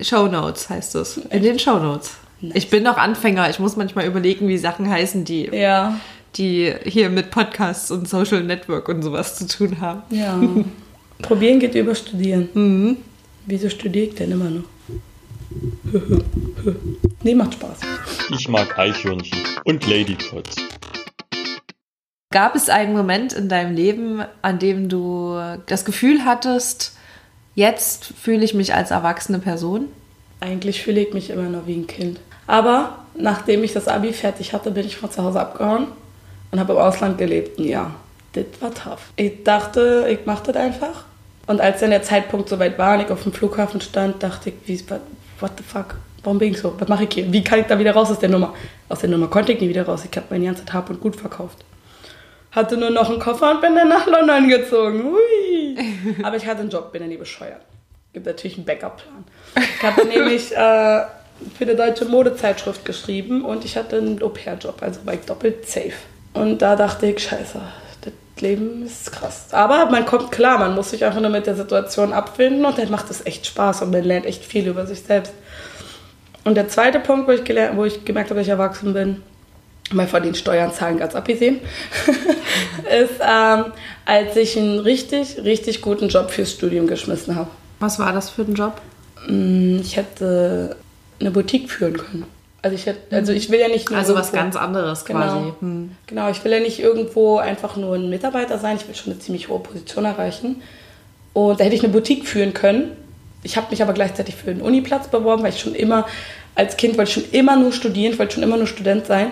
Show 0.00 0.26
Notes, 0.26 0.68
heißt 0.68 0.94
es. 0.96 1.16
In 1.16 1.42
den 1.42 1.58
Show 1.58 1.78
Notes. 1.78 2.16
Nice. 2.40 2.52
Ich 2.54 2.70
bin 2.70 2.82
noch 2.82 2.96
Anfänger. 2.96 3.50
Ich 3.50 3.58
muss 3.58 3.76
manchmal 3.76 4.06
überlegen, 4.06 4.48
wie 4.48 4.56
Sachen 4.56 4.88
heißen, 4.88 5.24
die, 5.24 5.46
ja. 5.52 6.00
die 6.36 6.72
hier 6.84 7.10
mit 7.10 7.30
Podcasts 7.30 7.90
und 7.90 8.08
Social 8.08 8.42
Network 8.42 8.88
und 8.88 9.02
sowas 9.02 9.36
zu 9.36 9.46
tun 9.46 9.80
haben. 9.80 10.02
Ja. 10.10 10.40
Probieren 11.22 11.60
geht 11.60 11.74
über 11.74 11.94
Studieren. 11.94 12.48
Mhm. 12.54 12.96
Wieso 13.46 13.68
studiere 13.68 14.06
ich 14.06 14.14
denn 14.14 14.32
immer 14.32 14.50
noch? 14.50 14.64
nee, 17.22 17.34
macht 17.34 17.54
Spaß. 17.54 17.80
Ich 18.30 18.48
mag 18.48 18.78
Eichhörnchen 18.78 19.38
und 19.64 19.86
Ladypots. 19.86 20.56
Gab 22.32 22.54
es 22.54 22.68
einen 22.68 22.94
Moment 22.94 23.32
in 23.32 23.48
deinem 23.48 23.74
Leben, 23.74 24.22
an 24.40 24.60
dem 24.60 24.88
du 24.88 25.36
das 25.66 25.84
Gefühl 25.84 26.24
hattest, 26.24 26.96
jetzt 27.56 28.14
fühle 28.20 28.44
ich 28.44 28.54
mich 28.54 28.72
als 28.72 28.92
erwachsene 28.92 29.40
Person? 29.40 29.88
Eigentlich 30.38 30.82
fühle 30.82 31.00
ich 31.00 31.12
mich 31.12 31.30
immer 31.30 31.48
noch 31.48 31.66
wie 31.66 31.74
ein 31.74 31.86
Kind. 31.88 32.20
Aber 32.50 32.96
nachdem 33.14 33.62
ich 33.62 33.72
das 33.72 33.86
Abi 33.86 34.12
fertig 34.12 34.52
hatte, 34.52 34.72
bin 34.72 34.84
ich 34.84 34.96
von 34.96 35.08
zu 35.08 35.22
Hause 35.22 35.38
abgehauen 35.38 35.86
und 36.50 36.58
habe 36.58 36.72
im 36.72 36.80
Ausland 36.80 37.16
gelebt 37.16 37.60
ein 37.60 37.64
Jahr. 37.64 37.94
Das 38.32 38.44
war 38.58 38.74
tough. 38.74 39.12
Ich 39.14 39.44
dachte, 39.44 40.08
ich 40.10 40.26
mache 40.26 40.52
das 40.52 40.56
einfach. 40.56 41.04
Und 41.46 41.60
als 41.60 41.78
dann 41.78 41.90
der 41.90 42.02
Zeitpunkt 42.02 42.48
soweit 42.48 42.76
war 42.76 42.94
und 42.98 43.04
ich 43.04 43.10
auf 43.12 43.22
dem 43.22 43.32
Flughafen 43.32 43.80
stand, 43.80 44.20
dachte 44.24 44.50
ich, 44.50 44.56
wie, 44.66 44.84
what 45.38 45.52
the 45.58 45.62
fuck? 45.62 45.94
Warum 46.24 46.40
bin 46.40 46.52
ich 46.52 46.58
so? 46.58 46.74
Was 46.76 46.88
mache 46.88 47.04
ich 47.04 47.14
hier? 47.14 47.32
Wie 47.32 47.44
kann 47.44 47.60
ich 47.60 47.66
da 47.66 47.78
wieder 47.78 47.92
raus 47.92 48.10
aus 48.10 48.18
der 48.18 48.28
Nummer? 48.28 48.52
Aus 48.88 48.98
der 48.98 49.10
Nummer 49.10 49.28
konnte 49.28 49.52
ich 49.52 49.60
nie 49.60 49.68
wieder 49.68 49.84
raus. 49.84 50.04
Ich 50.10 50.16
habe 50.16 50.26
mein 50.30 50.44
ganzes 50.44 50.72
Hab 50.72 50.90
und 50.90 51.00
Gut 51.00 51.14
verkauft. 51.14 51.64
Hatte 52.50 52.76
nur 52.76 52.90
noch 52.90 53.08
einen 53.08 53.20
Koffer 53.20 53.52
und 53.52 53.60
bin 53.60 53.76
dann 53.76 53.88
nach 53.88 54.08
London 54.08 54.48
gezogen. 54.48 55.04
Hui. 55.04 55.78
Aber 56.24 56.36
ich 56.36 56.46
hatte 56.46 56.62
einen 56.62 56.70
Job, 56.70 56.90
bin 56.90 57.00
dann 57.00 57.10
nie 57.10 57.16
bescheuert. 57.16 57.60
Gibt 58.12 58.26
natürlich 58.26 58.56
einen 58.56 58.66
Backup-Plan. 58.66 59.24
Ich 59.54 59.82
hatte 59.84 60.04
nämlich 60.08 60.50
äh, 60.56 61.02
für 61.56 61.64
eine 61.64 61.76
deutsche 61.76 62.04
Modezeitschrift 62.04 62.84
geschrieben 62.84 63.44
und 63.44 63.64
ich 63.64 63.76
hatte 63.76 63.98
einen 63.98 64.22
Au-pair-Job, 64.22 64.76
also 64.80 65.00
war 65.04 65.14
ich 65.14 65.20
doppelt 65.20 65.68
safe. 65.68 65.92
Und 66.32 66.62
da 66.62 66.76
dachte 66.76 67.06
ich, 67.06 67.22
scheiße, 67.22 67.60
das 68.02 68.12
Leben 68.40 68.84
ist 68.84 69.12
krass. 69.12 69.46
Aber 69.52 69.86
man 69.90 70.06
kommt 70.06 70.30
klar, 70.30 70.58
man 70.58 70.74
muss 70.74 70.90
sich 70.90 71.04
einfach 71.04 71.20
nur 71.20 71.30
mit 71.30 71.46
der 71.46 71.56
Situation 71.56 72.12
abfinden 72.12 72.64
und 72.64 72.78
dann 72.78 72.90
macht 72.90 73.10
es 73.10 73.24
echt 73.26 73.46
Spaß 73.46 73.82
und 73.82 73.90
man 73.90 74.04
lernt 74.04 74.26
echt 74.26 74.44
viel 74.44 74.66
über 74.68 74.86
sich 74.86 75.00
selbst. 75.00 75.32
Und 76.44 76.54
der 76.54 76.68
zweite 76.68 77.00
Punkt, 77.00 77.28
wo 77.28 77.32
ich, 77.32 77.44
gelernt, 77.44 77.76
wo 77.76 77.84
ich 77.84 78.04
gemerkt 78.04 78.30
habe, 78.30 78.40
dass 78.40 78.46
ich 78.46 78.50
erwachsen 78.50 78.94
bin, 78.94 79.22
mal 79.92 80.06
von 80.06 80.22
den 80.22 80.34
Steuern 80.34 80.72
zahlen 80.72 80.98
ganz 80.98 81.14
abgesehen, 81.14 81.60
ist, 83.02 83.20
ähm, 83.20 83.64
als 84.06 84.36
ich 84.36 84.56
einen 84.56 84.78
richtig, 84.78 85.38
richtig 85.44 85.82
guten 85.82 86.08
Job 86.08 86.30
fürs 86.30 86.52
Studium 86.52 86.86
geschmissen 86.86 87.34
habe. 87.34 87.50
Was 87.80 87.98
war 87.98 88.12
das 88.12 88.30
für 88.30 88.42
ein 88.42 88.54
Job? 88.54 88.80
Mm, 89.26 89.80
ich 89.80 89.96
hätte 89.96 90.76
eine 91.20 91.30
Boutique 91.30 91.70
führen 91.70 91.96
können. 91.96 92.24
Also 92.62 92.74
ich, 92.76 92.84
hätte, 92.86 93.16
also 93.16 93.32
ich 93.32 93.48
will 93.50 93.58
ja 93.60 93.68
nicht 93.68 93.88
nur 93.88 93.98
Also 93.98 94.14
was 94.14 94.28
irgendwo- 94.28 94.36
ganz 94.42 94.56
anderes 94.56 95.04
quasi. 95.04 95.38
Genau. 95.38 95.54
Hm. 95.60 95.90
Genau, 96.06 96.30
ich 96.30 96.44
will 96.44 96.52
ja 96.52 96.60
nicht 96.60 96.78
irgendwo 96.80 97.38
einfach 97.38 97.76
nur 97.76 97.94
ein 97.94 98.10
Mitarbeiter 98.10 98.58
sein, 98.58 98.76
ich 98.76 98.86
will 98.86 98.94
schon 98.94 99.12
eine 99.12 99.20
ziemlich 99.20 99.48
hohe 99.48 99.60
Position 99.60 100.04
erreichen. 100.04 100.62
Und 101.32 101.58
da 101.60 101.64
hätte 101.64 101.74
ich 101.76 101.82
eine 101.82 101.92
Boutique 101.92 102.26
führen 102.26 102.52
können. 102.52 102.90
Ich 103.42 103.56
habe 103.56 103.68
mich 103.70 103.82
aber 103.82 103.94
gleichzeitig 103.94 104.34
für 104.34 104.50
einen 104.50 104.60
Uniplatz 104.60 105.08
beworben, 105.08 105.42
weil 105.42 105.50
ich 105.54 105.60
schon 105.60 105.74
immer, 105.74 106.06
als 106.54 106.76
Kind 106.76 106.98
wollte 106.98 107.08
ich 107.10 107.14
schon 107.14 107.30
immer 107.32 107.56
nur 107.56 107.72
studieren, 107.72 108.12
ich 108.12 108.18
wollte 108.18 108.34
schon 108.34 108.42
immer 108.42 108.58
nur 108.58 108.66
Student 108.66 109.06
sein. 109.06 109.30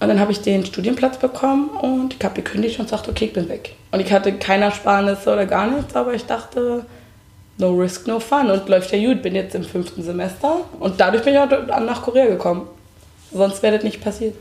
Und 0.00 0.08
dann 0.08 0.18
habe 0.20 0.32
ich 0.32 0.40
den 0.40 0.66
Studienplatz 0.66 1.16
bekommen 1.18 1.68
und 1.70 2.16
ich 2.18 2.24
habe 2.24 2.34
gekündigt 2.34 2.78
und 2.80 2.88
sagte, 2.88 3.10
okay, 3.10 3.26
ich 3.26 3.32
bin 3.32 3.48
weg. 3.48 3.76
Und 3.92 4.00
ich 4.00 4.12
hatte 4.12 4.32
keine 4.32 4.64
Ersparnisse 4.66 5.32
oder 5.32 5.46
gar 5.46 5.68
nichts, 5.68 5.94
aber 5.94 6.12
ich 6.12 6.26
dachte, 6.26 6.84
no 7.62 7.70
risk, 7.74 8.06
no 8.06 8.20
fun. 8.20 8.50
Und 8.50 8.68
läuft 8.68 8.92
ja 8.92 8.98
gut, 8.98 9.22
bin 9.22 9.34
jetzt 9.34 9.54
im 9.54 9.64
fünften 9.64 10.02
Semester 10.02 10.60
und 10.78 11.00
dadurch 11.00 11.22
bin 11.24 11.32
ich 11.34 11.40
auch 11.40 11.48
nach 11.80 12.02
Korea 12.02 12.26
gekommen. 12.26 12.68
Sonst 13.32 13.62
wäre 13.62 13.76
das 13.76 13.84
nicht 13.84 14.02
passiert. 14.02 14.34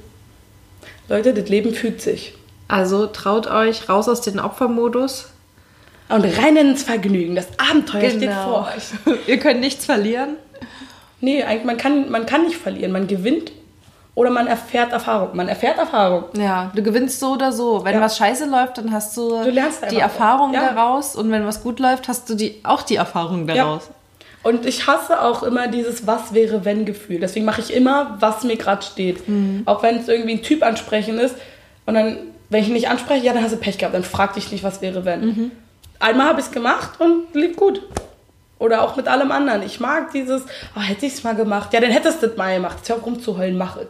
Leute, 1.08 1.34
das 1.34 1.48
Leben 1.48 1.74
fügt 1.74 2.02
sich. 2.02 2.34
Also 2.68 3.08
traut 3.08 3.48
euch 3.48 3.88
raus 3.90 4.10
aus 4.10 4.22
dem 4.22 4.40
Opfermodus. 4.40 5.28
Und 6.10 6.26
rein 6.26 6.58
ins 6.58 6.84
Vergnügen. 6.84 7.36
Das 7.36 7.48
Abenteuer 7.58 8.02
Genau. 8.02 8.18
steht 8.18 8.34
vor 8.34 8.70
euch. 9.14 9.18
Ihr 9.28 9.38
könnt 9.40 9.62
nichts 9.62 9.86
verlieren. 9.86 10.36
Nee, 11.22 11.44
eigentlich, 11.44 11.64
man 11.66 11.78
kann, 11.78 12.10
man 12.12 12.26
kann 12.26 12.44
nicht 12.44 12.58
verlieren. 12.58 12.92
Man 12.92 13.08
gewinnt 13.08 13.52
oder 14.13 14.30
man 14.30 14.47
erfährt 14.47 14.91
Erfahrung. 14.91 15.30
Man 15.36 15.47
erfährt 15.47 15.78
Erfahrung. 15.78 16.26
Ja, 16.38 16.71
du 16.76 16.84
gewinnst 16.84 17.19
so 17.19 17.34
oder 17.34 17.52
so. 17.52 17.84
Wenn 17.86 17.95
Ja. 17.95 18.02
was 18.02 18.17
scheiße 18.17 18.45
läuft, 18.45 18.78
dann 18.78 18.91
hast 18.91 19.15
du, 19.15 19.41
Du 19.43 19.50
lernst 19.50 19.84
die. 19.89 19.97
Erfahrung 19.97 20.54
Ja. 20.54 20.74
daraus. 20.74 21.15
Und 21.15 21.32
wenn 21.32 21.45
was 21.45 21.63
gut 21.63 21.80
läuft, 21.80 22.08
hast 22.08 22.30
du 22.30 22.36
die, 22.36 22.60
auch 22.63 22.82
die 22.84 22.95
Erfahrung 22.97 23.47
daraus. 23.47 23.89
Und 24.43 24.65
ich 24.65 24.88
hasse 24.88 25.21
auch 25.21 25.43
immer 25.43 25.67
dieses 25.67 26.08
Was 26.08 26.34
wäre 26.34 26.65
wenn 26.65 26.84
Gefühl. 26.86 27.19
Deswegen 27.19 27.45
mache 27.45 27.62
ich 27.62 27.71
immer, 27.74 28.17
was 28.19 28.43
mir 28.43 28.58
gerade 28.58 28.82
steht. 28.82 29.30
Mhm. 29.30 29.62
Auch 29.65 29.84
wenn 29.84 29.97
es 29.97 30.08
irgendwie 30.08 30.34
ein 30.34 30.41
Typ 30.41 30.63
ansprechen 30.63 31.19
ist. 31.19 31.36
Und 31.86 31.93
dann, 31.93 32.17
wenn 32.50 32.62
ich 32.62 32.67
ihn 32.67 32.74
nicht 32.74 32.89
anspreche, 32.89 33.24
ja, 33.26 33.34
dann 33.34 33.43
hast 33.43 33.52
du 33.54 33.58
Pech 33.58 33.78
gehabt. 33.78 33.93
Dann 33.93 34.04
frag 34.04 34.34
dich 34.34 34.52
nicht, 34.52 34.63
was 34.63 34.82
wäre 34.82 35.06
wenn. 35.06 35.21
Mhm. 35.26 35.52
Einmal 36.00 36.28
habe 36.28 36.39
ich 36.39 36.47
es 36.47 36.52
gemacht 36.52 37.00
und 37.00 37.34
lief 37.36 37.56
gut. 37.56 37.82
Oder 38.58 38.82
auch 38.84 38.95
mit 38.95 39.08
allem 39.08 39.32
anderen. 39.32 39.62
Ich 39.63 39.80
mag 39.80 40.12
dieses, 40.12 40.43
oh, 40.76 40.80
hätte 40.82 41.06
ich 41.06 41.13
es 41.13 41.24
mal 41.24 41.36
gemacht. 41.36 41.71
Ja, 41.74 41.80
dann 41.80 41.91
hättest 41.91 42.21
du 42.24 42.28
es 42.28 42.36
mal 42.38 42.54
gemacht. 42.56 42.78
Hör 42.88 42.95
auf 42.97 43.06
rumzuheulen, 43.06 43.58
mach 43.58 43.78
es. 43.78 43.88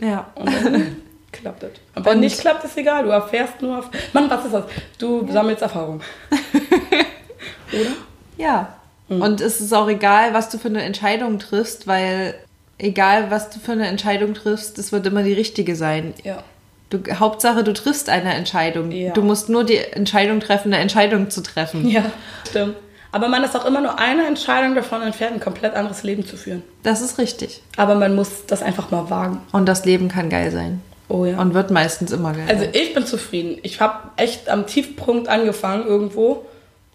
Ja. 0.00 0.30
Und 0.34 0.46
dann 0.46 0.96
klappt 1.32 1.62
es. 1.62 1.72
Und 1.94 2.04
wenn 2.04 2.20
nicht 2.20 2.40
klappt, 2.40 2.64
ist 2.64 2.76
egal. 2.76 3.04
Du 3.04 3.10
erfährst 3.10 3.60
nur 3.62 3.78
auf. 3.78 3.90
Mann, 4.12 4.28
was 4.30 4.44
ist 4.44 4.54
das? 4.54 4.64
Du 4.98 5.26
sammelst 5.30 5.62
Erfahrung. 5.62 6.00
Oder? 7.72 7.90
Ja. 8.36 8.76
Mhm. 9.08 9.22
Und 9.22 9.40
es 9.40 9.60
ist 9.60 9.72
auch 9.72 9.88
egal, 9.88 10.34
was 10.34 10.48
du 10.48 10.58
für 10.58 10.68
eine 10.68 10.82
Entscheidung 10.82 11.38
triffst, 11.38 11.86
weil 11.86 12.34
egal, 12.78 13.30
was 13.30 13.50
du 13.50 13.58
für 13.58 13.72
eine 13.72 13.86
Entscheidung 13.86 14.34
triffst, 14.34 14.78
es 14.78 14.92
wird 14.92 15.06
immer 15.06 15.22
die 15.22 15.32
richtige 15.32 15.76
sein. 15.76 16.14
Ja. 16.22 16.42
Du, 16.90 16.98
Hauptsache, 17.12 17.64
du 17.64 17.72
triffst 17.72 18.08
eine 18.08 18.34
Entscheidung. 18.34 18.92
Ja. 18.92 19.12
Du 19.12 19.22
musst 19.22 19.48
nur 19.48 19.64
die 19.64 19.78
Entscheidung 19.78 20.40
treffen, 20.40 20.72
eine 20.72 20.82
Entscheidung 20.82 21.30
zu 21.30 21.42
treffen. 21.42 21.88
Ja, 21.88 22.04
stimmt. 22.48 22.76
Aber 23.14 23.28
man 23.28 23.44
ist 23.44 23.54
auch 23.54 23.64
immer 23.64 23.80
nur 23.80 24.00
eine 24.00 24.26
Entscheidung 24.26 24.74
davon 24.74 25.00
entfernt, 25.00 25.34
ein 25.34 25.40
komplett 25.40 25.76
anderes 25.76 26.02
Leben 26.02 26.26
zu 26.26 26.36
führen. 26.36 26.64
Das 26.82 27.00
ist 27.00 27.16
richtig. 27.16 27.62
Aber 27.76 27.94
man 27.94 28.16
muss 28.16 28.44
das 28.48 28.60
einfach 28.60 28.90
mal 28.90 29.08
wagen. 29.08 29.40
Und 29.52 29.66
das 29.66 29.84
Leben 29.84 30.08
kann 30.08 30.30
geil 30.30 30.50
sein. 30.50 30.82
Oh 31.08 31.24
ja. 31.24 31.40
Und 31.40 31.54
wird 31.54 31.70
meistens 31.70 32.10
immer 32.10 32.32
geil. 32.32 32.46
Also 32.48 32.64
ich 32.72 32.92
bin 32.92 33.06
zufrieden. 33.06 33.58
Ich 33.62 33.80
habe 33.80 34.10
echt 34.16 34.48
am 34.48 34.66
Tiefpunkt 34.66 35.28
angefangen 35.28 35.86
irgendwo 35.86 36.44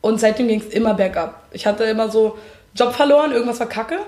und 0.01 0.19
seitdem 0.19 0.49
ging 0.49 0.59
es 0.59 0.67
immer 0.67 0.93
bergab. 0.93 1.45
Ich 1.53 1.65
hatte 1.65 1.85
immer 1.85 2.11
so 2.11 2.37
Job 2.75 2.93
verloren, 2.93 3.31
irgendwas 3.31 3.61
war 3.61 3.69
kacke, 3.69 3.99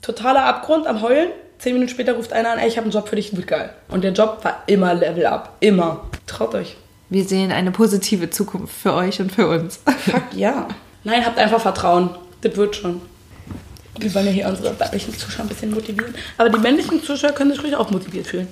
totaler 0.00 0.44
Abgrund 0.46 0.88
am 0.88 1.00
Heulen. 1.00 1.28
Zehn 1.58 1.74
Minuten 1.74 1.92
später 1.92 2.14
ruft 2.14 2.32
einer 2.32 2.50
an, 2.50 2.58
ey, 2.58 2.66
ich 2.66 2.76
habe 2.76 2.86
einen 2.86 2.92
Job 2.92 3.06
für 3.06 3.14
dich, 3.14 3.36
wird 3.36 3.46
geil. 3.46 3.70
Und 3.86 4.02
der 4.02 4.10
Job 4.10 4.40
war 4.42 4.64
immer 4.66 4.94
Level 4.94 5.26
up, 5.26 5.58
immer. 5.60 6.00
Traut 6.26 6.56
euch. 6.56 6.76
Wir 7.08 7.22
sehen 7.22 7.52
eine 7.52 7.70
positive 7.70 8.30
Zukunft 8.30 8.74
für 8.74 8.94
euch 8.94 9.20
und 9.20 9.30
für 9.30 9.46
uns. 9.46 9.78
Fuck 9.86 10.34
ja. 10.34 10.66
Nein, 11.04 11.24
habt 11.24 11.38
einfach 11.38 11.60
Vertrauen. 11.60 12.10
Das 12.42 12.56
wird 12.56 12.76
schon. 12.76 13.00
Wir 13.98 14.14
wollen 14.14 14.26
ja 14.26 14.32
hier 14.32 14.48
unsere 14.48 14.78
weiblichen 14.80 15.12
Zuschauer 15.16 15.44
ein 15.44 15.48
bisschen 15.48 15.70
motivieren. 15.72 16.14
Aber 16.38 16.48
die 16.48 16.58
männlichen 16.58 17.02
Zuschauer 17.02 17.32
können 17.32 17.52
sich 17.52 17.62
ruhig 17.62 17.76
auch 17.76 17.90
motiviert 17.90 18.26
fühlen. 18.26 18.48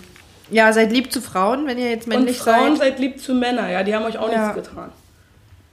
Ja, 0.50 0.72
seid 0.72 0.92
lieb 0.92 1.12
zu 1.12 1.20
Frauen, 1.20 1.66
wenn 1.66 1.78
ihr 1.78 1.90
jetzt 1.90 2.06
Und 2.06 2.14
männlich 2.14 2.36
Frauen 2.38 2.76
seid. 2.76 2.90
seid 2.90 2.98
lieb 2.98 3.20
zu 3.20 3.34
Männern, 3.34 3.70
ja, 3.70 3.82
die 3.82 3.94
haben 3.94 4.04
euch 4.04 4.18
auch 4.18 4.30
Ja. 4.30 4.52
nichts 4.52 4.68
getan. 4.68 4.90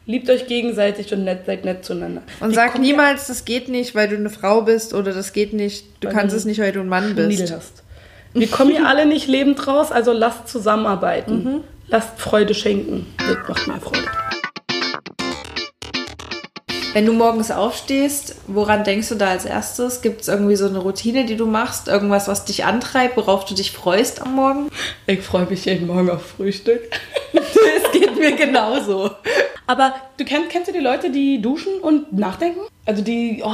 Liebt 0.05 0.29
euch 0.29 0.47
gegenseitig 0.47 1.11
und 1.13 1.25
nett, 1.25 1.45
seid 1.47 1.65
nett 1.65 1.83
zueinander. 1.83 2.21
Und 2.39 2.51
Die 2.51 2.55
sag 2.55 2.71
kommen 2.73 2.83
niemals, 2.83 3.27
das 3.27 3.43
geht 3.43 3.67
nicht, 3.67 3.93
weil 3.93 4.07
du 4.07 4.15
eine 4.15 4.29
Frau 4.29 4.61
bist 4.61 4.93
oder 4.93 5.11
das 5.13 5.33
geht 5.33 5.51
nicht, 5.51 5.85
du 5.99 6.07
Weil 6.07 6.13
kannst 6.15 6.33
du 6.33 6.37
es 6.37 6.45
nicht, 6.45 6.59
weil 6.61 6.71
du 6.71 6.79
ein 6.79 6.87
Mann 6.87 7.13
bist. 7.15 7.51
hast. 7.51 7.83
Wir 8.33 8.47
kommen 8.47 8.71
hier 8.71 8.87
alle 8.87 9.05
nicht 9.05 9.27
lebend 9.27 9.67
raus, 9.67 9.91
also 9.91 10.13
lasst 10.13 10.47
zusammenarbeiten. 10.47 11.43
Mhm. 11.43 11.63
Lasst 11.89 12.19
Freude 12.19 12.53
schenken. 12.53 13.07
Das 13.17 13.37
macht 13.49 13.67
mehr 13.67 13.81
Freude. 13.81 14.07
Wenn 16.93 17.06
du 17.06 17.13
morgens 17.13 17.52
aufstehst, 17.52 18.36
woran 18.47 18.84
denkst 18.84 19.10
du 19.10 19.15
da 19.15 19.28
als 19.30 19.45
erstes? 19.45 20.02
Gibt 20.02 20.21
es 20.21 20.28
irgendwie 20.28 20.56
so 20.56 20.65
eine 20.67 20.80
Routine, 20.80 21.26
die 21.26 21.36
du 21.36 21.45
machst? 21.45 21.88
Irgendwas, 21.88 22.28
was 22.28 22.45
dich 22.45 22.65
antreibt, 22.65 23.17
worauf 23.17 23.45
du 23.45 23.54
dich 23.54 23.71
freust 23.71 24.21
am 24.21 24.34
Morgen? 24.36 24.69
Ich 25.06 25.21
freue 25.21 25.45
mich 25.45 25.65
jeden 25.65 25.86
Morgen 25.88 26.10
auf 26.10 26.26
Frühstück. 26.26 26.82
Es 27.34 27.91
geht 27.91 28.17
mir 28.17 28.36
genauso. 28.36 29.12
Aber 29.67 29.93
du 30.17 30.26
kennst, 30.26 30.50
kennst 30.50 30.69
du 30.69 30.71
die 30.73 30.80
Leute, 30.80 31.12
die 31.12 31.39
duschen 31.39 31.73
und 31.82 32.13
nachdenken? 32.13 32.62
Also 32.86 33.04
die, 33.04 33.43
oh, 33.45 33.52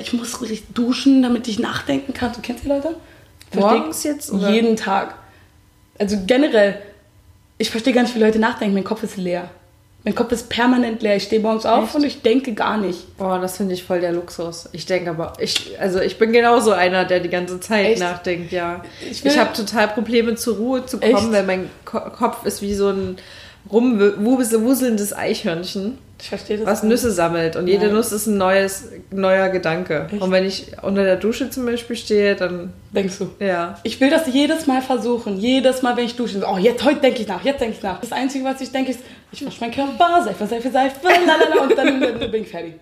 ich 0.00 0.12
muss 0.12 0.40
richtig 0.40 0.64
duschen, 0.72 1.22
damit 1.22 1.48
ich 1.48 1.58
nachdenken 1.58 2.12
kann. 2.14 2.32
Du 2.32 2.40
kennst 2.42 2.62
die 2.64 2.68
Leute? 2.68 2.94
Versteh- 3.50 3.60
Morgens 3.60 4.04
jetzt, 4.04 4.30
oder? 4.30 4.50
Jeden 4.50 4.76
Tag. 4.76 5.14
Also 5.98 6.16
generell, 6.26 6.80
ich 7.58 7.70
verstehe 7.70 7.92
gar 7.92 8.02
nicht, 8.02 8.14
wie 8.14 8.20
Leute 8.20 8.38
nachdenken. 8.38 8.74
Mein 8.74 8.84
Kopf 8.84 9.02
ist 9.02 9.16
leer. 9.16 9.48
Mein 10.04 10.14
Kopf 10.14 10.32
ist 10.32 10.50
permanent 10.50 11.00
leer. 11.02 11.16
Ich 11.16 11.22
stehe 11.24 11.40
morgens 11.40 11.64
auf 11.64 11.84
Echt? 11.86 11.94
und 11.94 12.04
ich 12.04 12.20
denke 12.20 12.52
gar 12.52 12.76
nicht. 12.76 13.16
Boah, 13.16 13.38
das 13.38 13.56
finde 13.56 13.72
ich 13.72 13.84
voll 13.84 14.00
der 14.00 14.12
Luxus. 14.12 14.68
Ich 14.72 14.84
denke 14.84 15.08
aber, 15.08 15.32
ich, 15.38 15.80
also 15.80 15.98
ich 15.98 16.18
bin 16.18 16.30
genauso 16.32 16.72
einer, 16.72 17.06
der 17.06 17.20
die 17.20 17.30
ganze 17.30 17.58
Zeit 17.58 17.86
Echt? 17.86 18.00
nachdenkt, 18.00 18.52
ja. 18.52 18.84
Ich 19.10 19.24
Ich, 19.24 19.38
habe 19.38 19.54
total 19.54 19.88
Probleme 19.88 20.34
zur 20.34 20.56
Ruhe 20.58 20.84
zu 20.84 21.00
kommen, 21.00 21.14
Echt? 21.14 21.32
weil 21.32 21.44
mein 21.44 21.70
Ko 21.86 22.00
Kopf 22.00 22.44
ist 22.44 22.60
wie 22.60 22.74
so 22.74 22.90
ein 22.90 23.16
rumwuselndes 23.72 25.16
Eichhörnchen, 25.16 25.98
Ich 26.20 26.28
verstehe 26.28 26.58
das. 26.58 26.66
was 26.66 26.82
nicht. 26.82 26.90
Nüsse 26.92 27.10
sammelt. 27.10 27.56
Und 27.56 27.66
jede 27.66 27.86
Nein. 27.86 27.96
Nuss 27.96 28.12
ist 28.12 28.26
ein 28.26 28.36
neues, 28.38 28.88
neuer 29.10 29.48
Gedanke. 29.48 30.06
Echt? 30.10 30.22
Und 30.22 30.30
wenn 30.30 30.44
ich 30.46 30.68
unter 30.82 31.02
der 31.04 31.16
Dusche 31.16 31.50
zum 31.50 31.66
Beispiel 31.66 31.96
stehe, 31.96 32.36
dann, 32.36 32.72
Denkst 32.92 33.18
du? 33.18 33.30
ja. 33.44 33.78
Ich 33.82 34.00
will 34.00 34.10
das 34.10 34.26
jedes 34.32 34.66
Mal 34.66 34.80
versuchen. 34.80 35.36
Jedes 35.38 35.82
Mal, 35.82 35.96
wenn 35.96 36.04
ich 36.04 36.14
dusche. 36.16 36.38
So, 36.40 36.46
oh, 36.46 36.56
jetzt, 36.56 36.84
heute 36.84 37.00
denke 37.00 37.22
ich 37.22 37.28
nach, 37.28 37.44
jetzt 37.44 37.60
denke 37.60 37.74
ich 37.76 37.82
nach. 37.82 38.00
Das 38.00 38.12
Einzige, 38.12 38.44
was 38.44 38.60
ich 38.60 38.70
denke, 38.70 38.92
ist, 38.92 39.00
ich 39.32 39.44
wasche 39.44 39.60
meinen 39.60 39.72
Körper, 39.74 40.22
Seife, 40.24 40.46
Seife, 40.46 40.70
Seife, 40.70 40.96
lalala, 41.02 41.62
und 41.62 41.76
dann 41.76 42.30
bin 42.30 42.42
ich 42.42 42.48
fertig. 42.48 42.74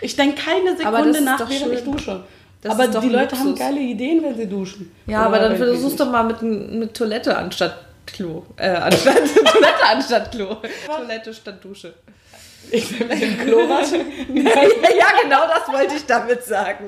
Ich 0.00 0.14
denke 0.14 0.36
keine 0.42 0.76
Sekunde 0.76 1.20
nach, 1.22 1.48
während 1.50 1.72
ich 1.74 1.84
dusche. 1.84 2.22
Das 2.62 2.72
aber 2.72 2.86
die 3.00 3.08
Leute 3.08 3.36
haben 3.38 3.48
Luxus. 3.48 3.58
geile 3.66 3.80
Ideen, 3.80 4.22
wenn 4.22 4.36
sie 4.36 4.46
duschen. 4.46 4.90
Ja, 5.06 5.18
Oder 5.20 5.26
aber 5.26 5.38
dann 5.38 5.50
wenn 5.52 5.58
sie 5.58 5.64
versuch's 5.64 5.84
nicht. 5.92 6.00
doch 6.00 6.10
mal 6.10 6.22
mit, 6.24 6.42
mit 6.42 6.94
Toilette 6.94 7.36
anstatt 7.36 7.85
Klo. 8.06 8.44
Äh, 8.56 8.68
anstatt 8.68 9.16
Toilette 9.34 9.84
anstatt 9.90 10.32
Klo. 10.32 10.56
Toilette 10.86 11.34
statt 11.34 11.62
Dusche. 11.64 11.94
Ich 12.70 12.98
will 12.98 13.06
mit 13.06 13.20
dem 13.22 13.38
Klo 13.38 13.68
waschen. 13.68 14.00
ja, 14.34 15.06
genau 15.22 15.42
das 15.46 15.72
wollte 15.72 15.94
ich 15.96 16.06
damit 16.06 16.42
sagen. 16.42 16.86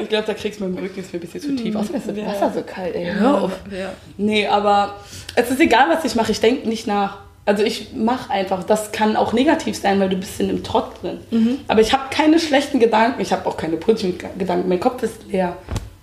Ich 0.00 0.08
glaube, 0.08 0.26
da 0.26 0.34
kriegst 0.34 0.60
du 0.60 0.64
mit 0.64 0.78
dem 0.78 0.84
Rücken, 0.84 1.00
ist 1.00 1.12
mir 1.12 1.18
ein 1.18 1.20
bisschen 1.20 1.40
zu 1.40 1.56
tief. 1.56 1.74
Außerdem 1.76 2.00
ist 2.00 2.08
das 2.08 2.26
Wasser 2.26 2.52
so 2.54 2.62
kalt, 2.62 2.94
ey. 2.94 3.12
Hör 3.12 3.42
auf. 3.42 3.52
Ja. 3.70 3.92
Nee, 4.16 4.46
aber 4.46 4.96
es 5.36 5.50
ist 5.50 5.60
egal, 5.60 5.88
was 5.90 6.04
ich 6.04 6.14
mache. 6.14 6.32
Ich 6.32 6.40
denke 6.40 6.68
nicht 6.68 6.86
nach. 6.86 7.18
Also 7.44 7.62
ich 7.64 7.92
mache 7.92 8.30
einfach. 8.30 8.62
Das 8.64 8.92
kann 8.92 9.16
auch 9.16 9.32
negativ 9.32 9.76
sein, 9.76 10.00
weil 10.00 10.08
du 10.08 10.16
bist 10.16 10.40
in 10.40 10.48
einem 10.48 10.62
Trott 10.64 11.02
drin. 11.02 11.20
Aber 11.68 11.80
ich 11.80 11.92
habe 11.92 12.04
keine 12.10 12.38
schlechten 12.38 12.78
Gedanken. 12.80 13.20
Ich 13.20 13.32
habe 13.32 13.48
auch 13.48 13.56
keine 13.56 13.76
positiven 13.76 14.18
Gedanken. 14.38 14.68
Mein 14.68 14.80
Kopf 14.80 15.02
ist 15.02 15.24
leer. 15.28 15.56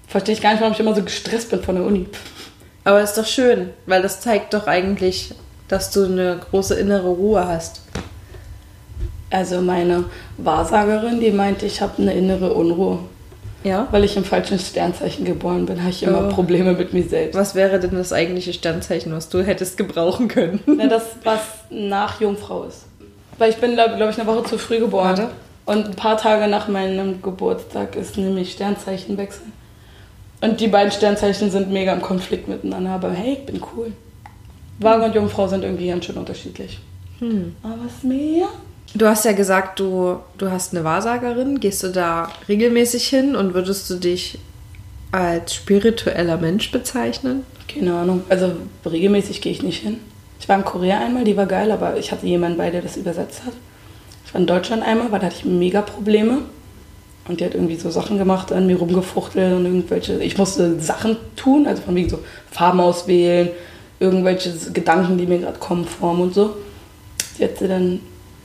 Verstehe 0.09 0.33
ich 0.33 0.41
gar 0.41 0.51
nicht, 0.51 0.59
warum 0.59 0.73
ich 0.73 0.79
immer 0.79 0.95
so 0.95 1.03
gestresst 1.03 1.51
bin 1.51 1.61
von 1.61 1.75
der 1.75 1.85
Uni. 1.85 2.07
Aber 2.83 3.01
ist 3.01 3.17
doch 3.17 3.25
schön, 3.25 3.69
weil 3.85 4.01
das 4.01 4.21
zeigt 4.21 4.53
doch 4.53 4.65
eigentlich, 4.67 5.35
dass 5.67 5.91
du 5.91 6.05
eine 6.05 6.39
große 6.49 6.73
innere 6.73 7.07
Ruhe 7.07 7.47
hast. 7.47 7.81
Also 9.29 9.61
meine 9.61 10.05
Wahrsagerin, 10.37 11.19
die 11.19 11.29
meinte, 11.31 11.67
ich 11.67 11.81
habe 11.81 12.01
eine 12.01 12.13
innere 12.13 12.53
Unruhe. 12.53 12.99
Ja? 13.63 13.87
Weil 13.91 14.05
ich 14.05 14.17
im 14.17 14.23
falschen 14.23 14.57
Sternzeichen 14.57 15.25
geboren 15.25 15.65
bin, 15.67 15.81
habe 15.81 15.91
ich 15.91 16.01
immer 16.01 16.27
Oh. 16.27 16.29
Probleme 16.29 16.73
mit 16.73 16.93
mir 16.93 17.03
selbst. 17.03 17.37
Was 17.37 17.53
wäre 17.53 17.79
denn 17.79 17.91
das 17.91 18.11
eigentliche 18.11 18.53
Sternzeichen, 18.53 19.13
was 19.13 19.29
du 19.29 19.43
hättest 19.43 19.77
gebrauchen 19.77 20.27
können? 20.27 20.61
Na, 20.65 20.87
das, 20.87 21.03
was 21.23 21.41
nach 21.69 22.19
Jungfrau 22.19 22.63
ist. 22.63 22.85
Weil 23.37 23.51
ich 23.51 23.57
bin, 23.57 23.73
glaube 23.73 23.97
glaub 23.97 24.09
ich, 24.09 24.19
eine 24.19 24.27
Woche 24.27 24.43
zu 24.45 24.57
früh 24.57 24.79
geboren. 24.79 25.09
Warte. 25.09 25.29
Und 25.65 25.85
ein 25.85 25.95
paar 25.95 26.17
Tage 26.17 26.47
nach 26.47 26.67
meinem 26.67 27.21
Geburtstag 27.21 27.95
ist 27.95 28.17
nämlich 28.17 28.53
Sternzeichenwechsel. 28.53 29.43
Und 30.41 30.61
die 30.61 30.67
beiden 30.67 30.91
Sternzeichen 30.91 31.51
sind 31.51 31.69
mega 31.69 31.93
im 31.93 32.01
Konflikt 32.01 32.47
miteinander. 32.47 32.91
Aber 32.91 33.11
hey, 33.11 33.33
ich 33.33 33.45
bin 33.45 33.61
cool. 33.75 33.91
Waage 34.79 35.05
und 35.05 35.15
Jungfrau 35.15 35.47
sind 35.47 35.63
irgendwie 35.63 35.87
ganz 35.87 36.05
schön 36.05 36.17
unterschiedlich. 36.17 36.79
Hm. 37.19 37.55
Aber 37.61 37.75
was 37.85 38.03
mehr? 38.03 38.47
Du 38.95 39.05
hast 39.05 39.25
ja 39.25 39.33
gesagt, 39.33 39.79
du, 39.79 40.17
du 40.37 40.49
hast 40.49 40.73
eine 40.73 40.83
Wahrsagerin. 40.83 41.59
Gehst 41.59 41.83
du 41.83 41.89
da 41.89 42.31
regelmäßig 42.47 43.07
hin 43.07 43.35
und 43.35 43.53
würdest 43.53 43.89
du 43.89 43.95
dich 43.95 44.39
als 45.11 45.55
spiritueller 45.55 46.37
Mensch 46.37 46.71
bezeichnen? 46.71 47.43
Keine 47.67 47.93
Ahnung. 47.93 48.23
Also 48.29 48.53
regelmäßig 48.85 49.41
gehe 49.41 49.51
ich 49.51 49.61
nicht 49.61 49.83
hin. 49.83 49.97
Ich 50.39 50.47
war 50.47 50.57
in 50.57 50.65
Korea 50.65 50.99
einmal, 50.99 51.25
die 51.25 51.37
war 51.37 51.45
geil, 51.45 51.71
aber 51.71 51.97
ich 51.97 52.11
hatte 52.11 52.25
jemanden 52.25 52.57
bei, 52.57 52.71
der 52.71 52.81
das 52.81 52.97
übersetzt 52.97 53.43
hat. 53.45 53.53
Ich 54.25 54.33
war 54.33 54.41
in 54.41 54.47
Deutschland 54.47 54.83
einmal, 54.83 55.11
weil 55.11 55.19
da 55.19 55.27
hatte 55.27 55.37
ich 55.39 55.45
mega 55.45 55.81
Probleme. 55.81 56.39
Und 57.29 57.39
die 57.39 57.45
hat 57.45 57.53
irgendwie 57.53 57.75
so 57.75 57.91
Sachen 57.91 58.17
gemacht, 58.17 58.51
an 58.51 58.65
mir 58.65 58.77
rumgefuchtelt 58.77 59.55
und 59.55 59.63
irgendwelche. 59.63 60.21
Ich 60.23 60.39
musste 60.39 60.79
Sachen 60.79 61.15
tun, 61.35 61.67
also 61.67 61.83
von 61.83 61.93
wegen 61.93 62.09
so 62.09 62.19
Farben 62.49 62.79
auswählen, 62.79 63.49
irgendwelche 63.99 64.51
Gedanken, 64.73 65.19
die 65.19 65.27
mir 65.27 65.37
gerade 65.37 65.59
kommen, 65.59 65.85
formen 65.85 66.21
und 66.21 66.33
so. 66.33 66.55
Sie 67.37 67.43
hat 67.43 67.59
sie 67.59 67.67
dann 67.67 67.99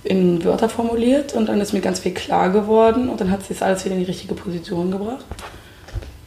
in 0.04 0.44
Wörter 0.44 0.68
formuliert 0.68 1.32
und 1.32 1.48
dann 1.48 1.62
ist 1.62 1.72
mir 1.72 1.80
ganz 1.80 2.00
viel 2.00 2.12
klar 2.12 2.50
geworden 2.50 3.08
und 3.08 3.22
dann 3.22 3.30
hat 3.30 3.42
sie 3.42 3.54
das 3.54 3.62
alles 3.62 3.86
wieder 3.86 3.94
in 3.94 4.02
die 4.02 4.06
richtige 4.06 4.34
Position 4.34 4.90
gebracht. 4.90 5.24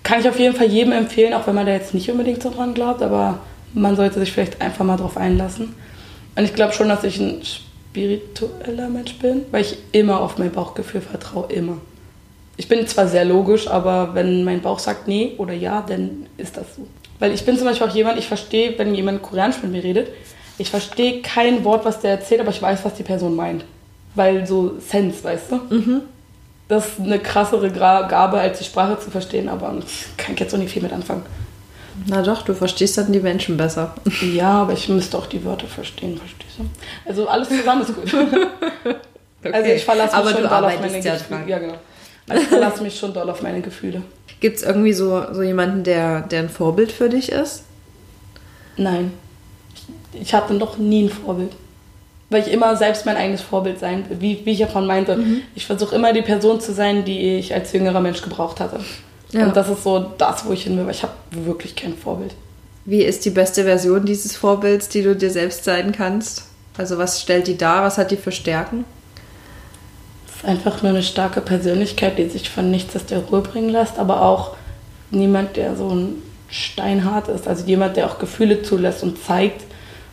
Kann 0.02 0.20
ich 0.20 0.28
auf 0.28 0.40
jeden 0.40 0.56
Fall 0.56 0.68
jedem 0.68 0.94
empfehlen, 0.94 1.36
auch 1.36 1.46
wenn 1.46 1.54
man 1.54 1.68
da 1.68 1.74
jetzt 1.74 1.94
nicht 1.94 2.10
unbedingt 2.10 2.42
so 2.42 2.50
dran 2.50 2.74
glaubt, 2.74 3.04
aber 3.04 3.38
man 3.76 3.96
sollte 3.96 4.20
sich 4.20 4.32
vielleicht 4.32 4.62
einfach 4.62 4.84
mal 4.84 4.98
drauf 4.98 5.16
einlassen. 5.16 5.76
Und 6.36 6.44
ich 6.44 6.56
glaube 6.56 6.74
schon, 6.74 6.90
dass 6.90 7.04
ich 7.04 7.20
ein 7.20 7.42
spiritueller 7.44 8.90
Mensch 8.90 9.14
bin, 9.20 9.46
weil 9.52 9.62
ich 9.62 9.78
immer 9.92 10.22
auf 10.22 10.40
mein 10.40 10.52
Bauchgefühl 10.52 11.02
vertraue, 11.02 11.52
immer. 11.52 11.78
Ich 12.58 12.68
bin 12.68 12.86
zwar 12.88 13.08
sehr 13.08 13.24
logisch, 13.24 13.68
aber 13.68 14.16
wenn 14.16 14.44
mein 14.44 14.62
Bauch 14.62 14.80
sagt 14.80 15.08
nee 15.08 15.34
oder 15.38 15.54
ja, 15.54 15.84
dann 15.88 16.26
ist 16.38 16.58
das 16.58 16.76
so. 16.76 16.88
Weil 17.20 17.34
ich 17.34 17.46
bin 17.46 17.58
zum 17.58 17.66
Beispiel 17.66 17.88
auch 17.88 17.94
jemand, 17.96 18.18
ich 18.20 18.28
verstehe, 18.28 18.78
wenn 18.78 18.94
jemand 18.94 19.22
Koreanisch 19.22 19.62
mit 19.62 19.72
mir 19.72 19.84
redet, 19.84 20.10
ich 20.58 20.70
verstehe 20.70 21.22
kein 21.22 21.64
Wort, 21.64 21.86
was 21.86 22.00
der 22.00 22.12
erzählt, 22.12 22.42
aber 22.42 22.50
ich 22.50 22.62
weiß, 22.62 22.84
was 22.84 22.96
die 22.96 23.04
Person 23.04 23.36
meint. 23.36 23.64
Weil 24.16 24.48
so 24.48 24.74
Sense, 24.80 25.24
weißt 25.24 25.52
du? 25.52 25.56
Mhm. 25.76 26.02
Das 26.68 26.86
ist 26.86 27.00
eine 27.00 27.20
krassere 27.20 27.70
Gabe, 27.72 28.40
als 28.40 28.58
die 28.58 28.66
Sprache 28.66 29.00
zu 29.00 29.10
verstehen, 29.10 29.48
aber 29.48 29.68
kann 30.18 30.34
ich 30.34 30.40
jetzt 30.40 30.54
auch 30.54 30.58
nicht 30.58 30.72
viel 30.72 30.82
mit 30.82 30.92
anfangen. 30.92 31.24
Na 32.06 32.22
doch, 32.22 32.44
du 32.44 32.54
verstehst 32.54 32.98
dann 32.98 33.12
die 33.12 33.20
Menschen 33.20 33.58
besser. 33.58 33.96
Ja, 34.22 34.62
aber 34.62 34.74
ich 34.74 34.90
müsste 34.90 35.18
auch 35.18 35.28
die 35.28 35.44
Wörter 35.44 35.68
verstehen, 35.68 36.18
verstehst 36.18 36.60
du? 36.60 36.66
Also 37.08 37.28
alles 37.28 37.50
zusammen 37.50 37.82
ist 37.84 37.96
gut. 37.96 38.14
Also 39.50 39.72
ich 39.72 39.86
verlasse 39.86 40.16
mich 40.16 40.16
Aber 40.16 40.30
schon 40.32 40.42
du 40.42 40.48
doll 40.50 40.58
auf 40.58 40.64
arbeitest 40.64 40.92
meine 40.92 41.06
ja 41.06 41.16
dran. 41.16 41.48
Ja, 41.48 41.60
genau. 41.60 41.76
Also 42.30 42.42
ich 42.42 42.50
verlasse 42.50 42.84
mich 42.84 42.98
schon 42.98 43.14
doll 43.14 43.30
auf 43.30 43.42
meine 43.42 43.62
Gefühle. 43.62 44.02
Gibt 44.40 44.58
es 44.58 44.64
irgendwie 44.64 44.94
so, 44.94 45.24
so 45.34 45.42
jemanden, 45.42 45.84
der, 45.84 46.22
der 46.22 46.42
ein 46.42 46.50
Vorbild 46.50 46.92
für 46.92 47.10
dich 47.10 47.32
ist? 47.32 47.64
Nein. 48.76 49.14
Ich, 50.14 50.22
ich 50.22 50.34
hatte 50.34 50.54
noch 50.54 50.78
nie 50.78 51.06
ein 51.06 51.10
Vorbild. 51.10 51.52
Weil 52.30 52.42
ich 52.42 52.52
immer 52.52 52.76
selbst 52.76 53.06
mein 53.06 53.16
eigenes 53.16 53.42
Vorbild 53.42 53.80
sein 53.80 54.10
will. 54.10 54.20
Wie, 54.20 54.46
wie 54.46 54.52
ich 54.52 54.60
ja 54.60 54.68
von 54.68 54.86
meinte. 54.86 55.18
Ich 55.56 55.66
versuche 55.66 55.96
immer 55.96 56.12
die 56.12 56.22
Person 56.22 56.60
zu 56.60 56.74
sein, 56.74 57.06
die 57.06 57.38
ich 57.38 57.54
als 57.54 57.72
jüngerer 57.72 58.02
Mensch 58.02 58.22
gebraucht 58.22 58.60
hatte. 58.60 58.80
Ja. 59.32 59.46
Und 59.46 59.56
das 59.56 59.70
ist 59.70 59.84
so 59.84 60.00
das, 60.18 60.46
wo 60.46 60.52
ich 60.52 60.64
hin 60.64 60.78
will, 60.78 60.86
weil 60.86 60.94
ich 60.94 61.04
habe 61.04 61.14
wirklich 61.32 61.76
kein 61.76 61.96
Vorbild. 61.98 62.34
Wie 62.86 63.04
ist 63.04 63.26
die 63.26 63.30
beste 63.30 63.64
Version 63.64 64.06
dieses 64.06 64.36
Vorbilds, 64.36 64.90
die 64.90 65.04
du 65.04 65.16
dir 65.16 65.30
selbst 65.30 65.64
sein 65.64 65.92
kannst? 65.92 66.44
Also 66.78 66.98
was 66.98 67.22
stellt 67.22 67.48
die 67.48 67.58
dar? 67.58 67.84
Was 67.84 67.98
hat 67.98 68.12
die 68.12 68.18
für 68.18 68.32
Stärken? 68.32 68.86
Einfach 70.48 70.82
nur 70.82 70.92
eine 70.92 71.04
starke 71.04 71.42
Persönlichkeit, 71.42 72.18
die 72.18 72.30
sich 72.30 72.50
von 72.50 72.72
nichts 72.72 72.96
aus 72.96 73.06
der 73.06 73.20
Ruhe 73.20 73.42
bringen 73.42 73.68
lässt, 73.68 74.00
aber 74.00 74.22
auch 74.22 74.56
niemand, 75.12 75.58
der 75.58 75.76
so 75.76 75.90
ein 75.90 76.22
steinhart 76.50 77.28
ist. 77.28 77.50
Also 77.50 77.66
jemand, 77.66 77.98
der 77.98 78.10
auch 78.10 78.18
Gefühle 78.18 78.62
zulässt 78.62 79.04
und 79.04 79.22
zeigt. 79.22 79.66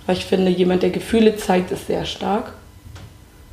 Weil 0.07 0.17
ich 0.17 0.25
finde, 0.25 0.51
jemand, 0.51 0.83
der 0.83 0.91
Gefühle 0.91 1.37
zeigt, 1.37 1.71
ist 1.71 1.87
sehr 1.87 2.05
stark. 2.05 2.53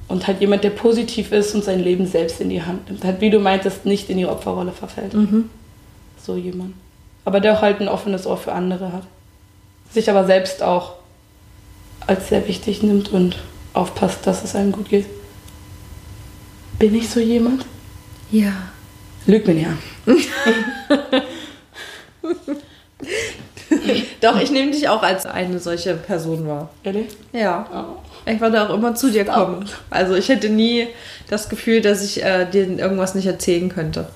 Und 0.08 0.26
halt 0.26 0.42
jemand, 0.42 0.64
der 0.64 0.72
positiv 0.72 1.32
ist 1.32 1.54
und 1.54 1.64
sein 1.64 1.84
Leben 1.84 2.08
selbst 2.08 2.42
in 2.42 2.50
die 2.50 2.64
Hand 2.64 2.90
nimmt. 2.90 3.04
Halt, 3.04 3.22
wie 3.22 3.30
du 3.30 3.38
meintest, 3.38 3.86
nicht 3.86 4.10
in 4.10 4.18
die 4.18 4.26
Opferrolle 4.26 4.72
verfällt. 4.72 5.14
So 6.26 6.36
jemand. 6.36 6.74
Aber 7.26 7.42
der 7.42 7.58
auch 7.58 7.62
halt 7.62 7.80
ein 7.80 7.90
offenes 7.90 8.26
Ohr 8.26 8.38
für 8.38 8.54
andere 8.54 8.92
hat. 8.92 9.04
Sich 9.92 10.10
aber 10.10 10.26
selbst 10.26 10.64
auch 10.64 10.94
als 12.08 12.30
sehr 12.30 12.48
wichtig 12.48 12.82
nimmt 12.82 13.14
und 13.14 13.38
aufpasst, 13.74 14.26
dass 14.26 14.44
es 14.44 14.56
einem 14.56 14.72
gut 14.72 14.90
geht. 14.90 15.06
Bin 16.82 16.96
ich 16.96 17.08
so 17.08 17.20
jemand? 17.20 17.64
Ja. 18.32 18.54
Lüg 19.28 19.46
mir 19.46 19.54
nicht 19.54 19.68
an. 19.68 19.78
Doch, 24.20 24.40
ich 24.42 24.50
nehme 24.50 24.72
dich 24.72 24.90
auch 24.90 25.04
als 25.04 25.28
eine 25.28 25.60
solche 25.60 25.94
Person 25.94 26.48
wahr. 26.48 26.70
Ehrlich? 26.84 27.10
Ja. 27.34 27.68
Oh. 27.72 28.30
Ich 28.30 28.42
würde 28.42 28.64
auch 28.68 28.74
immer 28.74 28.96
zu 28.96 29.12
dir 29.12 29.26
kommen. 29.26 29.70
Also 29.92 30.16
ich 30.16 30.28
hätte 30.30 30.50
nie 30.50 30.88
das 31.30 31.50
Gefühl, 31.50 31.82
dass 31.82 32.04
ich 32.04 32.24
äh, 32.24 32.46
dir 32.50 32.68
irgendwas 32.80 33.14
nicht 33.14 33.28
erzählen 33.28 33.70
könnte, 33.70 34.08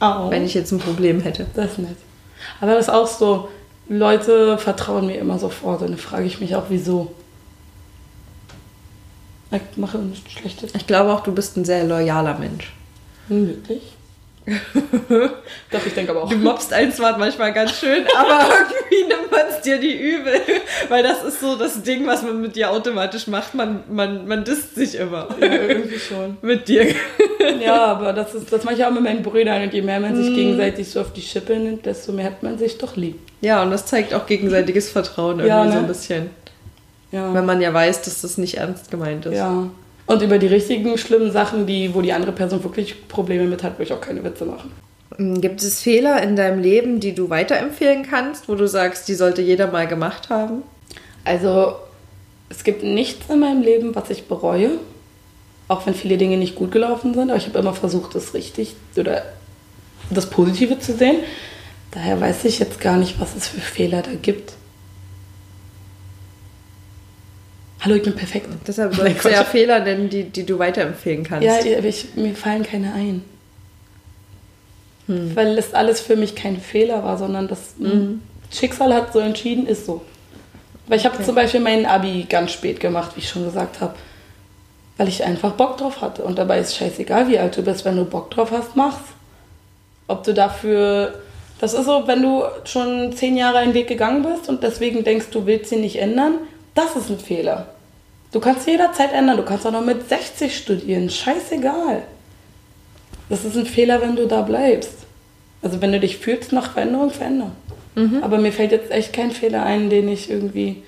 Oh. 0.00 0.30
wenn 0.30 0.44
ich 0.44 0.54
jetzt 0.54 0.70
ein 0.70 0.78
Problem 0.78 1.20
hätte. 1.20 1.46
Das 1.54 1.72
ist 1.72 1.78
nett. 1.80 1.96
Aber 2.60 2.74
das 2.74 2.86
ist 2.86 2.94
auch 2.94 3.08
so, 3.08 3.48
Leute 3.88 4.58
vertrauen 4.58 5.08
mir 5.08 5.18
immer 5.18 5.40
sofort 5.40 5.82
und 5.82 5.90
dann 5.90 5.98
frage 5.98 6.24
ich 6.26 6.40
mich 6.40 6.54
auch, 6.54 6.66
wieso. 6.68 7.10
Ich 9.50 9.76
mache 9.76 9.98
nichts 9.98 10.32
Schlechtes. 10.32 10.74
Ich 10.74 10.86
glaube 10.86 11.12
auch, 11.12 11.20
du 11.22 11.32
bist 11.32 11.56
ein 11.56 11.64
sehr 11.64 11.84
loyaler 11.84 12.36
Mensch. 12.38 12.72
Hm, 13.28 13.48
Wirklich? 13.48 13.82
Doch, 15.72 15.84
ich 15.84 15.94
denke 15.94 16.12
aber 16.12 16.22
auch. 16.22 16.28
Du 16.30 16.36
mobst 16.36 16.72
einen 16.72 16.92
zwar 16.92 17.18
manchmal 17.18 17.52
ganz 17.52 17.72
schön, 17.72 18.04
aber 18.16 18.44
irgendwie 18.80 19.08
nimmt 19.08 19.30
man 19.30 19.40
es 19.50 19.60
dir 19.62 19.78
die 19.78 19.92
übel. 19.92 20.34
Weil 20.88 21.02
das 21.02 21.24
ist 21.24 21.40
so 21.40 21.56
das 21.56 21.82
Ding, 21.82 22.06
was 22.06 22.22
man 22.22 22.40
mit 22.40 22.54
dir 22.54 22.70
automatisch 22.70 23.26
macht. 23.26 23.54
Man, 23.54 23.82
man, 23.90 24.28
man 24.28 24.44
disst 24.44 24.76
sich 24.76 24.94
immer. 24.96 25.28
Ja, 25.40 25.46
irgendwie 25.48 25.98
schon. 25.98 26.36
Mit 26.42 26.68
dir. 26.68 26.86
Ja, 27.60 27.86
aber 27.86 28.12
das, 28.12 28.34
ist, 28.34 28.52
das 28.52 28.62
mache 28.64 28.74
ich 28.76 28.84
auch 28.84 28.92
mit 28.92 29.02
meinen 29.02 29.22
Brüdern. 29.24 29.62
Und 29.62 29.74
je 29.74 29.82
mehr 29.82 29.98
man 29.98 30.14
sich 30.14 30.32
gegenseitig 30.34 30.88
so 30.90 31.00
auf 31.00 31.12
die 31.12 31.22
Schippe 31.22 31.56
nimmt, 31.56 31.84
desto 31.86 32.12
mehr 32.12 32.26
hat 32.26 32.42
man 32.44 32.56
sich 32.58 32.78
doch 32.78 32.94
lieb. 32.96 33.18
Ja, 33.40 33.62
und 33.62 33.70
das 33.72 33.86
zeigt 33.86 34.14
auch 34.14 34.26
gegenseitiges 34.26 34.90
Vertrauen 34.90 35.40
irgendwie 35.40 35.48
Ja, 35.48 35.64
ne? 35.64 35.72
so 35.72 35.78
ein 35.78 35.86
bisschen. 35.88 36.30
Ja. 37.12 37.32
Wenn 37.32 37.46
man 37.46 37.60
ja 37.60 37.72
weiß, 37.72 38.02
dass 38.02 38.22
das 38.22 38.38
nicht 38.38 38.58
ernst 38.58 38.90
gemeint 38.90 39.26
ist. 39.26 39.36
ja. 39.36 39.68
Und 40.06 40.22
über 40.22 40.38
die 40.38 40.46
richtigen 40.46 40.96
schlimmen 40.98 41.32
Sachen, 41.32 41.66
die, 41.66 41.92
wo 41.92 42.00
die 42.00 42.12
andere 42.12 42.30
Person 42.30 42.62
wirklich 42.62 43.08
Probleme 43.08 43.44
mit 43.44 43.64
hat, 43.64 43.72
würde 43.72 43.84
ich 43.84 43.92
auch 43.92 44.00
keine 44.00 44.22
Witze 44.22 44.44
machen. 44.44 44.70
Mm, 45.18 45.40
Gibt 45.40 45.60
es 45.62 45.82
Fehler 45.82 46.22
in 46.22 46.36
deinem 46.36 46.60
Leben, 46.60 47.00
die 47.00 47.12
du 47.12 47.28
weiterempfehlen 47.28 48.06
kannst, 48.08 48.48
wo 48.48 48.54
du 48.54 48.68
sagst, 48.68 49.08
die 49.08 49.14
sollte 49.14 49.42
jeder 49.42 49.70
mal 49.70 49.88
gemacht 49.88 50.30
haben? 50.30 50.62
Also, 51.24 51.74
es 52.48 52.62
gibt 52.62 52.84
nichts 52.84 53.28
in 53.28 53.40
meinem 53.40 53.62
Leben, 53.62 53.96
was 53.96 54.10
ich 54.10 54.28
bereue. 54.28 54.70
Auch 55.68 55.84
wenn 55.86 55.94
viele 55.94 56.16
Dinge 56.16 56.36
nicht 56.36 56.54
gut 56.54 56.70
gelaufen 56.70 57.12
sind. 57.12 57.28
Aber 57.28 57.38
ich 57.38 57.48
habe 57.48 57.58
immer 57.58 57.74
versucht, 57.74 58.14
das 58.14 58.34
richtig 58.34 58.76
oder 58.96 59.22
das 60.10 60.30
Positive 60.30 60.78
zu 60.78 60.94
sehen. 60.94 61.16
Daher 61.90 62.20
weiß 62.20 62.44
ich 62.44 62.60
jetzt 62.60 62.80
gar 62.80 62.96
nicht, 62.96 63.20
was 63.20 63.34
es 63.34 63.48
für 63.48 63.60
Fehler 63.60 64.02
da 64.02 64.12
gibt. 64.14 64.52
Hallo, 67.86 67.94
ich 67.94 68.02
bin 68.02 68.16
perfekt. 68.16 68.48
Deshalb 68.66 68.96
sollst 68.96 69.24
du 69.24 69.28
ja. 69.28 69.44
Fehler 69.44 69.78
nennen, 69.78 70.08
die, 70.08 70.24
die 70.24 70.44
du 70.44 70.58
weiterempfehlen 70.58 71.22
kannst. 71.22 71.46
Ja, 71.46 71.60
ich, 71.64 72.16
mir 72.16 72.34
fallen 72.34 72.64
keine 72.64 72.92
ein. 72.92 73.24
Weil 75.06 75.54
das 75.54 75.72
alles 75.72 76.00
für 76.00 76.16
mich 76.16 76.34
kein 76.34 76.58
Fehler 76.60 77.04
war, 77.04 77.16
sondern 77.16 77.46
das 77.46 77.74
Schicksal 78.50 78.92
hat 78.92 79.12
so 79.12 79.20
entschieden, 79.20 79.68
ist 79.68 79.86
so. 79.86 80.02
Weil 80.88 80.98
ich 80.98 81.06
habe 81.06 81.22
zum 81.22 81.36
Beispiel 81.36 81.60
meinen 81.60 81.86
Abi 81.86 82.26
ganz 82.28 82.50
spät 82.50 82.80
gemacht, 82.80 83.12
wie 83.14 83.20
ich 83.20 83.28
schon 83.28 83.44
gesagt 83.44 83.80
habe. 83.80 83.94
Weil 84.96 85.06
ich 85.06 85.22
einfach 85.22 85.52
Bock 85.52 85.76
drauf 85.76 86.00
hatte. 86.00 86.24
Und 86.24 86.40
dabei 86.40 86.58
ist 86.58 86.74
scheißegal, 86.74 87.28
wie 87.28 87.38
alt 87.38 87.56
du 87.56 87.62
bist. 87.62 87.84
Wenn 87.84 87.96
du 87.96 88.04
Bock 88.04 88.32
drauf 88.32 88.50
hast, 88.50 88.74
mach's. 88.74 89.12
Ob 90.08 90.24
du 90.24 90.34
dafür. 90.34 91.20
Das 91.60 91.72
ist 91.72 91.84
so, 91.84 92.08
wenn 92.08 92.20
du 92.20 92.42
schon 92.64 93.12
zehn 93.12 93.36
Jahre 93.36 93.58
einen 93.58 93.74
Weg 93.74 93.86
gegangen 93.86 94.24
bist 94.24 94.48
und 94.48 94.64
deswegen 94.64 95.04
denkst, 95.04 95.26
du 95.30 95.46
willst 95.46 95.70
ihn 95.70 95.82
nicht 95.82 96.00
ändern, 96.00 96.34
das 96.74 96.96
ist 96.96 97.10
ein 97.10 97.20
Fehler. 97.20 97.68
Du 98.36 98.40
kannst 98.42 98.66
jederzeit 98.66 99.14
ändern. 99.14 99.38
Du 99.38 99.44
kannst 99.44 99.66
auch 99.66 99.72
noch 99.72 99.82
mit 99.82 100.10
60 100.10 100.54
studieren. 100.54 101.08
Scheißegal. 101.08 102.02
Das 103.30 103.46
ist 103.46 103.56
ein 103.56 103.64
Fehler, 103.64 104.02
wenn 104.02 104.14
du 104.14 104.26
da 104.26 104.42
bleibst. 104.42 104.92
Also 105.62 105.80
wenn 105.80 105.90
du 105.90 105.98
dich 105.98 106.18
fühlst 106.18 106.52
nach 106.52 106.72
Veränderung, 106.72 107.08
verändern. 107.08 107.52
Aber 108.20 108.36
mir 108.36 108.52
fällt 108.52 108.72
jetzt 108.72 108.90
echt 108.90 109.14
kein 109.14 109.30
Fehler 109.30 109.62
ein, 109.62 109.88
den 109.88 110.06
ich 110.10 110.28
irgendwie 110.28 110.82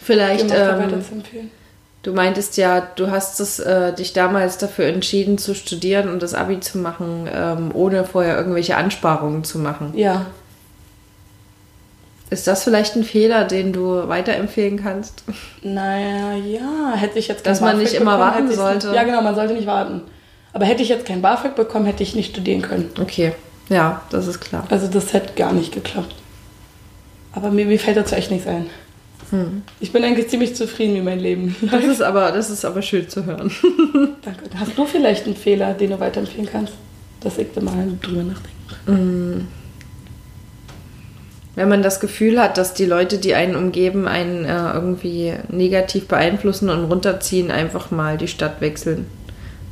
Vielleicht, 0.00 0.48
ähm, 0.52 1.02
du 2.04 2.12
meintest 2.12 2.56
ja, 2.56 2.86
du 2.94 3.10
hast 3.10 3.40
es, 3.40 3.58
äh, 3.58 3.92
dich 3.92 4.12
damals 4.12 4.56
dafür 4.56 4.84
entschieden 4.86 5.38
zu 5.38 5.56
studieren 5.56 6.08
und 6.08 6.22
das 6.22 6.34
Abi 6.34 6.60
zu 6.60 6.78
machen, 6.78 7.28
ähm, 7.34 7.72
ohne 7.74 8.04
vorher 8.04 8.36
irgendwelche 8.36 8.76
Ansparungen 8.76 9.42
zu 9.42 9.58
machen. 9.58 9.92
Ja, 9.96 10.26
Ist 12.28 12.46
das 12.46 12.64
vielleicht 12.64 12.96
ein 12.96 13.04
Fehler, 13.04 13.44
den 13.44 13.72
du 13.72 14.08
weiterempfehlen 14.08 14.82
kannst? 14.82 15.22
naja, 15.62 16.34
ja, 16.34 16.94
hätte 16.94 17.18
ich 17.18 17.28
jetzt 17.28 17.46
Dass 17.46 17.58
kein 17.58 17.68
man 17.68 17.78
nicht 17.78 17.92
BAföG 17.92 18.00
immer 18.00 18.18
bekommen, 18.18 18.48
warten 18.48 18.52
sollte. 18.52 18.86
Nicht, 18.88 18.96
ja, 18.96 19.04
genau, 19.04 19.22
man 19.22 19.34
sollte 19.34 19.54
nicht 19.54 19.66
warten. 19.66 20.00
Aber 20.52 20.64
hätte 20.64 20.82
ich 20.82 20.88
jetzt 20.88 21.04
kein 21.04 21.22
BAföG 21.22 21.54
bekommen, 21.54 21.86
hätte 21.86 22.02
ich 22.02 22.14
nicht 22.14 22.32
studieren 22.32 22.62
können. 22.62 22.90
Okay, 23.00 23.32
ja, 23.68 24.02
das 24.10 24.26
ist 24.26 24.40
klar. 24.40 24.64
Also 24.70 24.88
das 24.88 25.12
hätte 25.12 25.34
gar 25.34 25.52
nicht 25.52 25.72
geklappt. 25.72 26.14
Aber 27.32 27.50
mir, 27.50 27.66
mir 27.66 27.78
fällt 27.78 27.96
dazu 27.96 28.14
echt 28.14 28.30
nichts 28.30 28.46
ein. 28.46 28.66
Ich 29.80 29.92
bin 29.92 30.04
eigentlich 30.04 30.28
ziemlich 30.28 30.54
zufrieden 30.54 30.94
mit 30.94 31.04
meinem 31.04 31.18
Leben. 31.20 31.56
Das 31.70 31.84
ist 31.84 32.00
aber, 32.00 32.30
das 32.30 32.48
ist 32.48 32.64
aber 32.64 32.80
schön 32.80 33.08
zu 33.08 33.26
hören. 33.26 33.50
Danke. 34.22 34.44
Hast 34.56 34.78
du 34.78 34.86
vielleicht 34.86 35.26
einen 35.26 35.34
Fehler, 35.34 35.74
den 35.74 35.90
du 35.90 35.98
weiterempfehlen 36.00 36.48
kannst? 36.50 36.74
Dass 37.20 37.36
ich 37.38 37.48
da 37.52 37.60
mal 37.60 37.88
drüber 38.00 38.22
nachdenke. 38.22 39.46
Wenn 41.56 41.68
man 41.68 41.82
das 41.82 41.98
Gefühl 42.00 42.40
hat, 42.40 42.56
dass 42.58 42.74
die 42.74 42.84
Leute, 42.86 43.18
die 43.18 43.34
einen 43.34 43.56
umgeben, 43.56 44.06
einen 44.06 44.44
äh, 44.44 44.72
irgendwie 44.72 45.32
negativ 45.48 46.06
beeinflussen 46.06 46.68
und 46.70 46.84
runterziehen, 46.84 47.50
einfach 47.50 47.90
mal 47.90 48.16
die 48.18 48.28
Stadt 48.28 48.60
wechseln. 48.60 49.06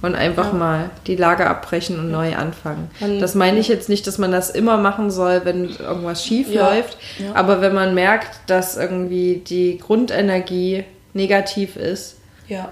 Und 0.03 0.15
einfach 0.17 0.49
Ja. 0.49 0.59
mal 0.59 0.91
die 1.07 1.17
Lage 1.17 1.47
abbrechen 1.47 1.99
und 1.99 2.11
neu 2.11 2.35
anfangen. 2.37 2.91
Man- 3.01 3.21
das 3.21 3.35
meine 3.35 3.59
ich 3.59 3.69
jetzt 3.69 3.89
nicht, 3.89 4.07
dass 4.07 4.19
man 4.19 4.33
das 4.33 4.51
immer 4.51 4.77
machen 4.77 5.11
soll, 5.11 5.43
wenn 5.45 5.71
irgendwas 5.79 6.23
schief 6.25 6.51
Ja. 6.51 6.69
läuft. 6.75 6.99
Ja. 7.19 7.35
Aber 7.35 7.61
wenn 7.63 7.73
man 7.75 7.95
merkt, 7.95 8.29
dass 8.49 8.77
irgendwie 8.77 9.43
die 9.47 9.79
Grundenergie 9.79 10.85
negativ 11.15 11.77
ist, 11.77 12.17
Ja. 12.49 12.69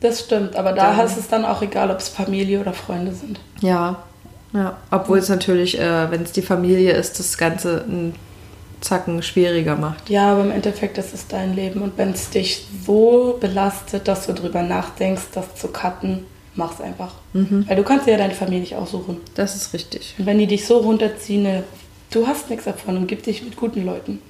Das 0.00 0.20
stimmt, 0.20 0.54
aber 0.54 0.72
da 0.74 1.02
ist 1.02 1.16
es 1.16 1.26
dann 1.28 1.44
auch 1.44 1.60
egal, 1.62 1.90
ob 1.90 1.98
es 1.98 2.08
Familie 2.08 2.60
oder 2.60 2.72
Freunde 2.72 3.12
sind. 3.12 3.40
ja. 3.60 3.96
Ja. 4.52 4.76
Obwohl 4.90 5.18
es 5.18 5.28
natürlich, 5.28 5.78
äh, 5.78 6.10
wenn 6.10 6.22
es 6.22 6.32
die 6.32 6.42
Familie 6.42 6.92
ist, 6.92 7.18
das 7.18 7.36
Ganze 7.36 7.84
einen 7.84 8.14
Zacken 8.80 9.22
schwieriger 9.22 9.76
macht. 9.76 10.08
Ja, 10.08 10.32
aber 10.32 10.42
im 10.42 10.50
Endeffekt 10.50 10.98
ist 10.98 11.12
es 11.12 11.26
dein 11.26 11.54
Leben 11.54 11.82
und 11.82 11.98
wenn 11.98 12.10
es 12.12 12.30
dich 12.30 12.64
so 12.86 13.36
belastet, 13.40 14.06
dass 14.06 14.26
du 14.26 14.32
drüber 14.32 14.62
nachdenkst, 14.62 15.28
das 15.34 15.54
zu 15.56 15.68
cutten, 15.68 16.24
mach's 16.54 16.80
einfach. 16.80 17.14
Weil 17.66 17.76
du 17.76 17.82
kannst 17.82 18.06
dir 18.06 18.12
ja 18.12 18.18
deine 18.18 18.34
Familie 18.34 18.60
nicht 18.60 18.76
aussuchen. 18.76 19.18
Das 19.34 19.56
ist 19.56 19.72
richtig. 19.72 20.14
Und 20.18 20.26
wenn 20.26 20.38
die 20.38 20.46
dich 20.46 20.66
so 20.66 20.78
runterziehen, 20.78 21.42
ne, 21.42 21.64
du 22.10 22.26
hast 22.26 22.50
nichts 22.50 22.64
davon 22.64 22.96
und 22.96 23.06
gib 23.06 23.22
dich 23.22 23.42
mit 23.42 23.56
guten 23.56 23.84
Leuten. 23.84 24.20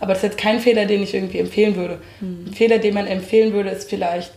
Aber 0.00 0.12
das 0.12 0.18
ist 0.18 0.30
jetzt 0.30 0.38
kein 0.38 0.60
Fehler, 0.60 0.86
den 0.86 1.02
ich 1.02 1.14
irgendwie 1.14 1.38
empfehlen 1.38 1.76
würde. 1.76 1.98
Ein 2.20 2.52
Fehler, 2.52 2.78
den 2.78 2.94
man 2.94 3.06
empfehlen 3.06 3.52
würde, 3.52 3.70
ist 3.70 3.88
vielleicht 3.88 4.32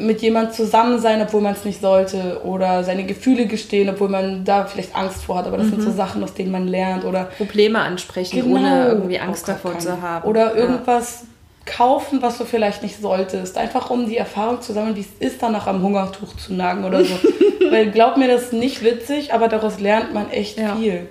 mit 0.00 0.22
jemand 0.22 0.54
zusammen 0.54 1.00
sein, 1.00 1.20
obwohl 1.20 1.40
man 1.40 1.54
es 1.54 1.64
nicht 1.64 1.80
sollte. 1.80 2.40
Oder 2.44 2.84
seine 2.84 3.04
Gefühle 3.04 3.46
gestehen, 3.46 3.88
obwohl 3.90 4.08
man 4.08 4.44
da 4.44 4.64
vielleicht 4.64 4.94
Angst 4.94 5.24
vor 5.24 5.38
hat. 5.38 5.46
Aber 5.46 5.56
das 5.58 5.68
sind 5.68 5.82
so 5.82 5.90
Sachen, 5.90 6.22
aus 6.22 6.34
denen 6.34 6.52
man 6.52 6.68
lernt. 6.68 7.04
Oder 7.04 7.24
Probleme 7.24 7.80
ansprechen, 7.80 8.50
ohne 8.50 8.86
irgendwie 8.88 9.18
Angst 9.18 9.48
davor 9.48 9.76
zu 9.78 10.00
haben. 10.00 10.22
Genau. 10.22 10.30
Oder 10.30 10.54
Ja. 10.56 10.62
irgendwas 10.62 11.24
kaufen, 11.66 12.22
was 12.22 12.38
du 12.38 12.44
vielleicht 12.44 12.82
nicht 12.82 13.00
solltest. 13.00 13.58
Einfach 13.58 13.90
um 13.90 14.08
die 14.08 14.16
Erfahrung 14.16 14.62
zu 14.62 14.72
sammeln, 14.72 14.96
wie 14.96 15.00
es 15.00 15.08
ist, 15.18 15.42
danach 15.42 15.66
am 15.66 15.82
Hungertuch 15.82 16.34
zu 16.36 16.54
nagen 16.54 16.84
oder 16.84 17.04
so. 17.04 17.14
Weil 17.70 17.90
glaub 17.90 18.16
mir, 18.16 18.28
das 18.28 18.44
ist 18.44 18.52
nicht 18.54 18.82
witzig, 18.82 19.34
aber 19.34 19.48
daraus 19.48 19.78
lernt 19.80 20.14
man 20.14 20.30
echt 20.30 20.58
Ja. 20.58 20.76
viel. 20.76 21.08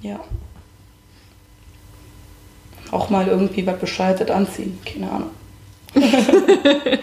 Ja. 0.00 0.18
Auch 2.90 3.10
mal 3.10 3.28
irgendwie 3.28 3.66
was 3.66 3.78
Bescheuertes 3.78 4.30
anziehen. 4.30 4.78
Keine 4.84 5.10
Ahnung. 5.12 5.30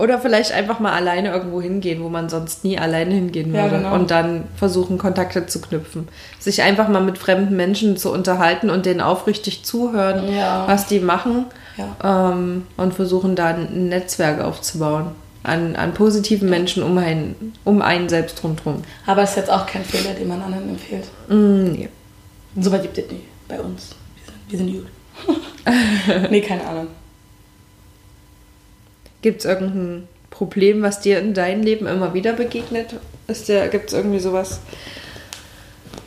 Oder 0.00 0.18
vielleicht 0.18 0.52
einfach 0.52 0.80
mal 0.80 0.92
alleine 0.92 1.30
irgendwo 1.30 1.60
hingehen, 1.60 2.02
wo 2.02 2.08
man 2.08 2.28
sonst 2.28 2.64
nie 2.64 2.78
alleine 2.78 3.14
hingehen 3.14 3.54
Ja, 3.54 3.64
würde. 3.64 3.76
genau. 3.76 3.94
Und 3.94 4.10
dann 4.10 4.44
versuchen, 4.56 4.96
Kontakte 4.98 5.46
zu 5.46 5.60
knüpfen. 5.60 6.08
Sich 6.38 6.62
einfach 6.62 6.88
mal 6.88 7.02
mit 7.02 7.18
fremden 7.18 7.54
Menschen 7.56 7.96
zu 7.96 8.10
unterhalten 8.12 8.70
und 8.70 8.86
denen 8.86 9.00
aufrichtig 9.02 9.62
zuhören, 9.62 10.34
Ja. 10.34 10.64
was 10.66 10.86
die 10.86 11.00
machen. 11.00 11.46
Ja. 11.76 12.30
Ähm, 12.32 12.66
und 12.76 12.94
versuchen, 12.94 13.36
da 13.36 13.48
ein 13.48 13.88
Netzwerk 13.88 14.40
aufzubauen. 14.42 15.08
An, 15.42 15.74
an 15.76 15.94
positiven 15.94 16.50
Menschen 16.50 16.82
um 16.82 16.98
einen, 16.98 17.54
um 17.64 17.80
einen 17.80 18.08
selbst 18.10 18.44
rundherum. 18.44 18.82
Aber 19.06 19.22
es 19.22 19.30
ist 19.30 19.36
jetzt 19.36 19.50
auch 19.50 19.64
kein 19.66 19.84
Fehler, 19.84 20.12
den 20.14 20.28
man 20.28 20.42
anderen 20.42 20.68
empfiehlt. 20.70 21.04
Mm, 21.28 21.72
nee. 21.72 21.88
So 22.58 22.70
weit 22.72 22.82
gibt 22.82 22.98
es 22.98 23.10
nicht 23.10 23.24
bei 23.48 23.58
uns. 23.60 23.90
Wir 24.48 24.58
sind, 24.58 24.66
wir 24.68 24.74
sind 24.76 24.84
gut. 24.84 26.30
nee, 26.30 26.40
keine 26.42 26.66
Ahnung. 26.66 26.88
Gibt 29.22 29.40
es 29.40 29.44
irgendein 29.44 30.08
Problem, 30.30 30.82
was 30.82 31.00
dir 31.00 31.18
in 31.18 31.34
deinem 31.34 31.62
Leben 31.62 31.86
immer 31.86 32.14
wieder 32.14 32.32
begegnet? 32.32 32.94
Gibt 33.26 33.88
es 33.88 33.92
irgendwie 33.92 34.18
sowas, 34.18 34.60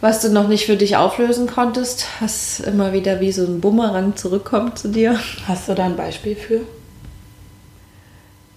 was 0.02 0.22
du 0.22 0.30
noch 0.30 0.48
nicht 0.48 0.66
für 0.66 0.76
dich 0.76 0.98
auflösen 0.98 1.48
konntest, 1.48 2.06
was 2.20 2.60
immer 2.60 2.92
wieder 2.92 3.20
wie 3.22 3.32
so 3.32 3.46
ein 3.46 3.62
Bumerang 3.62 4.16
zurückkommt 4.16 4.80
zu 4.80 4.90
dir? 4.90 5.20
Hast 5.48 5.70
du 5.70 5.74
da 5.74 5.86
ein 5.86 5.96
Beispiel 5.96 6.36
für? 6.36 6.62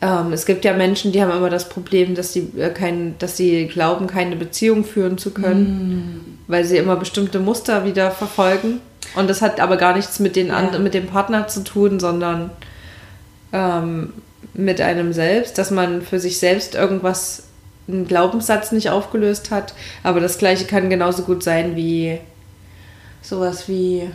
Ähm, 0.01 0.33
es 0.33 0.45
gibt 0.45 0.65
ja 0.65 0.73
Menschen, 0.73 1.13
die 1.13 1.23
haben 1.23 1.31
immer 1.31 1.51
das 1.51 1.69
Problem, 1.69 2.15
dass 2.15 2.33
sie, 2.33 2.51
äh, 2.59 2.71
kein, 2.71 3.17
dass 3.19 3.37
sie 3.37 3.67
glauben, 3.67 4.07
keine 4.07 4.37
Beziehung 4.37 4.85
führen 4.85 5.19
zu 5.19 5.31
können, 5.31 6.39
weil 6.49 6.65
sie 6.65 6.77
immer 6.77 6.97
bestimmte 6.97 7.39
Muster 7.39 7.85
wieder 7.85 8.11
verfolgen. 8.11 8.81
Und 9.15 9.31
das 9.31 9.41
hat 9.41 9.61
aber 9.61 9.77
gar 9.77 9.97
nichts 9.97 10.19
mit, 10.19 10.37
den 10.37 10.49
Ja. 10.49 10.79
mit 10.79 10.95
dem 10.95 11.07
Partner 11.07 11.49
zu 11.49 11.63
tun, 11.65 12.01
sondern 12.01 12.51
ähm, 13.53 14.13
mit 14.57 14.81
einem 14.81 15.13
selbst, 15.13 15.59
dass 15.59 15.71
man 15.71 16.03
für 16.03 16.19
sich 16.19 16.39
selbst 16.39 16.75
irgendwas, 16.75 17.45
einen 17.89 18.09
Glaubenssatz 18.09 18.73
nicht 18.73 18.91
aufgelöst 18.91 19.51
hat. 19.51 19.75
Aber 20.03 20.21
das 20.21 20.39
gleiche 20.39 20.65
kann 20.65 20.91
genauso 20.91 21.23
gut 21.23 21.45
sein 21.45 21.77
wie 21.77 22.19
sowas 23.23 23.69
wie, 23.69 24.09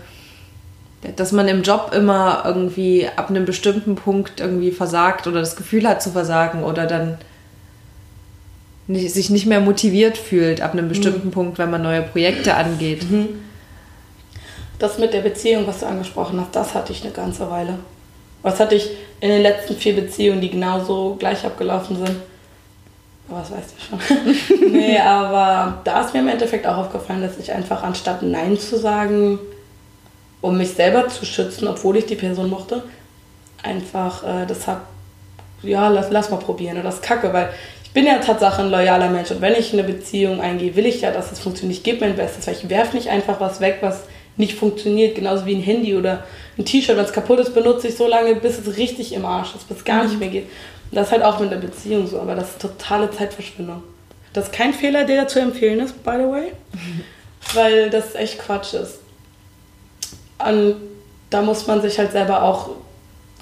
dass 1.15 1.31
man 1.31 1.47
im 1.47 1.61
Job 1.61 1.91
immer 1.93 2.43
irgendwie 2.45 3.07
ab 3.15 3.29
einem 3.29 3.45
bestimmten 3.45 3.95
Punkt 3.95 4.39
irgendwie 4.39 4.71
versagt 4.71 5.27
oder 5.27 5.39
das 5.39 5.55
Gefühl 5.55 5.87
hat 5.87 6.01
zu 6.01 6.11
versagen 6.11 6.63
oder 6.63 6.85
dann 6.85 7.17
nicht, 8.87 9.13
sich 9.13 9.29
nicht 9.29 9.45
mehr 9.45 9.61
motiviert 9.61 10.17
fühlt 10.17 10.61
ab 10.61 10.73
einem 10.73 10.89
bestimmten 10.89 11.31
Punkt, 11.31 11.57
wenn 11.57 11.71
man 11.71 11.81
neue 11.81 12.01
Projekte 12.01 12.55
angeht. 12.55 13.05
Das 14.79 14.97
mit 14.97 15.13
der 15.13 15.21
Beziehung, 15.21 15.67
was 15.67 15.79
du 15.79 15.85
angesprochen 15.85 16.41
hast, 16.41 16.55
das 16.55 16.73
hatte 16.73 16.91
ich 16.91 17.03
eine 17.03 17.13
ganze 17.13 17.49
Weile. 17.49 17.77
Was 18.43 18.59
hatte 18.59 18.75
ich 18.75 18.89
in 19.19 19.29
den 19.29 19.41
letzten 19.41 19.75
vier 19.75 19.95
Beziehungen, 19.95 20.41
die 20.41 20.49
genauso 20.49 21.15
gleich 21.19 21.45
abgelaufen 21.45 21.97
sind? 21.97 22.17
Aber 23.29 23.39
das 23.39 23.51
weißt 23.51 23.73
du 23.77 24.57
schon. 24.57 24.71
nee, 24.71 24.99
aber 24.99 25.79
da 25.83 26.01
ist 26.01 26.13
mir 26.13 26.19
im 26.19 26.27
Endeffekt 26.27 26.67
auch 26.67 26.77
aufgefallen, 26.77 27.21
dass 27.21 27.37
ich 27.37 27.51
einfach 27.51 27.83
anstatt 27.83 28.23
Nein 28.23 28.57
zu 28.57 28.77
sagen, 28.77 29.39
um 30.41 30.57
mich 30.57 30.71
selber 30.73 31.07
zu 31.07 31.25
schützen, 31.25 31.67
obwohl 31.67 31.97
ich 31.97 32.07
die 32.07 32.15
Person 32.15 32.49
mochte, 32.49 32.83
einfach 33.63 34.23
äh, 34.23 34.45
das 34.47 34.67
hab, 34.67 34.87
ja, 35.61 35.87
lass, 35.87 36.09
lass 36.09 36.31
mal 36.31 36.37
probieren. 36.37 36.77
Und 36.77 36.83
das 36.83 36.95
ist 36.95 37.03
kacke, 37.03 37.31
weil 37.31 37.49
ich 37.83 37.91
bin 37.91 38.05
ja 38.05 38.17
Tatsache 38.17 38.63
ein 38.63 38.71
loyaler 38.71 39.09
Mensch. 39.09 39.31
Und 39.31 39.41
wenn 39.41 39.53
ich 39.53 39.71
in 39.71 39.79
eine 39.79 39.87
Beziehung 39.87 40.41
eingehe, 40.41 40.75
will 40.75 40.85
ich 40.87 41.01
ja, 41.01 41.11
dass 41.11 41.31
es 41.31 41.39
funktioniert. 41.39 41.77
Ich 41.77 41.83
gebe 41.83 42.05
mein 42.05 42.15
Bestes, 42.15 42.47
weil 42.47 42.55
ich 42.55 42.69
werfe 42.69 42.97
nicht 42.97 43.09
einfach 43.09 43.39
was 43.39 43.61
weg, 43.61 43.77
was 43.81 44.03
nicht 44.41 44.55
funktioniert. 44.55 45.15
Genauso 45.15 45.45
wie 45.45 45.55
ein 45.55 45.61
Handy 45.61 45.95
oder 45.95 46.25
ein 46.57 46.65
T-Shirt. 46.65 46.97
Wenn 46.97 47.05
es 47.05 47.13
kaputt 47.13 47.39
ist, 47.39 47.53
benutze 47.53 47.87
ich 47.87 47.95
so 47.95 48.07
lange, 48.07 48.35
bis 48.35 48.59
es 48.59 48.77
richtig 48.77 49.13
im 49.13 49.25
Arsch 49.25 49.55
ist, 49.55 49.69
bis 49.69 49.77
es 49.77 49.85
gar 49.85 50.03
nicht 50.03 50.19
mehr 50.19 50.27
geht. 50.27 50.43
Und 50.43 50.97
das 50.97 51.07
ist 51.07 51.13
halt 51.13 51.23
auch 51.23 51.39
mit 51.39 51.51
der 51.51 51.57
Beziehung 51.57 52.07
so. 52.07 52.19
Aber 52.19 52.35
das 52.35 52.49
ist 52.49 52.61
totale 52.61 53.09
Zeitverschwendung. 53.09 53.83
Das 54.33 54.45
ist 54.47 54.53
kein 54.53 54.73
Fehler, 54.73 55.05
der 55.05 55.21
dazu 55.23 55.39
empfehlen 55.39 55.79
ist, 55.79 56.03
by 56.03 56.11
the 56.17 56.29
way. 56.29 56.51
Weil 57.53 57.89
das 57.89 58.15
echt 58.15 58.39
Quatsch 58.39 58.73
ist. 58.73 58.99
Und 60.45 60.75
da 61.29 61.41
muss 61.41 61.67
man 61.67 61.81
sich 61.81 61.97
halt 61.97 62.11
selber 62.11 62.43
auch 62.43 62.71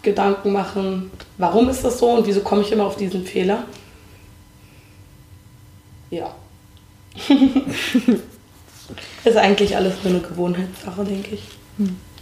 Gedanken 0.01 0.51
machen, 0.51 1.11
warum 1.37 1.69
ist 1.69 1.83
das 1.83 1.99
so 1.99 2.09
und 2.11 2.25
wieso 2.25 2.41
komme 2.41 2.61
ich 2.61 2.71
immer 2.71 2.85
auf 2.85 2.95
diesen 2.95 3.25
Fehler. 3.25 3.63
Ja. 6.09 6.33
ist 9.25 9.37
eigentlich 9.37 9.75
alles 9.75 10.03
nur 10.03 10.13
eine 10.13 10.21
Gewohnheitssache, 10.21 11.03
denke 11.03 11.35
ich. 11.35 11.43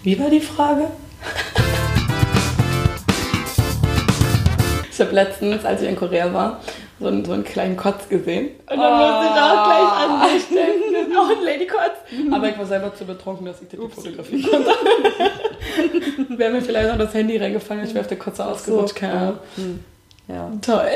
Wie 0.04 0.20
war 0.20 0.30
die 0.30 0.40
Frage? 0.40 0.88
ich 4.92 5.00
habe 5.00 5.14
letztens, 5.14 5.64
als 5.64 5.82
ich 5.82 5.90
in 5.90 5.96
Korea 5.96 6.34
war, 6.34 6.60
so 7.00 7.08
einen, 7.08 7.24
so 7.24 7.34
einen 7.34 7.44
kleinen 7.44 7.78
Kotz 7.78 8.10
gesehen. 8.10 8.50
Und 8.70 8.78
dann 8.78 8.98
musste 8.98 9.26
ich 9.26 9.42
auch 9.42 9.64
gleich 9.66 9.92
an 10.02 10.34
mich 10.34 10.48
denken. 10.48 11.18
Auch 11.18 11.30
ein 11.38 11.44
Ladykotz. 11.46 12.34
Aber 12.34 12.50
ich 12.50 12.58
war 12.58 12.66
selber 12.66 12.96
zu 12.96 13.06
betrunken, 13.06 13.46
dass 13.46 13.62
ich 13.62 13.68
die 13.68 13.78
fotografieren 13.78 14.50
konnte. 14.50 14.72
Wäre 16.38 16.52
mir 16.52 16.62
vielleicht 16.62 16.90
noch 16.90 16.98
das 16.98 17.14
Handy 17.14 17.38
reingefallen, 17.38 17.84
ich 17.84 17.94
wäre 17.94 18.02
auf 18.02 18.08
der 18.08 18.18
Kotze 18.18 18.46
ausgerutscht, 18.46 18.96
keine 18.96 19.14
Ahnung. 19.14 19.40
Ja. 20.28 20.52
Toll. 20.62 20.90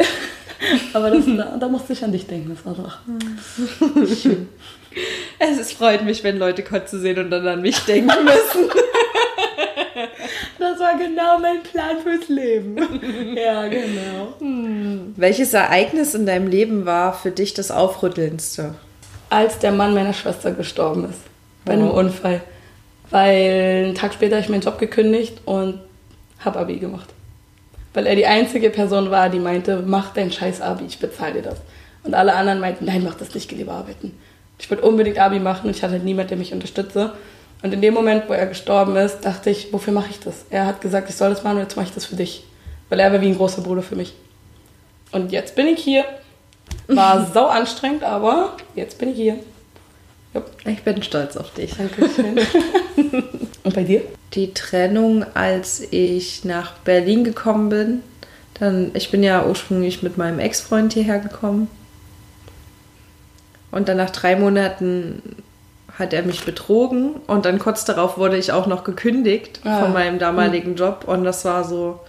Aber 0.94 1.12
das, 1.12 1.26
da, 1.26 1.58
da 1.58 1.68
musste 1.68 1.94
ich 1.94 2.04
an 2.04 2.12
dich 2.12 2.28
denken. 2.28 2.56
Das 2.56 2.66
war 2.66 2.76
so, 2.76 2.86
ach, 2.88 3.00
Es 5.40 5.58
ist, 5.58 5.74
freut 5.74 6.04
mich, 6.04 6.24
wenn 6.24 6.38
Leute 6.38 6.64
Kotze 6.64 7.00
sehen 7.00 7.20
und 7.20 7.32
dann 7.32 7.48
an 7.48 7.62
mich 7.62 7.80
denken 7.80 8.24
müssen. 8.24 8.70
das 10.60 10.80
war 10.80 10.98
genau 10.98 11.40
mein 11.40 11.64
Plan 11.64 11.98
fürs 12.04 12.28
Leben. 12.30 12.78
ja, 13.36 13.68
genau. 13.68 14.36
Welches 15.16 15.54
Ereignis 15.54 16.14
in 16.14 16.26
deinem 16.26 16.48
Leben 16.48 16.86
war 16.86 17.14
für 17.14 17.32
dich 17.32 17.54
das 17.54 17.72
Aufrüttelndste? 17.72 18.76
Als 19.30 19.60
der 19.60 19.72
Mann 19.72 19.94
meiner 19.94 20.14
Schwester 20.14 20.52
gestorben 20.52 21.06
ist. 21.06 21.20
Bei 21.64 21.74
einem 21.74 21.88
Warum? 21.88 22.08
Unfall. 22.08 22.42
Weil 23.10 23.86
einen 23.86 23.96
Tag 23.96 24.14
später 24.14 24.36
habe 24.36 24.44
ich 24.44 24.50
meinen 24.50 24.62
Job 24.62 24.78
gekündigt 24.78 25.42
und 25.46 25.80
habe 26.40 26.60
Abi 26.60 26.78
gemacht. 26.78 27.10
Weil 27.94 28.08
er 28.08 28.16
die 28.16 28.26
einzige 28.26 28.70
Person 28.70 29.12
war, 29.12 29.30
die 29.30 29.40
meinte, 29.40 29.84
mach 29.86 30.14
dein 30.14 30.32
scheiß 30.32 30.62
Abi, 30.62 30.86
ich 30.86 31.00
bezahle 31.00 31.34
dir 31.34 31.42
das. 31.42 31.58
Und 32.04 32.14
alle 32.14 32.34
anderen 32.34 32.60
meinten, 32.60 32.86
nein, 32.86 33.04
mach 33.04 33.16
das 33.16 33.34
nicht, 33.34 33.50
geh 33.50 33.56
lieber 33.56 33.74
arbeiten. 33.74 34.18
Ich 34.60 34.70
wollte 34.70 34.84
unbedingt 34.84 35.20
Abi 35.20 35.40
machen 35.40 35.68
und 35.68 35.76
ich 35.76 35.84
hatte 35.84 35.94
halt 35.94 36.04
niemand, 36.04 36.30
der 36.30 36.38
mich 36.38 36.54
unterstütze. 36.54 37.14
Und 37.62 37.74
in 37.74 37.82
dem 37.82 37.94
Moment, 37.94 38.28
wo 38.28 38.34
er 38.34 38.48
gestorben 38.48 38.96
ist, 38.96 39.22
dachte 39.22 39.50
ich, 39.50 39.72
wofür 39.72 39.94
mache 39.94 40.10
ich 40.10 40.20
das? 40.20 40.46
Er 40.50 40.66
hat 40.66 40.82
gesagt, 40.82 41.10
ich 41.10 41.16
soll 41.16 41.30
das 41.30 41.44
machen 41.44 41.58
und 41.58 41.64
jetzt 41.64 41.76
mache 41.76 41.88
ich 41.88 41.94
das 41.94 42.06
für 42.06 42.16
dich. 42.16 42.44
Weil 42.90 43.00
er 43.00 43.12
war 43.12 43.22
wie 43.22 43.28
ein 43.28 43.38
großer 43.38 43.62
Bruder 43.62 43.84
für 43.84 43.96
mich. 43.96 44.14
Und 45.12 45.32
jetzt 45.32 45.56
bin 45.56 45.68
ich 45.68 45.84
hier. 45.84 46.06
War 46.88 47.26
sau 47.34 47.48
anstrengend, 47.48 48.04
aber 48.04 48.58
jetzt 48.76 48.98
bin 48.98 49.10
ich 49.10 49.16
hier. 49.16 49.40
Ich 50.66 50.84
bin 50.84 51.04
stolz 51.04 51.36
auf 51.38 51.54
dich. 51.54 51.76
Dankeschön. 51.76 52.38
und 53.64 53.76
bei 53.76 53.84
dir? 53.84 54.02
Die 54.34 54.54
Trennung, 54.54 55.26
als 55.34 55.82
ich 55.92 56.46
nach 56.46 56.74
Berlin 56.80 57.24
gekommen 57.24 57.70
bin, 57.70 58.02
dann, 58.60 58.92
ich 58.94 59.12
bin 59.12 59.24
ja 59.24 59.46
ursprünglich 59.46 60.04
mit 60.04 60.18
meinem 60.18 60.40
Ex-Freund 60.40 60.94
hierher 60.94 61.20
gekommen. 61.20 61.68
Und 63.72 63.90
dann 63.90 63.98
nach 63.98 64.10
drei 64.12 64.36
Monaten 64.36 65.22
hat 65.98 66.14
er 66.14 66.24
mich 66.24 66.46
betrogen 66.46 67.16
und 67.28 67.46
dann 67.46 67.60
kurz 67.60 67.86
darauf 67.86 68.18
wurde 68.18 68.38
ich 68.38 68.52
auch 68.52 68.68
noch 68.68 68.84
gekündigt 68.84 69.60
Ah. 69.66 69.82
von 69.82 69.94
meinem 69.94 70.20
damaligen 70.20 70.76
Job 70.76 71.04
und 71.06 71.24
das 71.24 71.44
war 71.44 71.64
so, 71.64 72.00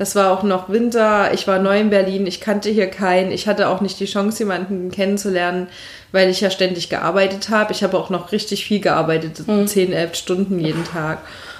das 0.00 0.16
war 0.16 0.32
auch 0.32 0.42
noch 0.42 0.70
Winter, 0.70 1.30
ich 1.34 1.46
war 1.46 1.58
neu 1.58 1.78
in 1.78 1.90
Berlin, 1.90 2.26
ich 2.26 2.40
kannte 2.40 2.70
hier 2.70 2.86
keinen, 2.86 3.30
ich 3.32 3.46
hatte 3.46 3.68
auch 3.68 3.82
nicht 3.82 4.00
die 4.00 4.06
Chance, 4.06 4.38
jemanden 4.38 4.90
kennenzulernen, 4.90 5.68
weil 6.10 6.30
ich 6.30 6.40
ja 6.40 6.50
ständig 6.50 6.88
gearbeitet 6.88 7.50
habe. 7.50 7.72
Ich 7.72 7.82
habe 7.82 7.98
auch 7.98 8.08
noch 8.08 8.32
richtig 8.32 8.64
viel 8.64 8.80
gearbeitet, 8.80 9.36
so 9.36 9.66
10, 9.66 9.92
11 9.92 10.14
Stunden 10.14 10.58
jeden 10.58 10.84
Tag. 10.84 11.18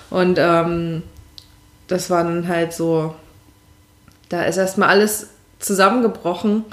Und 0.09 0.39
ähm, 0.41 1.03
das 1.87 2.09
war 2.09 2.25
dann 2.25 2.49
halt 2.49 2.73
so, 2.73 3.15
da 4.31 4.45
ist 4.45 4.57
erstmal 4.57 4.89
alles 4.89 5.29
zusammengebrochen. 5.59 6.65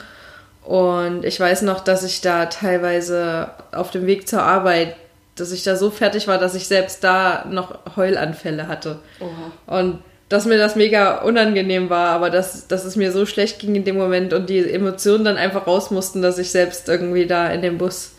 Und 0.64 1.26
ich 1.26 1.38
weiß 1.38 1.64
noch, 1.64 1.82
dass 1.82 2.04
ich 2.04 2.22
da 2.22 2.46
teilweise 2.46 3.50
auf 3.74 3.92
dem 3.92 4.06
Weg 4.06 4.30
zur 4.30 4.42
Arbeit, 4.42 4.96
dass 5.36 5.52
ich 5.52 5.64
da 5.64 5.76
so 5.76 5.92
fertig 5.92 6.30
war, 6.30 6.38
dass 6.38 6.56
ich 6.56 6.66
selbst 6.70 7.04
da 7.04 7.44
noch 7.52 7.98
Heulanfälle 7.98 8.70
hatte. 8.70 9.00
Oha. 9.20 9.80
Und 9.82 10.00
dass 10.30 10.46
mir 10.46 10.58
das 10.58 10.76
mega 10.76 11.20
unangenehm 11.20 11.90
war, 11.90 12.10
aber 12.10 12.30
dass, 12.30 12.68
dass 12.68 12.84
es 12.84 12.96
mir 12.96 13.12
so 13.12 13.26
schlecht 13.26 13.60
ging 13.60 13.76
in 13.76 13.86
dem 13.86 13.98
Moment 13.98 14.34
und 14.34 14.50
die 14.50 14.60
Emotionen 14.72 15.24
dann 15.24 15.38
einfach 15.38 15.68
raus 15.68 15.90
mussten, 15.92 16.22
dass 16.22 16.38
ich 16.38 16.52
selbst 16.52 16.90
irgendwie 16.90 17.26
da 17.28 17.48
in 17.50 17.62
dem 17.62 17.78
Bus 17.78 18.12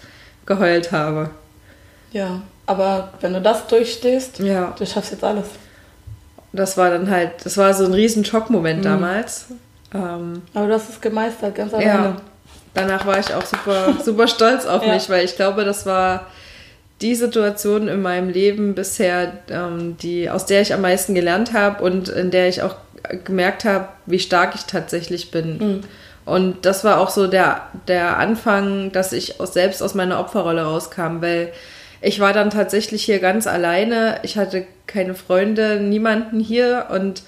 geheult 0.47 0.91
habe. 0.93 1.31
Ja, 2.13 2.41
aber 2.67 3.13
wenn 3.21 3.35
du 3.35 3.41
das 3.43 3.67
durchstehst, 3.67 4.39
Ja. 4.39 4.75
du 4.79 4.87
schaffst 4.87 5.13
jetzt 5.13 5.25
alles. 5.25 5.47
Das 6.53 6.79
war 6.79 6.91
dann 6.91 7.11
halt, 7.11 7.33
das 7.45 7.59
war 7.59 7.75
so 7.75 7.85
ein 7.85 7.93
riesen 7.93 8.25
Schockmoment 8.25 8.83
damals. 8.85 9.47
Ähm, 9.95 10.43
Aber 10.55 10.67
du 10.67 10.73
hast 10.75 10.89
es 10.89 11.01
gemeistert, 11.01 11.55
ganz 11.55 11.73
ja. 11.73 11.79
alleine. 11.79 12.17
Danach 12.75 13.07
war 13.07 13.19
ich 13.19 13.33
auch 13.35 13.45
super, 13.45 13.95
super 14.03 14.27
stolz 14.29 14.65
auf 14.65 14.83
Ja. 14.87 14.95
mich, 14.95 15.11
weil 15.11 15.25
ich 15.25 15.37
glaube, 15.37 15.65
das 15.67 15.85
war 15.85 16.27
die 17.01 17.15
Situation 17.15 17.89
in 17.89 18.03
meinem 18.03 18.29
Leben 18.29 18.75
bisher, 18.75 19.33
ähm, 19.51 19.97
die, 19.99 20.31
aus 20.31 20.47
der 20.47 20.63
ich 20.63 20.75
am 20.75 20.81
meisten 20.81 21.15
gelernt 21.15 21.53
habe 21.53 21.83
und 21.85 22.09
in 22.09 22.31
der 22.31 22.49
ich 22.49 22.63
auch 22.63 22.77
gemerkt 23.25 23.65
habe, 23.65 23.89
wie 24.07 24.19
stark 24.19 24.55
ich 24.55 24.65
tatsächlich 24.65 25.31
bin. 25.31 25.85
Und 26.25 26.67
das 26.67 26.85
war 26.85 27.01
auch 27.01 27.09
so 27.09 27.27
der, 27.27 27.69
der 27.87 28.19
Anfang, 28.19 28.93
dass 28.93 29.13
ich 29.13 29.41
aus, 29.41 29.55
selbst 29.55 29.83
aus 29.83 29.95
meiner 29.95 30.21
Opferrolle 30.21 30.63
rauskam, 30.63 31.21
weil 31.23 31.53
ich 32.01 32.21
war 32.21 32.33
dann 32.33 32.51
tatsächlich 32.51 33.05
hier 33.05 33.19
ganz 33.19 33.47
alleine. 33.47 34.19
Ich 34.25 34.37
hatte 34.37 34.67
keine 34.87 35.15
Freunde, 35.15 35.81
niemanden 35.81 36.39
hier 36.41 36.87
und 36.91 37.23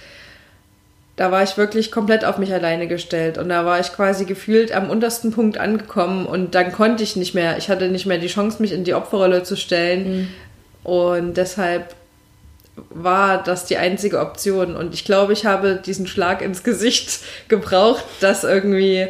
da 1.21 1.31
war 1.31 1.43
ich 1.43 1.59
wirklich 1.59 1.93
komplett 1.93 2.25
auf 2.25 2.39
mich 2.39 2.51
alleine 2.51 2.89
gestellt 2.89 3.37
und 3.37 3.51
da 3.51 3.67
war 3.67 3.79
ich 3.79 3.93
quasi 3.93 4.25
gefühlt 4.25 4.73
am 4.73 4.89
untersten 4.89 5.33
Punkt 5.33 5.59
angekommen 5.59 6.25
und 6.25 6.55
dann 6.55 6.73
konnte 6.73 7.03
ich 7.03 7.15
nicht 7.15 7.35
mehr, 7.35 7.59
ich 7.59 7.69
hatte 7.69 7.89
nicht 7.89 8.07
mehr 8.07 8.17
die 8.17 8.29
Chance, 8.29 8.63
mich 8.63 8.73
in 8.73 8.85
die 8.85 8.95
Opferrolle 8.95 9.43
zu 9.43 9.55
stellen 9.55 10.29
und 10.83 11.37
deshalb 11.37 11.95
war 12.89 13.43
das 13.43 13.67
die 13.67 13.77
einzige 13.77 14.19
Option 14.19 14.75
und 14.77 14.95
ich 14.95 15.05
glaube, 15.05 15.35
ich 15.35 15.45
habe 15.45 15.79
diesen 15.85 16.07
Schlag 16.07 16.41
ins 16.41 16.63
Gesicht 16.65 17.21
gebraucht, 17.49 18.05
dass 18.21 18.43
irgendwie, 18.43 19.07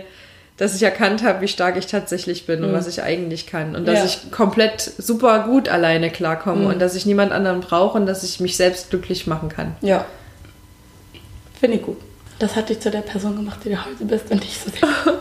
dass 0.57 0.75
ich 0.75 0.83
erkannt 0.83 1.23
habe, 1.23 1.43
wie 1.43 1.49
stark 1.49 1.77
ich 1.77 1.87
tatsächlich 1.87 2.45
bin 2.45 2.65
und 2.65 2.73
was 2.73 2.89
ich 2.89 3.05
eigentlich 3.05 3.47
kann 3.47 3.77
und 3.77 3.87
dass 3.87 4.01
Ja. 4.01 4.05
ich 4.07 4.33
komplett 4.33 4.81
super 4.81 5.45
gut 5.49 5.69
alleine 5.69 6.11
klarkomme 6.11 6.67
und 6.67 6.83
dass 6.83 6.97
ich 6.97 7.07
niemand 7.07 7.31
anderen 7.31 7.61
brauche 7.61 7.97
und 7.97 8.07
dass 8.07 8.25
ich 8.25 8.41
mich 8.41 8.57
selbst 8.57 8.91
glücklich 8.91 9.29
machen 9.29 9.49
kann. 9.49 9.77
Ja. 9.81 10.07
Finde 11.61 11.77
ich 11.77 11.83
gut. 11.83 11.99
Das 12.39 12.57
hat 12.57 12.71
dich 12.71 12.81
zu 12.81 12.91
der 12.91 13.03
Person 13.03 13.37
gemacht, 13.37 13.61
die 13.63 13.69
du 13.69 13.85
heute 13.85 14.07
bist 14.07 14.31
und 14.31 14.41
nicht 14.41 14.59
so 14.59 14.71
sehr. 14.71 15.21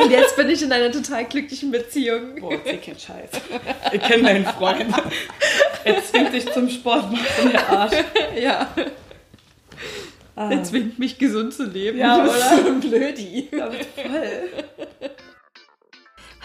Und 0.00 0.10
jetzt 0.10 0.36
bin 0.36 0.48
ich 0.50 0.62
in 0.62 0.70
einer 0.70 0.92
total 0.92 1.24
glücklichen 1.24 1.72
Beziehung. 1.72 2.36
Boah, 2.38 2.52
erzähl 2.52 2.78
keinen 2.78 2.98
Scheiß. 2.98 3.30
Ich 3.90 4.00
kenne 4.02 4.22
meinen 4.22 4.44
Freund. 4.44 4.86
Er 5.82 6.04
zwingt 6.04 6.32
dich 6.32 6.52
zum 6.52 6.68
Sport 6.68 7.10
machen, 7.10 7.50
der 7.50 7.68
Arsch. 7.68 7.96
Ja. 8.40 8.68
Ah. 10.36 10.50
Er 10.50 10.62
zwingt 10.62 10.98
mich 10.98 11.18
gesund 11.18 11.54
zu 11.54 11.64
leben. 11.64 11.98
Ja, 11.98 12.22
oder? 12.22 12.62
So 12.62 12.68
ein 12.68 12.80
Blödi. 12.80 13.48
Ja, 13.50 13.70
voll. 13.70 14.48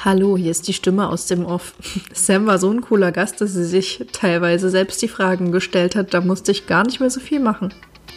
Hallo, 0.03 0.38
hier 0.38 0.49
ist 0.49 0.67
die 0.67 0.73
Stimme 0.73 1.09
aus 1.09 1.27
dem 1.27 1.45
Off. 1.45 1.75
Sam 2.13 2.47
war 2.47 2.57
so 2.57 2.71
ein 2.71 2.82
cooler 2.82 3.11
Gast, 3.11 3.41
dass 3.41 3.53
sie 3.53 3.65
sich 3.65 4.03
teilweise 4.11 4.71
selbst 4.71 5.01
die 5.03 5.07
Fragen 5.07 5.51
gestellt 5.51 5.95
hat. 5.95 6.15
Da 6.15 6.21
musste 6.21 6.51
ich 6.51 6.65
gar 6.65 6.84
nicht 6.84 6.99
mehr 6.99 7.11
so 7.11 7.19
viel 7.19 7.39
machen. 7.39 7.71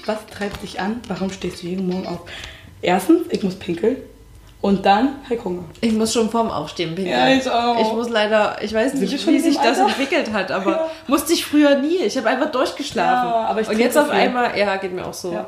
Was 0.07 0.19
treibt 0.27 0.63
dich 0.63 0.81
an? 0.81 1.01
Warum 1.09 1.31
stehst 1.31 1.63
du 1.63 1.67
jeden 1.67 1.87
Morgen 1.89 2.07
auf? 2.07 2.21
Erstens, 2.83 3.23
ich 3.31 3.43
muss 3.43 3.55
pinkeln. 3.55 3.97
Und 4.61 4.87
dann, 4.87 5.17
hey, 5.29 5.39
Hunger. 5.45 5.65
Ich 5.83 5.93
muss 5.93 6.15
schon 6.15 6.31
vorm 6.31 6.51
Aufstehen 6.51 6.95
pinkeln. 6.95 7.15
Ja, 7.19 7.29
ich 7.35 7.49
auch. 7.51 7.79
Ich 7.81 7.93
muss 7.93 8.09
leider, 8.09 8.57
ich 8.63 8.73
weiß 8.73 8.95
nicht, 8.95 9.27
wie 9.27 9.39
sich 9.39 9.59
das 9.59 9.79
entwickelt 9.79 10.33
hat, 10.33 10.51
aber 10.51 10.71
Ja. 10.71 10.91
musste 11.07 11.35
ich 11.35 11.45
früher 11.45 11.79
nie. 11.79 11.99
Ich 11.99 12.17
habe 12.17 12.29
einfach 12.31 12.51
durchgeschlafen. 12.51 13.29
Ja, 13.29 13.37
aber 13.47 13.61
ich 13.61 13.69
Und 13.69 13.79
jetzt 13.79 13.97
auf 13.99 14.07
viel. 14.07 14.15
einmal, 14.15 14.59
ja, 14.59 14.77
geht 14.77 14.93
mir 14.95 15.07
auch 15.07 15.13
so. 15.13 15.33
Ja. 15.33 15.47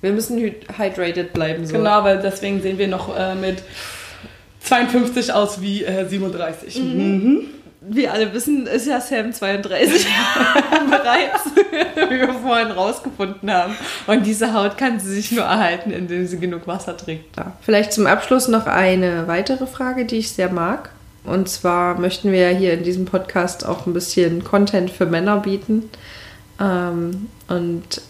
Wir 0.00 0.12
müssen 0.12 0.38
hy- 0.38 0.54
hydrated 0.78 1.32
bleiben. 1.32 1.66
So. 1.66 1.72
Genau, 1.76 2.04
weil 2.04 2.18
deswegen 2.20 2.62
sehen 2.62 2.78
wir 2.78 2.86
noch 2.86 3.16
äh, 3.16 3.34
mit 3.34 3.62
52 4.60 5.32
aus 5.32 5.60
wie 5.60 5.84
äh, 5.84 6.06
37. 6.08 6.78
Mhm. 6.82 7.40
Wie 7.88 8.08
alle 8.08 8.32
wissen, 8.32 8.66
ist 8.66 8.86
ja 8.86 9.00
Sam 9.00 9.32
32 9.32 10.06
bereits, 10.90 11.44
wie 12.10 12.18
wir 12.18 12.34
vorhin 12.34 12.72
rausgefunden 12.72 13.50
haben. 13.50 13.76
Und 14.06 14.26
diese 14.26 14.52
Haut 14.52 14.76
kann 14.76 14.98
sie 14.98 15.14
sich 15.14 15.30
nur 15.30 15.44
erhalten, 15.44 15.92
indem 15.92 16.26
sie 16.26 16.38
genug 16.38 16.66
Wasser 16.66 16.96
trinkt. 16.96 17.36
Vielleicht 17.60 17.92
zum 17.92 18.06
Abschluss 18.06 18.48
noch 18.48 18.66
eine 18.66 19.28
weitere 19.28 19.66
Frage, 19.66 20.04
die 20.04 20.16
ich 20.16 20.32
sehr 20.32 20.50
mag. 20.50 20.90
Und 21.24 21.48
zwar 21.48 21.98
möchten 21.98 22.32
wir 22.32 22.50
ja 22.50 22.56
hier 22.56 22.72
in 22.72 22.82
diesem 22.82 23.04
Podcast 23.04 23.66
auch 23.66 23.86
ein 23.86 23.92
bisschen 23.92 24.42
Content 24.44 24.90
für 24.90 25.06
Männer 25.06 25.38
bieten. 25.38 25.90
Ähm, 26.60 27.28
und 27.48 28.00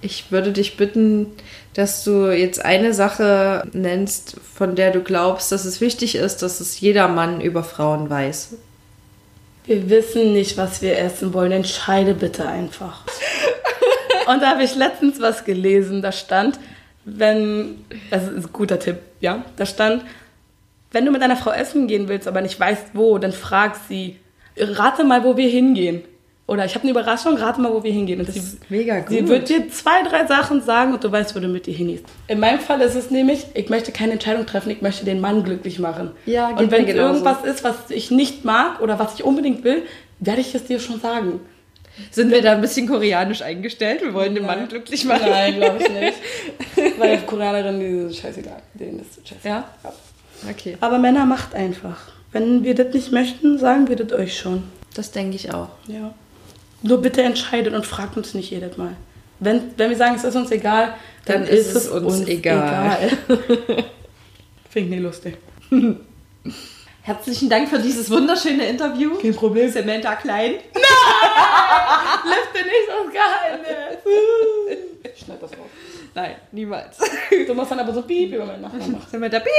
ich 0.00 0.30
würde 0.30 0.52
dich 0.52 0.76
bitten, 0.76 1.26
dass 1.74 2.04
du 2.04 2.30
jetzt 2.30 2.64
eine 2.64 2.94
Sache 2.94 3.64
nennst, 3.72 4.36
von 4.54 4.76
der 4.76 4.92
du 4.92 5.00
glaubst, 5.00 5.52
dass 5.52 5.64
es 5.64 5.80
wichtig 5.80 6.14
ist, 6.14 6.38
dass 6.38 6.60
es 6.60 6.80
jeder 6.80 7.08
Mann 7.08 7.40
über 7.40 7.62
Frauen 7.62 8.08
weiß. 8.08 8.54
Wir 9.66 9.90
wissen 9.90 10.32
nicht, 10.32 10.56
was 10.56 10.80
wir 10.80 10.96
essen 10.98 11.34
wollen. 11.34 11.50
Entscheide 11.50 12.14
bitte 12.14 12.46
einfach. 12.46 13.02
Und 14.26 14.42
da 14.42 14.50
habe 14.50 14.62
ich 14.62 14.76
letztens 14.76 15.20
was 15.20 15.44
gelesen. 15.44 16.02
Da 16.02 16.12
stand, 16.12 16.58
wenn, 17.04 17.84
das 18.10 18.24
ist 18.24 18.46
ein 18.46 18.52
guter 18.52 18.78
Tipp, 18.78 18.98
ja, 19.20 19.44
da 19.56 19.66
stand, 19.66 20.04
wenn 20.92 21.04
du 21.04 21.10
mit 21.10 21.20
deiner 21.20 21.36
Frau 21.36 21.50
essen 21.50 21.88
gehen 21.88 22.08
willst, 22.08 22.28
aber 22.28 22.40
nicht 22.40 22.58
weißt 22.58 22.90
wo, 22.94 23.18
dann 23.18 23.32
frag 23.32 23.76
sie, 23.88 24.18
rate 24.56 25.04
mal, 25.04 25.24
wo 25.24 25.36
wir 25.36 25.48
hingehen. 25.48 26.02
Oder 26.48 26.64
ich 26.64 26.74
habe 26.74 26.82
eine 26.82 26.92
Überraschung, 26.92 27.36
rate 27.36 27.60
mal, 27.60 27.72
wo 27.72 27.82
wir 27.82 27.90
hingehen. 27.90 28.20
Und 28.20 28.30
sie, 28.30 28.38
ist 28.38 28.70
mega 28.70 29.00
gut. 29.00 29.08
Sie 29.08 29.26
wird 29.26 29.48
dir 29.48 29.68
zwei, 29.68 30.04
drei 30.04 30.26
Sachen 30.26 30.62
sagen 30.62 30.94
und 30.94 31.02
du 31.02 31.10
weißt, 31.10 31.34
wo 31.34 31.40
du 31.40 31.48
mit 31.48 31.66
ihr 31.66 31.74
hingehst. 31.74 32.04
In 32.28 32.38
meinem 32.38 32.60
Fall 32.60 32.80
ist 32.82 32.94
es 32.94 33.10
nämlich, 33.10 33.46
ich 33.54 33.68
möchte 33.68 33.90
keine 33.90 34.12
Entscheidung 34.12 34.46
treffen, 34.46 34.70
ich 34.70 34.80
möchte 34.80 35.04
den 35.04 35.20
Mann 35.20 35.42
glücklich 35.42 35.80
machen. 35.80 36.12
Ja, 36.24 36.50
geht 36.50 36.60
und 36.60 36.70
wenn 36.70 36.82
es 36.82 36.86
genauso. 36.86 37.24
irgendwas 37.24 37.44
ist, 37.44 37.64
was 37.64 37.90
ich 37.90 38.12
nicht 38.12 38.44
mag 38.44 38.80
oder 38.80 39.00
was 39.00 39.14
ich 39.14 39.24
unbedingt 39.24 39.64
will, 39.64 39.82
werde 40.20 40.40
ich 40.40 40.54
es 40.54 40.64
dir 40.64 40.78
schon 40.78 41.00
sagen. 41.00 41.40
Sind 42.10 42.30
wir 42.30 42.42
da 42.42 42.52
ein 42.52 42.60
bisschen 42.60 42.86
koreanisch 42.86 43.42
eingestellt? 43.42 44.02
Wir 44.02 44.14
wollen 44.14 44.34
den 44.34 44.44
Nein. 44.44 44.60
Mann 44.60 44.68
glücklich 44.68 45.04
machen. 45.04 45.28
Nein, 45.28 45.56
glaube 45.56 45.78
ich 45.82 45.88
nicht. 45.88 46.98
Weil 46.98 47.18
Koreanerinnen, 47.22 47.80
die 47.80 48.00
sind 48.00 48.16
scheißegal. 48.16 48.62
Denen 48.74 49.00
ist 49.00 49.16
das 49.16 49.28
scheißegal. 49.28 49.64
Ja? 49.82 49.92
Okay. 50.48 50.76
Aber 50.80 50.98
Männer 50.98 51.24
macht 51.24 51.54
einfach. 51.54 52.12
Wenn 52.32 52.62
wir 52.64 52.74
das 52.74 52.92
nicht 52.92 53.12
möchten, 53.12 53.58
sagen 53.58 53.88
wir 53.88 53.96
das 53.96 54.12
euch 54.12 54.38
schon. 54.38 54.64
Das 54.94 55.10
denke 55.10 55.36
ich 55.36 55.52
auch. 55.54 55.70
Ja. 55.88 56.14
Nur 56.86 57.02
bitte 57.02 57.22
entscheidet 57.22 57.74
und 57.74 57.84
fragt 57.84 58.16
uns 58.16 58.32
nicht 58.34 58.50
jedes 58.50 58.76
Mal. 58.76 58.96
Wenn, 59.40 59.72
wenn 59.76 59.90
wir 59.90 59.96
sagen, 59.96 60.14
es 60.14 60.24
ist 60.24 60.36
uns 60.36 60.50
egal, 60.50 60.94
dann, 61.24 61.42
Dann 61.42 61.48
ist 61.52 61.74
es 61.74 61.88
uns 61.88 62.26
egal. 62.26 62.98
egal. 62.98 63.18
Finde 64.70 64.88
ich 64.88 64.88
nicht 64.88 65.02
lustig. 65.02 65.36
Herzlichen 67.02 67.48
Dank 67.48 67.68
für 67.68 67.78
dieses 67.78 68.10
wunderschöne 68.10 68.66
Interview. 68.68 69.16
Kein 69.20 69.34
Problem. 69.34 69.70
Samantha 69.70 70.14
Klein. 70.16 70.52
Lüfte 72.24 72.58
nicht 72.64 72.88
das 72.88 73.12
Geheimnis. 73.12 73.98
Schneid 75.24 75.42
das 75.42 75.50
raus. 75.52 75.70
Nein, 76.14 76.36
niemals. 76.52 76.98
Du 77.46 77.54
musst 77.54 77.70
dann 77.70 77.80
aber 77.80 77.92
so 77.92 78.02
piep 78.02 78.32
über 78.32 78.46
meinen 78.46 78.62
Nachbarn 78.62 78.92
machen. 78.92 79.06
Samantha 79.10 79.40
Piep. 79.40 79.52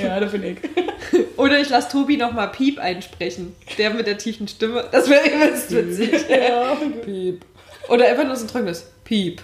Ja, 0.00 0.20
da 0.20 0.26
bin 0.26 0.44
ich. 0.44 0.58
Oder 1.36 1.58
ich 1.60 1.68
lasse 1.68 1.90
Tobi 1.90 2.16
nochmal 2.16 2.48
Piep 2.48 2.78
einsprechen. 2.78 3.54
Der 3.78 3.90
mit 3.90 4.06
der 4.06 4.18
tiefen 4.18 4.46
Stimme. 4.46 4.84
Das 4.92 5.08
wäre 5.08 5.28
übelst 5.28 5.74
witzig. 5.74 6.26
Ja, 6.28 6.76
Piep. 7.04 7.44
Oder 7.88 8.08
einfach 8.08 8.24
nur 8.24 8.36
so 8.36 8.44
ein 8.44 8.48
trockenes 8.48 8.86
Piep. 9.04 9.42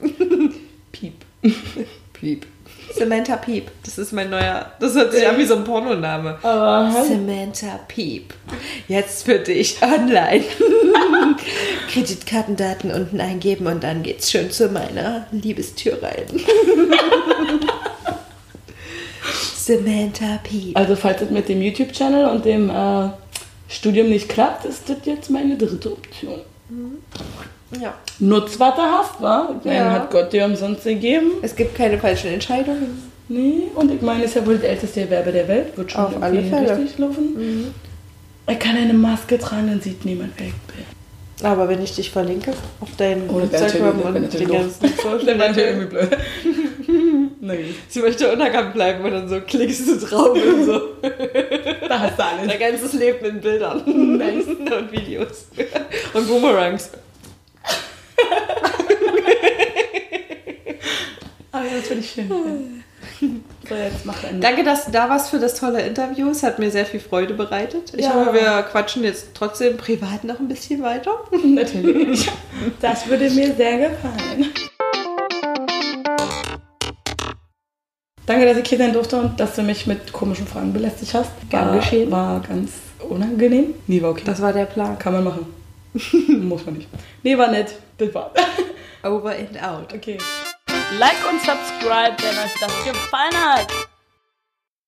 Piep. 0.92 1.14
Piep. 2.12 2.46
Samantha 2.94 3.36
Piep. 3.36 3.70
Das 3.84 3.98
ist 3.98 4.12
mein 4.12 4.30
neuer. 4.30 4.72
Das 4.80 4.94
hört 4.94 5.12
sich 5.12 5.26
an 5.26 5.38
wie 5.38 5.44
so 5.44 5.56
ein 5.56 5.64
Pornoname. 5.64 6.38
Aber 6.42 7.04
Samantha 7.06 7.80
Piep. 7.88 8.34
Jetzt 8.88 9.24
für 9.24 9.38
dich 9.38 9.78
online. 9.82 10.44
Kreditkartendaten 11.90 12.92
unten 12.92 13.20
eingeben 13.20 13.66
und 13.66 13.82
dann 13.82 14.02
geht's 14.02 14.30
schon 14.30 14.50
zu 14.50 14.68
meiner 14.68 15.26
Liebestür 15.32 16.02
rein. 16.02 16.26
Samantha 19.66 20.38
Piep. 20.42 20.76
Also 20.76 20.96
falls 20.96 21.20
es 21.22 21.30
mit 21.30 21.48
dem 21.48 21.62
YouTube-Channel 21.62 22.26
und 22.26 22.44
dem 22.44 22.70
äh, 22.70 23.08
Studium 23.68 24.08
nicht 24.08 24.28
klappt, 24.28 24.64
ist 24.64 24.88
das 24.88 24.98
jetzt 25.04 25.30
meine 25.30 25.56
dritte 25.56 25.92
Option. 25.92 26.40
Ja. 27.80 27.94
Nutz, 28.18 28.58
was 28.60 28.74
du 28.74 28.82
hast, 28.82 29.20
wa? 29.22 29.48
Ich 29.58 29.64
meine, 29.64 29.76
Ja. 29.78 29.90
hat 29.92 30.10
Gott 30.10 30.32
dir 30.32 30.44
umsonst 30.44 30.84
gegeben. 30.84 31.30
Es 31.42 31.56
gibt 31.56 31.74
keine 31.74 31.98
falschen 31.98 32.28
Entscheidungen. 32.32 33.10
Nee, 33.28 33.68
und 33.74 33.90
ich 33.90 34.02
meine, 34.02 34.24
es 34.24 34.30
ist 34.30 34.36
ja 34.36 34.46
wohl 34.46 34.56
das 34.56 34.64
älteste 34.64 35.02
Gewerbe 35.04 35.32
der 35.32 35.48
Welt. 35.48 35.76
Wird 35.76 35.92
schon 35.92 36.00
Auf 36.04 36.12
irgendwie 36.12 36.26
alle 36.26 36.42
Fälle. 36.66 36.78
richtig 36.78 36.98
laufen. 36.98 37.72
Er 38.46 38.56
kann 38.56 38.76
eine 38.76 38.92
Maske 38.92 39.38
tragen, 39.38 39.68
dann 39.68 39.80
sieht 39.80 40.04
niemand, 40.04 40.32
wer 40.36 40.48
ich 40.48 40.52
bin. 40.52 41.46
Aber 41.46 41.68
wenn 41.68 41.82
ich 41.82 41.94
dich 41.94 42.10
verlinke 42.10 42.52
auf 42.80 42.94
deinen 42.98 43.28
Oh, 43.30 43.38
Instagram 43.40 44.00
und 44.00 44.32
den 44.34 44.48
ganzen 44.48 44.88
Social 45.02 45.34
Media. 45.36 45.72
blöd. 45.86 46.08
Nee, 47.42 47.74
Sie 47.88 48.00
möchte 48.00 48.32
unerkannt 48.32 48.72
bleiben 48.72 49.04
und 49.04 49.10
dann 49.12 49.28
so 49.28 49.40
klickst 49.40 49.86
du 49.88 49.96
drauf 49.98 50.30
und 50.36 50.64
so. 50.64 50.80
da 51.88 51.98
hast 52.00 52.18
du 52.18 52.24
alles. 52.24 52.46
Dein 52.48 52.58
ganzes 52.58 52.92
Leben 52.94 53.24
in 53.26 53.40
Bildern. 53.40 53.82
Nice. 54.18 54.46
und 54.46 54.90
Videos. 54.92 55.46
Und 56.14 56.26
Boomerangs. 56.28 56.90
Aber 61.52 61.64
das 61.76 61.86
finde 61.88 62.02
ich 62.02 62.10
schön. 62.10 62.82
So, 63.68 63.74
jetzt 63.76 64.04
mach 64.04 64.24
Ende. 64.24 64.40
Danke, 64.40 64.64
dass 64.64 64.86
du 64.86 64.90
da 64.92 65.08
warst 65.08 65.30
für 65.30 65.38
das 65.38 65.54
tolle 65.54 65.82
Interview. 65.82 66.30
Es 66.30 66.42
hat 66.42 66.58
mir 66.58 66.70
sehr 66.70 66.86
viel 66.86 66.98
Freude 67.00 67.34
bereitet. 67.34 67.92
Ich 67.96 68.04
Ja. 68.06 68.14
hoffe, 68.14 68.34
wir 68.34 68.62
quatschen 68.70 69.04
jetzt 69.04 69.28
trotzdem 69.34 69.76
privat 69.76 70.24
noch 70.24 70.40
ein 70.40 70.48
bisschen 70.48 70.82
weiter. 70.82 71.12
Natürlich. 71.44 72.28
Das 72.80 73.06
würde 73.08 73.28
mir 73.30 73.54
sehr 73.54 73.88
gefallen. 73.90 74.52
Danke, 78.26 78.46
dass 78.46 78.56
ich 78.56 78.68
hier 78.68 78.78
sein 78.78 78.92
durfte 78.92 79.16
und 79.16 79.40
dass 79.40 79.56
du 79.56 79.62
mich 79.62 79.86
mit 79.86 80.12
komischen 80.12 80.46
Fragen 80.46 80.72
belästigt 80.72 81.12
hast. 81.14 81.30
Gern 81.50 81.68
war, 81.68 81.76
geschehen. 81.76 82.10
War 82.10 82.40
ganz 82.40 82.70
unangenehm. 83.08 83.74
Nee, 83.86 84.00
war 84.00 84.10
okay. 84.10 84.22
Das 84.24 84.40
war 84.40 84.52
der 84.52 84.66
Plan. 84.66 84.98
kann 84.98 85.12
man 85.12 85.24
machen. 85.24 85.46
Muss 86.28 86.64
man 86.64 86.76
nicht. 86.76 86.88
Nee, 87.22 87.36
war 87.36 87.50
nett. 87.50 87.74
Das 87.98 88.14
war. 88.14 88.32
Over 89.02 89.30
and 89.30 89.62
out. 89.62 89.92
Okay. 89.92 90.18
Like 90.98 91.18
und 91.30 91.40
subscribe, 91.40 92.16
wenn 92.22 92.38
euch 92.38 92.54
das 92.60 92.84
gefallen 92.84 93.34
hat. 93.34 93.66